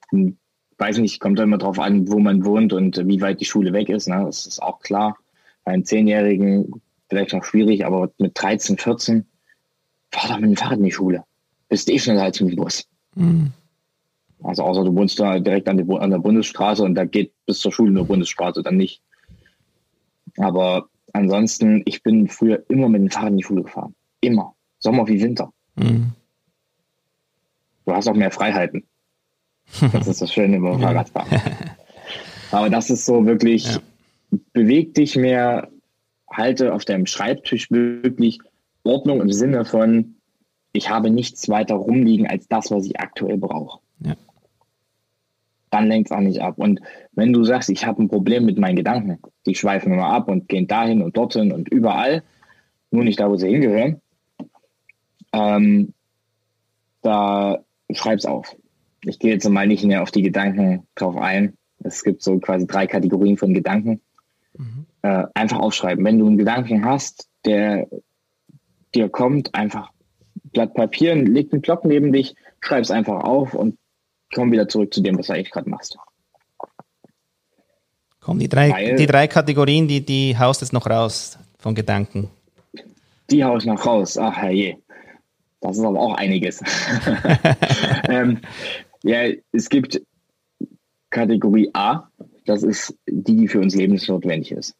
Hm, 0.10 0.38
weiß 0.78 0.98
nicht, 1.00 1.20
kommt 1.20 1.40
immer 1.40 1.58
drauf 1.58 1.80
an, 1.80 2.10
wo 2.10 2.20
man 2.20 2.46
wohnt 2.46 2.74
und 2.74 3.08
wie 3.08 3.22
weit 3.22 3.40
die 3.40 3.46
Schule 3.46 3.74
weg 3.74 3.90
ist. 3.90 4.08
Ne? 4.08 4.24
Das 4.26 4.46
ist 4.46 4.62
auch 4.62 4.80
klar. 4.80 5.18
Bei 5.64 5.74
einem 5.74 5.86
Zehnjährigen 5.86 6.82
vielleicht 7.10 7.34
noch 7.34 7.44
schwierig, 7.44 7.86
aber 7.86 8.12
mit 8.18 8.42
13, 8.42 8.78
14, 8.78 9.26
fahr 10.12 10.30
doch 10.30 10.40
mit 10.40 10.52
dem 10.52 10.58
Fahrrad 10.58 10.78
in 10.78 10.86
die 10.86 10.92
Schule. 10.92 11.24
Bist 11.70 11.90
eh 11.90 12.00
schneller 12.00 12.24
als 12.24 12.40
mit 12.42 12.52
dem 12.52 12.58
Bus. 12.58 12.88
Mhm. 13.16 13.52
Also 14.44 14.64
außer 14.64 14.84
du 14.84 14.96
wohnst 14.96 15.20
da 15.20 15.40
direkt 15.40 15.68
an, 15.68 15.78
die, 15.78 15.98
an 15.98 16.12
der 16.12 16.20
Bundesstraße 16.20 16.84
und 16.84 16.96
da 16.96 17.06
geht 17.06 17.34
bis 17.46 17.60
zur 17.60 17.72
Schule 17.72 17.92
nur 17.92 18.06
Bundesstraße, 18.06 18.64
dann 18.64 18.78
nicht. 18.78 19.02
Aber 20.38 20.90
ansonsten, 21.14 21.82
ich 21.86 22.04
bin 22.04 22.28
früher 22.28 22.64
immer 22.70 22.90
mit 22.90 23.02
dem 23.02 23.10
Fahrrad 23.10 23.32
in 23.32 23.38
die 23.38 23.44
Schule 23.44 23.64
gefahren. 23.64 23.96
Immer. 24.22 24.54
Sommer 24.80 25.08
wie 25.08 25.22
Winter. 25.22 25.52
Mhm. 25.76 26.12
Du 27.86 27.94
hast 27.94 28.08
auch 28.08 28.16
mehr 28.16 28.32
Freiheiten. 28.32 28.84
Das 29.92 30.08
ist 30.08 30.22
das 30.22 30.32
Schöne 30.32 30.60
beim 30.60 30.80
Fahrradfahren. 30.80 31.42
Aber 32.52 32.70
das 32.70 32.90
ist 32.92 33.06
so 33.06 33.26
wirklich, 33.26 33.66
ja. 33.66 33.80
beweg 34.54 34.94
dich 34.94 35.16
mehr, 35.16 35.70
halte 36.32 36.74
auf 36.74 36.86
deinem 36.86 37.08
Schreibtisch 37.08 37.72
wirklich 37.72 38.40
Ordnung 38.84 39.22
im 39.22 39.32
Sinne 39.32 39.66
von, 39.66 40.16
ich 40.72 40.90
habe 40.90 41.10
nichts 41.10 41.50
weiter 41.50 41.76
rumliegen 41.76 42.28
als 42.28 42.48
das, 42.48 42.70
was 42.70 42.86
ich 42.86 43.00
aktuell 43.00 43.38
brauche. 43.38 43.80
Dann 45.70 45.88
lenkt 45.88 46.10
es 46.10 46.16
auch 46.16 46.22
nicht 46.22 46.42
ab. 46.42 46.56
Und 46.58 46.80
wenn 47.14 47.34
du 47.34 47.44
sagst, 47.44 47.70
ich 47.70 47.86
habe 47.86 48.04
ein 48.04 48.08
Problem 48.08 48.46
mit 48.46 48.58
meinen 48.58 48.76
Gedanken, 48.76 49.20
die 49.46 49.56
schweifen 49.56 49.94
immer 49.94 50.08
ab 50.08 50.28
und 50.30 50.48
gehen 50.48 50.68
dahin 50.68 51.02
und 51.02 51.18
dorthin 51.18 51.52
und 51.52 51.70
überall, 51.70 52.24
nur 52.92 53.04
nicht 53.04 53.20
da, 53.20 53.30
wo 53.30 53.36
sie 53.36 53.50
hingehören, 53.50 54.02
ähm, 55.34 55.94
da 57.02 57.60
schreib's 57.92 58.26
auf. 58.26 58.56
Ich 59.04 59.20
gehe 59.20 59.34
jetzt 59.34 59.48
mal 59.48 59.68
nicht 59.68 59.84
mehr 59.84 60.02
auf 60.02 60.12
die 60.12 60.24
Gedanken 60.24 60.88
drauf 60.96 61.18
ein. 61.18 61.58
Es 61.84 62.04
gibt 62.04 62.24
so 62.24 62.40
quasi 62.40 62.66
drei 62.66 62.88
Kategorien 62.88 63.38
von 63.38 63.54
Gedanken. 63.54 64.02
Mhm. 64.58 64.86
Äh, 65.02 65.26
einfach 65.34 65.60
aufschreiben. 65.60 66.04
Wenn 66.04 66.18
du 66.18 66.28
einen 66.28 66.38
Gedanken 66.38 66.86
hast, 66.86 67.30
der 67.46 67.88
dir 68.96 69.10
kommt, 69.10 69.54
einfach 69.54 69.92
Blatt 70.52 70.74
Papier, 70.74 71.16
leg 71.16 71.52
einen 71.52 71.62
Block 71.62 71.86
neben 71.86 72.12
dich, 72.12 72.36
schreib 72.62 72.82
es 72.82 72.92
einfach 72.92 73.24
auf 73.24 73.54
und 73.54 73.78
komm 74.36 74.52
wieder 74.52 74.68
zurück 74.68 74.94
zu 74.94 75.02
dem, 75.02 75.18
was 75.18 75.28
du 75.28 75.34
eigentlich 75.34 75.52
gerade 75.52 75.70
machst. 75.70 75.98
Komm, 78.20 78.38
die 78.40 78.50
drei, 78.50 78.72
Weil, 78.72 78.96
die 78.96 79.06
drei 79.06 79.28
Kategorien, 79.28 79.88
die, 79.88 80.06
die 80.06 80.38
haust 80.38 80.62
jetzt 80.62 80.74
noch 80.74 80.88
raus 80.88 81.38
von 81.58 81.74
Gedanken. 81.74 82.30
Die 83.30 83.44
haust 83.44 83.66
noch 83.66 83.86
raus. 83.86 84.18
Ach 84.18 84.36
herrje. 84.36 84.78
Das 85.62 85.78
ist 85.78 85.84
aber 85.84 86.00
auch 86.00 86.16
einiges. 86.16 86.62
ähm, 88.10 88.42
ja, 89.04 89.30
es 89.52 89.70
gibt 89.70 90.02
Kategorie 91.10 91.70
A, 91.74 92.08
das 92.46 92.64
ist 92.64 92.96
die, 93.08 93.38
die 93.38 93.48
für 93.48 93.62
uns 93.62 93.74
lebensnotwendig 93.74 94.52
ist. 94.52 94.76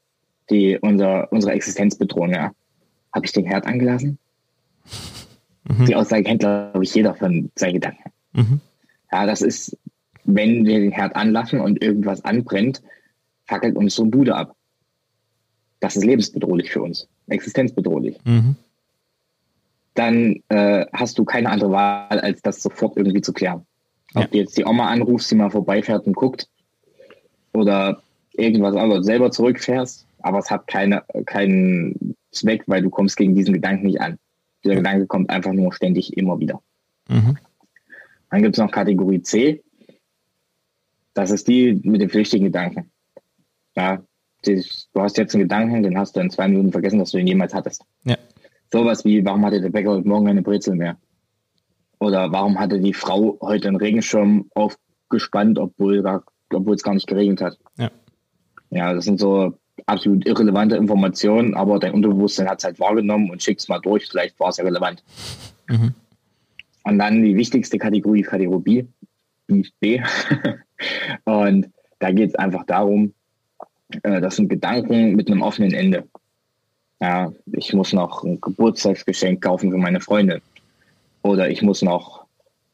Die 0.50 0.78
unser, 0.80 1.32
unsere 1.32 1.54
Existenz 1.54 1.96
bedrohen. 1.98 2.32
Ja. 2.32 2.52
Habe 3.14 3.26
ich 3.26 3.32
den 3.32 3.46
Herd 3.46 3.66
angelassen? 3.66 4.20
Mhm. 5.64 5.86
Die 5.86 5.96
Aussage 5.96 6.24
kennt, 6.24 6.42
glaube 6.42 6.84
ich, 6.84 6.94
jeder 6.94 7.16
von 7.16 7.52
seinen 7.56 7.74
Gedanken. 7.74 8.12
Mhm. 8.34 8.62
Ja, 9.16 9.26
das 9.26 9.42
ist, 9.42 9.78
wenn 10.26 10.66
wir 10.66 10.78
den 10.78 10.92
Herd 10.92 11.16
anlassen 11.16 11.62
und 11.62 11.82
irgendwas 11.82 12.26
anbrennt, 12.26 12.82
fackelt 13.46 13.78
uns 13.78 13.96
so 13.96 14.04
ein 14.04 14.12
Bude 14.12 14.36
ab. 14.36 14.58
Das 15.80 15.96
ist 15.96 16.04
lebensbedrohlich 16.04 16.70
für 16.70 16.82
uns, 16.82 17.08
existenzbedrohlich. 17.28 18.18
Mhm. 18.26 18.58
Dann 19.94 20.44
äh, 20.50 20.86
hast 20.92 21.18
du 21.18 21.24
keine 21.24 21.50
andere 21.50 21.72
Wahl, 21.72 22.20
als 22.20 22.42
das 22.42 22.62
sofort 22.62 22.98
irgendwie 22.98 23.22
zu 23.22 23.32
klären. 23.32 23.66
Ob 24.16 24.24
ja. 24.24 24.28
du 24.28 24.38
jetzt 24.38 24.58
die 24.58 24.66
Oma 24.66 24.90
anrufst, 24.90 25.32
die 25.32 25.36
mal 25.36 25.50
vorbeifährt 25.50 26.06
und 26.08 26.18
guckt, 26.18 26.50
oder 27.54 28.02
irgendwas 28.34 28.76
anderes 28.76 29.06
selber 29.06 29.32
zurückfährst, 29.32 30.06
aber 30.20 30.40
es 30.40 30.52
hat 30.52 30.68
keine, 30.68 31.04
keinen 31.26 32.18
Zweck, 32.32 32.64
weil 32.68 32.82
du 32.82 32.90
kommst 32.90 33.16
gegen 33.16 33.34
diesen 33.34 33.54
Gedanken 33.54 33.86
nicht 33.86 34.02
an. 34.02 34.20
Dieser 34.66 34.76
Gedanke 34.76 35.08
kommt 35.08 35.30
einfach 35.30 35.54
nur 35.54 35.72
ständig 35.72 36.18
immer 36.18 36.38
wieder. 36.38 36.62
Mhm. 37.08 37.38
Dann 38.30 38.42
gibt 38.42 38.56
es 38.56 38.62
noch 38.62 38.72
Kategorie 38.72 39.22
C. 39.22 39.64
Das 41.14 41.32
ist 41.32 41.48
die 41.48 41.80
mit 41.84 42.02
den 42.02 42.10
flüchtigen 42.10 42.46
Gedanken. 42.46 42.92
Ja, 43.76 44.04
du 44.44 45.02
hast 45.02 45.18
jetzt 45.18 45.34
einen 45.34 45.44
Gedanken, 45.44 45.84
den 45.84 45.98
hast 45.98 46.16
du 46.16 46.20
in 46.20 46.30
zwei 46.30 46.48
Minuten 46.48 46.72
vergessen, 46.72 47.00
dass 47.00 47.12
du 47.12 47.18
ihn 47.18 47.28
jemals 47.28 47.54
hattest. 47.54 47.84
Ja. 48.04 48.18
Sowas 48.72 49.06
wie, 49.06 49.24
warum 49.26 49.46
hatte 49.46 49.62
der 49.62 49.70
Bäcker 49.70 49.92
heute 49.92 50.08
Morgen 50.08 50.28
eine 50.28 50.42
Brezel 50.42 50.76
mehr? 50.76 50.98
Oder 52.00 52.32
warum 52.32 52.60
hatte 52.60 52.80
die 52.80 52.94
Frau 52.94 53.38
heute 53.42 53.70
einen 53.70 53.78
Regenschirm 53.78 54.50
aufgespannt, 54.54 55.58
obwohl, 55.58 56.04
obwohl 56.54 56.76
es 56.76 56.84
gar 56.84 56.94
nicht 56.94 57.08
geregnet 57.08 57.42
hat? 57.42 57.58
Ja. 57.78 57.90
Ja, 58.72 58.94
das 58.94 59.06
sind 59.06 59.20
so 59.20 59.58
absolut 59.86 60.26
irrelevante 60.28 60.76
Informationen, 60.76 61.54
aber 61.54 61.80
dein 61.80 61.94
Unterbewusstsein 61.94 62.50
hat 62.50 62.60
es 62.60 62.66
halt 62.66 62.80
wahrgenommen 62.80 63.30
und 63.30 63.42
schickt 63.42 63.62
es 63.62 63.70
mal 63.70 63.80
durch, 63.80 64.08
vielleicht 64.08 64.40
war 64.40 64.50
es 64.50 64.58
ja 64.58 64.64
relevant. 64.64 65.04
Mhm. 65.68 65.94
Und 66.86 67.00
dann 67.00 67.24
die 67.24 67.36
wichtigste 67.36 67.80
Kategorie, 67.80 68.22
Kategorie 68.22 68.88
B, 69.48 69.64
B. 69.80 70.02
und 71.26 71.68
da 72.00 72.12
geht 72.12 72.30
es 72.30 72.36
einfach 72.36 72.64
darum, 72.66 73.14
äh, 74.04 74.22
das 74.22 74.36
sind 74.36 74.50
Gedanken 74.50 75.16
mit 75.16 75.30
einem 75.30 75.42
offenen 75.42 75.74
Ende. 75.74 76.08
Ja, 77.02 77.32
ich 77.54 77.74
muss 77.74 77.92
noch 77.92 78.24
ein 78.24 78.40
Geburtstagsgeschenk 78.40 79.42
kaufen 79.42 79.72
für 79.72 79.78
meine 79.78 80.00
Freundin. 80.00 80.42
Oder 81.24 81.50
ich 81.50 81.64
muss 81.64 81.82
noch 81.82 82.26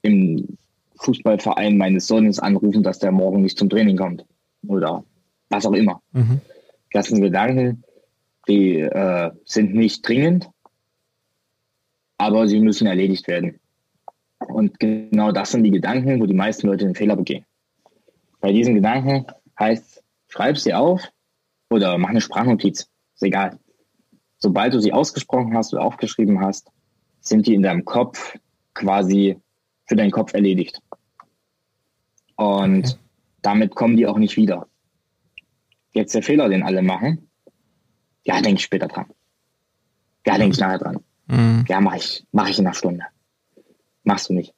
im 0.01 0.57
Fußballverein 0.97 1.77
meines 1.77 2.07
Sohnes 2.07 2.37
anrufen, 2.39 2.83
dass 2.83 2.99
der 2.99 3.13
morgen 3.13 3.41
nicht 3.41 3.57
zum 3.57 3.69
Training 3.69 3.95
kommt. 3.95 4.25
Oder 4.67 5.05
was 5.49 5.65
auch 5.65 5.73
immer. 5.73 6.01
Mhm. 6.11 6.41
Das 6.91 7.07
sind 7.07 7.21
Gedanken, 7.21 7.83
die 8.49 8.81
äh, 8.81 9.31
sind 9.45 9.73
nicht 9.73 10.05
dringend, 10.05 10.49
aber 12.17 12.49
sie 12.49 12.59
müssen 12.59 12.87
erledigt 12.87 13.29
werden. 13.29 13.60
Und 14.51 14.79
genau 14.79 15.31
das 15.31 15.51
sind 15.51 15.63
die 15.63 15.71
Gedanken, 15.71 16.19
wo 16.19 16.25
die 16.25 16.33
meisten 16.33 16.67
Leute 16.67 16.85
den 16.85 16.95
Fehler 16.95 17.15
begehen. 17.15 17.45
Bei 18.39 18.51
diesen 18.51 18.75
Gedanken 18.75 19.25
heißt, 19.59 20.03
schreib 20.27 20.57
sie 20.57 20.73
auf 20.73 21.11
oder 21.69 21.97
mach 21.97 22.09
eine 22.09 22.21
Sprachnotiz. 22.21 22.89
Ist 23.13 23.23
egal. 23.23 23.59
Sobald 24.37 24.73
du 24.73 24.79
sie 24.79 24.93
ausgesprochen 24.93 25.55
hast 25.55 25.73
oder 25.73 25.83
aufgeschrieben 25.83 26.41
hast, 26.41 26.71
sind 27.19 27.45
die 27.45 27.53
in 27.53 27.61
deinem 27.61 27.85
Kopf 27.85 28.37
quasi 28.73 29.37
für 29.85 29.95
deinen 29.95 30.11
Kopf 30.11 30.33
erledigt. 30.33 30.81
Und 32.35 32.85
okay. 32.85 32.95
damit 33.41 33.75
kommen 33.75 33.97
die 33.97 34.07
auch 34.07 34.17
nicht 34.17 34.37
wieder. 34.37 34.67
Jetzt 35.91 36.15
der 36.15 36.23
Fehler, 36.23 36.49
den 36.49 36.63
alle 36.63 36.81
machen. 36.81 37.29
Ja, 38.23 38.41
denke 38.41 38.59
ich 38.59 38.63
später 38.63 38.87
dran. 38.87 39.05
Ja, 40.25 40.37
denke 40.37 40.53
ich 40.53 40.59
nachher 40.59 40.79
dran. 40.79 41.03
Mhm. 41.27 41.65
Ja, 41.67 41.81
mache 41.81 41.97
ich, 41.97 42.25
mach 42.31 42.49
ich 42.49 42.57
in 42.57 42.65
einer 42.65 42.73
Stunde. 42.73 43.03
Machst 44.03 44.29
du 44.29 44.33
nicht. 44.33 44.53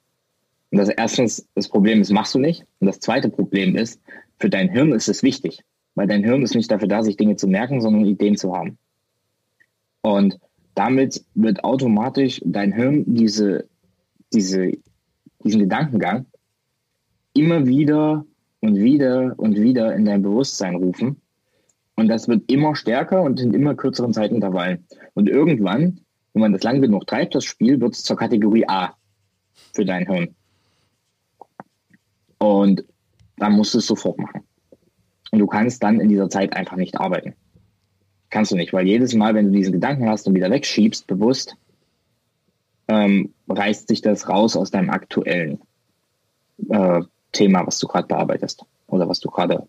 Und 0.72 0.80
das 0.80 0.90
erstens, 0.90 1.48
das 1.54 1.70
Problem 1.70 2.02
ist, 2.02 2.12
machst 2.12 2.34
du 2.34 2.40
nicht. 2.40 2.66
Und 2.80 2.88
das 2.88 3.00
zweite 3.00 3.30
Problem 3.30 3.76
ist, 3.76 4.02
für 4.40 4.50
dein 4.50 4.70
Hirn 4.70 4.92
ist 4.92 5.08
es 5.08 5.22
wichtig. 5.22 5.64
Weil 5.96 6.08
dein 6.08 6.24
Hirn 6.24 6.42
ist 6.42 6.56
nicht 6.56 6.72
dafür 6.72 6.88
da, 6.88 7.04
sich 7.04 7.18
Dinge 7.18 7.36
zu 7.36 7.48
merken, 7.48 7.82
sondern 7.82 8.06
Ideen 8.06 8.36
zu 8.38 8.56
haben. 8.56 8.78
Und 10.02 10.40
damit 10.74 11.24
wird 11.36 11.64
automatisch 11.64 12.42
dein 12.44 12.74
Hirn 12.74 13.04
diese, 13.06 13.68
diese, 14.34 14.72
diesen 15.44 15.60
Gedankengang 15.60 16.26
immer 17.34 17.68
wieder 17.68 18.26
und 18.62 18.76
wieder 18.76 19.36
und 19.38 19.60
wieder 19.60 19.96
in 19.96 20.06
dein 20.06 20.24
Bewusstsein 20.24 20.76
rufen. 20.76 21.22
Und 21.96 22.08
das 22.08 22.28
wird 22.28 22.52
immer 22.52 22.76
stärker 22.76 23.22
und 23.22 23.40
in 23.40 23.54
immer 23.54 23.76
kürzeren 23.76 24.14
Zeitintervallen. 24.14 24.86
Und 25.14 25.30
irgendwann, 25.30 26.00
wenn 26.34 26.42
man 26.42 26.54
das 26.54 26.64
lang 26.64 26.82
genug 26.82 27.06
treibt, 27.06 27.36
das 27.36 27.46
Spiel, 27.46 27.80
wird 27.80 27.94
es 27.94 28.04
zur 28.04 28.18
Kategorie 28.18 28.68
A 28.68 28.96
für 29.74 29.86
dein 29.86 30.08
Hirn. 30.08 30.36
Und 32.38 32.84
dann 33.38 33.54
musst 33.54 33.74
du 33.74 33.80
es 33.80 33.88
sofort 33.88 34.18
machen. 34.18 34.42
Und 35.32 35.40
du 35.40 35.48
kannst 35.48 35.82
dann 35.84 36.00
in 36.00 36.10
dieser 36.10 36.30
Zeit 36.30 36.56
einfach 36.56 36.78
nicht 36.78 37.00
arbeiten. 37.00 37.36
Kannst 38.30 38.52
du 38.52 38.56
nicht, 38.56 38.74
weil 38.74 38.88
jedes 38.88 39.14
Mal, 39.14 39.36
wenn 39.36 39.46
du 39.46 39.52
diesen 39.52 39.74
Gedanken 39.74 40.08
hast 40.08 40.28
und 40.28 40.36
wieder 40.36 40.50
wegschiebst, 40.50 41.08
bewusst, 41.08 41.56
ähm, 42.88 43.34
reißt 43.48 43.88
sich 43.88 44.02
das 44.02 44.28
raus 44.28 44.56
aus 44.56 44.72
deinem 44.72 44.90
aktuellen 44.90 45.60
äh, 46.70 47.02
Thema, 47.32 47.66
was 47.66 47.80
du 47.80 47.88
gerade 47.88 48.08
bearbeitest 48.08 48.66
oder 48.88 49.08
was 49.08 49.20
du 49.20 49.30
gerade 49.30 49.68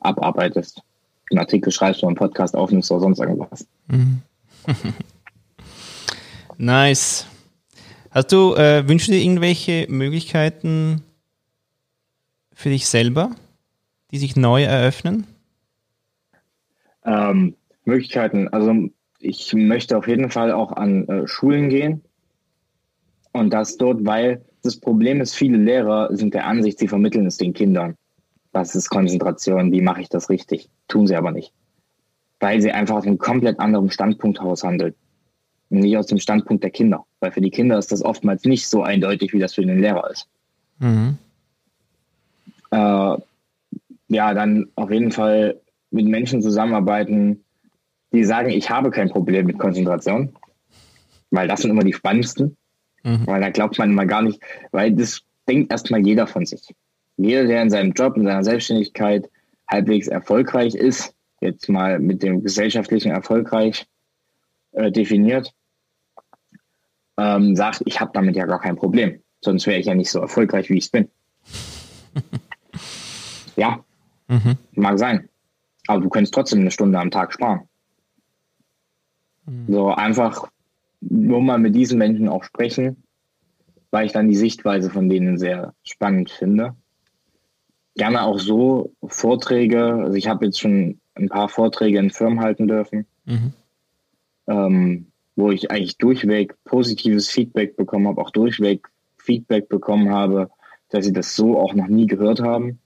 abarbeitest. 0.00 0.82
Einen 1.30 1.40
Artikel 1.40 1.72
schreibst 1.72 2.02
du, 2.02 2.06
einen 2.06 2.16
Podcast 2.16 2.54
aufnimmst 2.54 2.90
oder 2.90 3.00
sonst 3.00 3.18
irgendwas. 3.18 3.66
Mhm. 3.88 4.22
nice. 6.58 7.26
Hast 8.12 8.30
du, 8.30 8.54
äh, 8.54 8.86
wünschst 8.86 9.08
du 9.08 9.12
dir 9.12 9.22
irgendwelche 9.22 9.86
Möglichkeiten 9.88 11.02
für 12.52 12.68
dich 12.68 12.86
selber, 12.86 13.30
die 14.10 14.18
sich 14.18 14.36
neu 14.36 14.64
eröffnen? 14.64 15.26
Ähm, 17.06 17.56
Möglichkeiten. 17.86 18.48
Also 18.48 18.90
ich 19.18 19.54
möchte 19.54 19.96
auf 19.96 20.06
jeden 20.08 20.30
Fall 20.30 20.52
auch 20.52 20.72
an 20.72 21.08
äh, 21.08 21.26
Schulen 21.26 21.70
gehen. 21.70 22.02
Und 23.32 23.50
das 23.50 23.78
dort, 23.78 24.04
weil 24.04 24.44
das 24.62 24.76
Problem 24.76 25.22
ist, 25.22 25.34
viele 25.34 25.56
Lehrer 25.56 26.14
sind 26.14 26.34
der 26.34 26.46
Ansicht, 26.46 26.78
sie 26.80 26.88
vermitteln 26.88 27.24
es 27.24 27.38
den 27.38 27.54
Kindern. 27.54 27.96
Was 28.52 28.74
ist 28.74 28.90
Konzentration? 28.90 29.72
Wie 29.72 29.80
mache 29.80 30.02
ich 30.02 30.10
das 30.10 30.28
richtig? 30.28 30.68
Tun 30.86 31.06
sie 31.06 31.16
aber 31.16 31.30
nicht. 31.30 31.54
Weil 32.40 32.60
sie 32.60 32.72
einfach 32.72 32.96
aus 32.96 33.06
einem 33.06 33.16
komplett 33.16 33.58
anderen 33.58 33.90
Standpunkt 33.90 34.38
haushandeln. 34.38 34.94
Nicht 35.72 35.96
aus 35.96 36.06
dem 36.06 36.18
Standpunkt 36.18 36.62
der 36.62 36.70
Kinder. 36.70 37.04
Weil 37.20 37.32
für 37.32 37.40
die 37.40 37.50
Kinder 37.50 37.78
ist 37.78 37.92
das 37.92 38.04
oftmals 38.04 38.44
nicht 38.44 38.68
so 38.68 38.82
eindeutig, 38.82 39.32
wie 39.32 39.38
das 39.38 39.54
für 39.54 39.64
den 39.64 39.80
Lehrer 39.80 40.10
ist. 40.10 40.28
Mhm. 40.78 41.16
Äh, 42.70 43.16
ja, 44.08 44.34
dann 44.34 44.68
auf 44.74 44.90
jeden 44.90 45.12
Fall 45.12 45.60
mit 45.90 46.06
Menschen 46.06 46.42
zusammenarbeiten, 46.42 47.42
die 48.12 48.24
sagen, 48.24 48.50
ich 48.50 48.68
habe 48.70 48.90
kein 48.90 49.08
Problem 49.08 49.46
mit 49.46 49.58
Konzentration. 49.58 50.34
Weil 51.30 51.48
das 51.48 51.62
sind 51.62 51.70
immer 51.70 51.84
die 51.84 51.94
spannendsten. 51.94 52.56
Mhm. 53.02 53.26
Weil 53.26 53.40
da 53.40 53.50
glaubt 53.50 53.78
man 53.78 53.90
immer 53.90 54.06
gar 54.06 54.22
nicht, 54.22 54.40
weil 54.70 54.92
das 54.92 55.22
denkt 55.48 55.72
erstmal 55.72 56.06
jeder 56.06 56.26
von 56.26 56.46
sich. 56.46 56.62
Jeder, 57.16 57.44
der 57.44 57.62
in 57.62 57.70
seinem 57.70 57.92
Job, 57.92 58.16
in 58.16 58.24
seiner 58.24 58.44
Selbstständigkeit 58.44 59.28
halbwegs 59.68 60.08
erfolgreich 60.08 60.74
ist, 60.74 61.14
jetzt 61.40 61.68
mal 61.68 61.98
mit 61.98 62.22
dem 62.22 62.42
gesellschaftlichen 62.42 63.10
erfolgreich 63.10 63.86
äh, 64.72 64.90
definiert, 64.90 65.52
ähm, 67.18 67.56
sagt, 67.56 67.82
ich 67.86 68.00
habe 68.00 68.10
damit 68.14 68.36
ja 68.36 68.46
gar 68.46 68.60
kein 68.60 68.76
Problem. 68.76 69.20
Sonst 69.40 69.66
wäre 69.66 69.78
ich 69.78 69.86
ja 69.86 69.94
nicht 69.94 70.10
so 70.10 70.20
erfolgreich, 70.20 70.70
wie 70.70 70.78
ich 70.78 70.84
es 70.84 70.90
bin. 70.90 71.08
ja, 73.56 73.84
mhm. 74.28 74.56
mag 74.74 74.98
sein. 74.98 75.28
Aber 75.88 76.00
du 76.00 76.08
könntest 76.08 76.34
trotzdem 76.34 76.60
eine 76.60 76.70
Stunde 76.70 76.98
am 76.98 77.10
Tag 77.10 77.32
sparen. 77.32 77.68
Mhm. 79.46 79.66
So 79.68 79.88
einfach 79.92 80.48
nur 81.00 81.42
mal 81.42 81.58
mit 81.58 81.74
diesen 81.74 81.98
Menschen 81.98 82.28
auch 82.28 82.44
sprechen, 82.44 83.02
weil 83.90 84.06
ich 84.06 84.12
dann 84.12 84.28
die 84.28 84.36
Sichtweise 84.36 84.90
von 84.90 85.08
denen 85.08 85.38
sehr 85.38 85.74
spannend 85.82 86.30
finde. 86.30 86.76
Gerne 87.96 88.22
auch 88.22 88.38
so 88.38 88.94
Vorträge. 89.04 89.84
Also 89.84 90.16
ich 90.16 90.28
habe 90.28 90.46
jetzt 90.46 90.60
schon 90.60 91.00
ein 91.14 91.28
paar 91.28 91.48
Vorträge 91.48 91.98
in 91.98 92.10
Firmen 92.10 92.40
halten 92.40 92.68
dürfen. 92.68 93.06
Mhm. 93.24 93.52
Ähm, 94.46 95.11
wo 95.36 95.50
ich 95.50 95.70
eigentlich 95.70 95.98
durchweg 95.98 96.54
positives 96.64 97.28
Feedback 97.30 97.76
bekommen 97.76 98.08
habe, 98.08 98.20
auch 98.20 98.30
durchweg 98.30 98.88
Feedback 99.16 99.68
bekommen 99.68 100.10
habe, 100.10 100.50
dass 100.90 101.04
sie 101.04 101.12
das 101.12 101.36
so 101.36 101.58
auch 101.58 101.74
noch 101.74 101.88
nie 101.88 102.06
gehört 102.06 102.40
haben, 102.40 102.80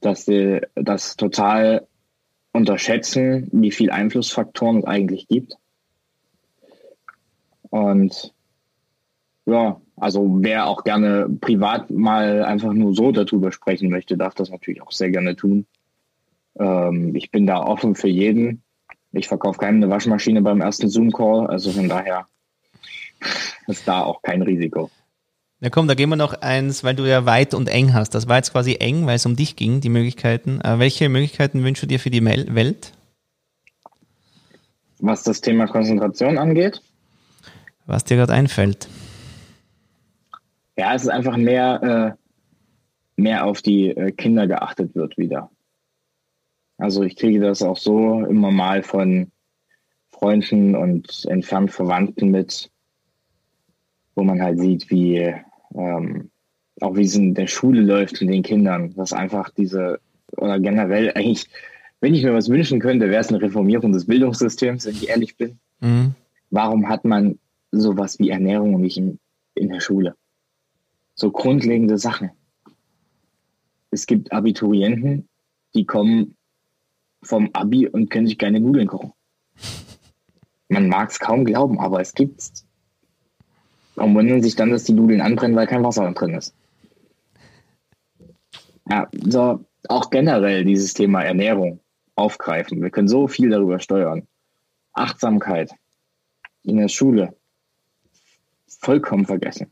dass 0.00 0.26
sie 0.26 0.60
das 0.74 1.16
total 1.16 1.86
unterschätzen, 2.52 3.48
wie 3.52 3.70
viel 3.70 3.90
Einflussfaktoren 3.90 4.78
es 4.78 4.84
eigentlich 4.84 5.28
gibt. 5.28 5.56
Und 7.70 8.34
ja, 9.46 9.80
also 9.96 10.38
wer 10.40 10.66
auch 10.66 10.84
gerne 10.84 11.28
privat 11.40 11.90
mal 11.90 12.44
einfach 12.44 12.72
nur 12.72 12.94
so 12.94 13.12
darüber 13.12 13.52
sprechen 13.52 13.90
möchte, 13.90 14.16
darf 14.16 14.34
das 14.34 14.50
natürlich 14.50 14.82
auch 14.82 14.92
sehr 14.92 15.10
gerne 15.10 15.36
tun. 15.36 15.66
Ähm, 16.58 17.14
ich 17.14 17.30
bin 17.30 17.46
da 17.46 17.62
offen 17.62 17.94
für 17.94 18.08
jeden. 18.08 18.62
Ich 19.12 19.28
verkaufe 19.28 19.58
keinem 19.58 19.82
eine 19.82 19.90
Waschmaschine 19.90 20.42
beim 20.42 20.60
ersten 20.60 20.88
Zoom-Call, 20.88 21.46
also 21.48 21.72
von 21.72 21.88
daher 21.88 22.26
ist 23.66 23.86
da 23.86 24.02
auch 24.02 24.22
kein 24.22 24.42
Risiko. 24.42 24.90
Na 25.60 25.68
komm, 25.68 25.88
da 25.88 25.94
gehen 25.94 26.08
wir 26.08 26.16
noch 26.16 26.40
eins, 26.40 26.84
weil 26.84 26.94
du 26.94 27.04
ja 27.04 27.26
weit 27.26 27.52
und 27.52 27.68
eng 27.68 27.92
hast. 27.92 28.14
Das 28.14 28.28
war 28.28 28.36
jetzt 28.36 28.52
quasi 28.52 28.76
eng, 28.80 29.06
weil 29.06 29.16
es 29.16 29.26
um 29.26 29.36
dich 29.36 29.56
ging, 29.56 29.80
die 29.80 29.90
Möglichkeiten. 29.90 30.60
Äh, 30.62 30.78
welche 30.78 31.08
Möglichkeiten 31.08 31.62
wünschst 31.62 31.82
du 31.82 31.86
dir 31.86 32.00
für 32.00 32.10
die 32.10 32.24
Welt? 32.24 32.92
Was 35.00 35.22
das 35.22 35.42
Thema 35.42 35.66
Konzentration 35.66 36.38
angeht? 36.38 36.80
Was 37.86 38.04
dir 38.04 38.16
gerade 38.16 38.32
einfällt? 38.32 38.88
Ja, 40.78 40.94
es 40.94 41.02
ist 41.02 41.08
einfach 41.08 41.36
mehr, 41.36 42.16
äh, 42.16 43.20
mehr 43.20 43.44
auf 43.44 43.60
die 43.60 43.88
äh, 43.88 44.12
Kinder 44.12 44.46
geachtet 44.46 44.94
wird 44.94 45.18
wieder. 45.18 45.50
Also 46.80 47.02
ich 47.02 47.16
kriege 47.16 47.40
das 47.40 47.62
auch 47.62 47.76
so 47.76 48.24
immer 48.24 48.50
mal 48.50 48.82
von 48.82 49.30
Freunden 50.10 50.74
und 50.74 51.26
entfernt 51.28 51.70
Verwandten 51.70 52.30
mit, 52.30 52.70
wo 54.14 54.24
man 54.24 54.40
halt 54.40 54.58
sieht, 54.58 54.90
wie 54.90 55.34
ähm, 55.74 56.30
auch 56.80 56.96
wie 56.96 57.04
es 57.04 57.14
in 57.14 57.34
der 57.34 57.46
Schule 57.46 57.82
läuft 57.82 58.20
mit 58.22 58.30
den 58.30 58.42
Kindern, 58.42 58.94
dass 58.94 59.12
einfach 59.12 59.50
diese 59.50 60.00
oder 60.36 60.58
generell 60.58 61.12
eigentlich, 61.14 61.48
wenn 62.00 62.14
ich 62.14 62.24
mir 62.24 62.32
was 62.32 62.48
wünschen 62.48 62.80
könnte, 62.80 63.10
wäre 63.10 63.20
es 63.20 63.28
eine 63.28 63.42
Reformierung 63.42 63.92
des 63.92 64.06
Bildungssystems, 64.06 64.86
wenn 64.86 64.94
ich 64.94 65.08
ehrlich 65.10 65.36
bin. 65.36 65.58
Mhm. 65.80 66.14
Warum 66.50 66.88
hat 66.88 67.04
man 67.04 67.38
sowas 67.72 68.18
wie 68.18 68.30
Ernährung 68.30 68.80
nicht 68.80 68.96
in, 68.96 69.18
in 69.54 69.68
der 69.68 69.80
Schule? 69.80 70.14
So 71.14 71.30
grundlegende 71.30 71.98
Sachen. 71.98 72.30
Es 73.90 74.06
gibt 74.06 74.32
Abiturienten, 74.32 75.28
die 75.74 75.84
kommen 75.84 76.36
vom 77.22 77.50
Abi 77.52 77.86
und 77.86 78.10
können 78.10 78.26
sich 78.26 78.38
keine 78.38 78.60
Nudeln 78.60 78.88
kochen. 78.88 79.12
Man 80.68 80.88
mag 80.88 81.10
es 81.10 81.18
kaum 81.18 81.44
glauben, 81.44 81.80
aber 81.80 82.00
es 82.00 82.14
gibt's. 82.14 82.66
Warum 83.96 84.14
wundern 84.14 84.42
sich 84.42 84.56
dann, 84.56 84.70
dass 84.70 84.84
die 84.84 84.92
Nudeln 84.92 85.20
anbrennen, 85.20 85.56
weil 85.56 85.66
kein 85.66 85.84
Wasser 85.84 86.10
drin 86.12 86.34
ist? 86.34 86.54
Ja, 88.88 89.08
so 89.12 89.64
auch 89.88 90.10
generell 90.10 90.64
dieses 90.64 90.94
Thema 90.94 91.22
Ernährung 91.22 91.80
aufgreifen. 92.14 92.82
Wir 92.82 92.90
können 92.90 93.08
so 93.08 93.28
viel 93.28 93.50
darüber 93.50 93.78
steuern. 93.80 94.26
Achtsamkeit 94.92 95.74
in 96.62 96.76
der 96.76 96.88
Schule 96.88 97.34
vollkommen 98.66 99.26
vergessen. 99.26 99.70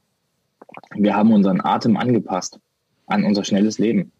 Wir 0.95 1.15
haben 1.15 1.33
unseren 1.33 1.61
Atem 1.61 1.97
angepasst 1.97 2.61
an 3.07 3.25
unser 3.25 3.45
schnelles 3.45 3.79
Leben. 3.79 4.13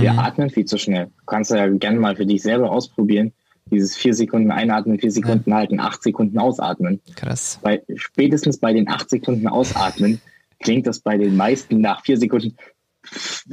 Wir 0.00 0.14
mhm. 0.14 0.18
atmen 0.20 0.48
viel 0.50 0.64
zu 0.64 0.78
schnell. 0.78 1.06
Du 1.06 1.24
kannst 1.26 1.50
ja 1.50 1.68
gerne 1.68 2.00
mal 2.00 2.16
für 2.16 2.24
dich 2.24 2.40
selber 2.40 2.70
ausprobieren. 2.70 3.32
Dieses 3.70 3.94
vier 3.94 4.14
Sekunden 4.14 4.50
einatmen, 4.50 4.98
vier 4.98 5.10
Sekunden 5.10 5.50
ja. 5.50 5.56
halten, 5.56 5.80
acht 5.80 6.02
Sekunden 6.02 6.38
ausatmen. 6.38 7.00
Krass. 7.14 7.58
Bei, 7.62 7.82
spätestens 7.96 8.56
bei 8.56 8.72
den 8.72 8.88
acht 8.88 9.10
Sekunden 9.10 9.46
ausatmen 9.48 10.20
klingt 10.60 10.86
das 10.86 11.00
bei 11.00 11.18
den 11.18 11.36
meisten 11.36 11.80
nach 11.82 12.02
vier 12.02 12.16
Sekunden, 12.16 12.56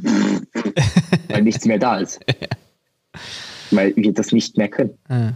weil 1.27 1.41
nichts 1.41 1.65
mehr 1.65 1.77
da 1.77 1.97
ist. 1.97 2.21
Weil 3.71 3.93
wir 3.97 4.13
das 4.13 4.31
nicht 4.31 4.57
mehr 4.57 4.69
können. 4.69 4.97
Ja. 5.09 5.33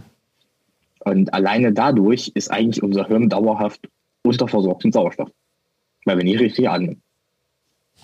Und 1.00 1.34
alleine 1.34 1.72
dadurch 1.72 2.32
ist 2.34 2.50
eigentlich 2.50 2.82
unser 2.82 3.06
Hirn 3.06 3.28
dauerhaft 3.28 3.88
unterversorgt 4.22 4.84
mit 4.84 4.94
Sauerstoff. 4.94 5.30
Weil 6.06 6.16
wir 6.16 6.24
nicht 6.24 6.40
richtig 6.40 6.68
atmen. 6.68 7.02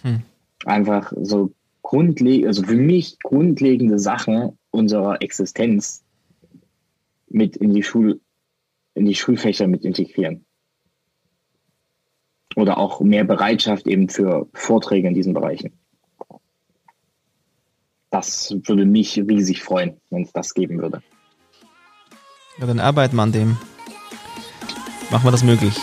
Hm. 0.02 0.20
Einfach 0.66 1.12
so 1.16 1.50
grundlegend, 1.90 2.46
also 2.46 2.62
für 2.62 2.76
mich 2.76 3.18
grundlegende 3.18 3.98
Sachen 3.98 4.56
unserer 4.70 5.20
Existenz 5.22 6.04
mit 7.28 7.56
in 7.56 7.74
die 7.74 7.82
Schul, 7.82 8.20
in 8.94 9.06
die 9.06 9.16
Schulfächer 9.16 9.66
mit 9.66 9.84
integrieren. 9.84 10.46
Oder 12.54 12.78
auch 12.78 13.00
mehr 13.00 13.24
Bereitschaft 13.24 13.88
eben 13.88 14.08
für 14.08 14.48
Vorträge 14.52 15.08
in 15.08 15.14
diesen 15.14 15.34
Bereichen. 15.34 15.72
Das 18.10 18.54
würde 18.62 18.86
mich 18.86 19.18
riesig 19.18 19.64
freuen, 19.64 20.00
wenn 20.10 20.22
es 20.22 20.32
das 20.32 20.54
geben 20.54 20.80
würde. 20.80 21.02
Ja, 22.58 22.66
dann 22.66 22.78
arbeiten 22.78 23.16
wir 23.16 23.22
an 23.22 23.32
dem. 23.32 23.56
Machen 25.10 25.24
wir 25.24 25.32
das 25.32 25.42
möglich. 25.42 25.74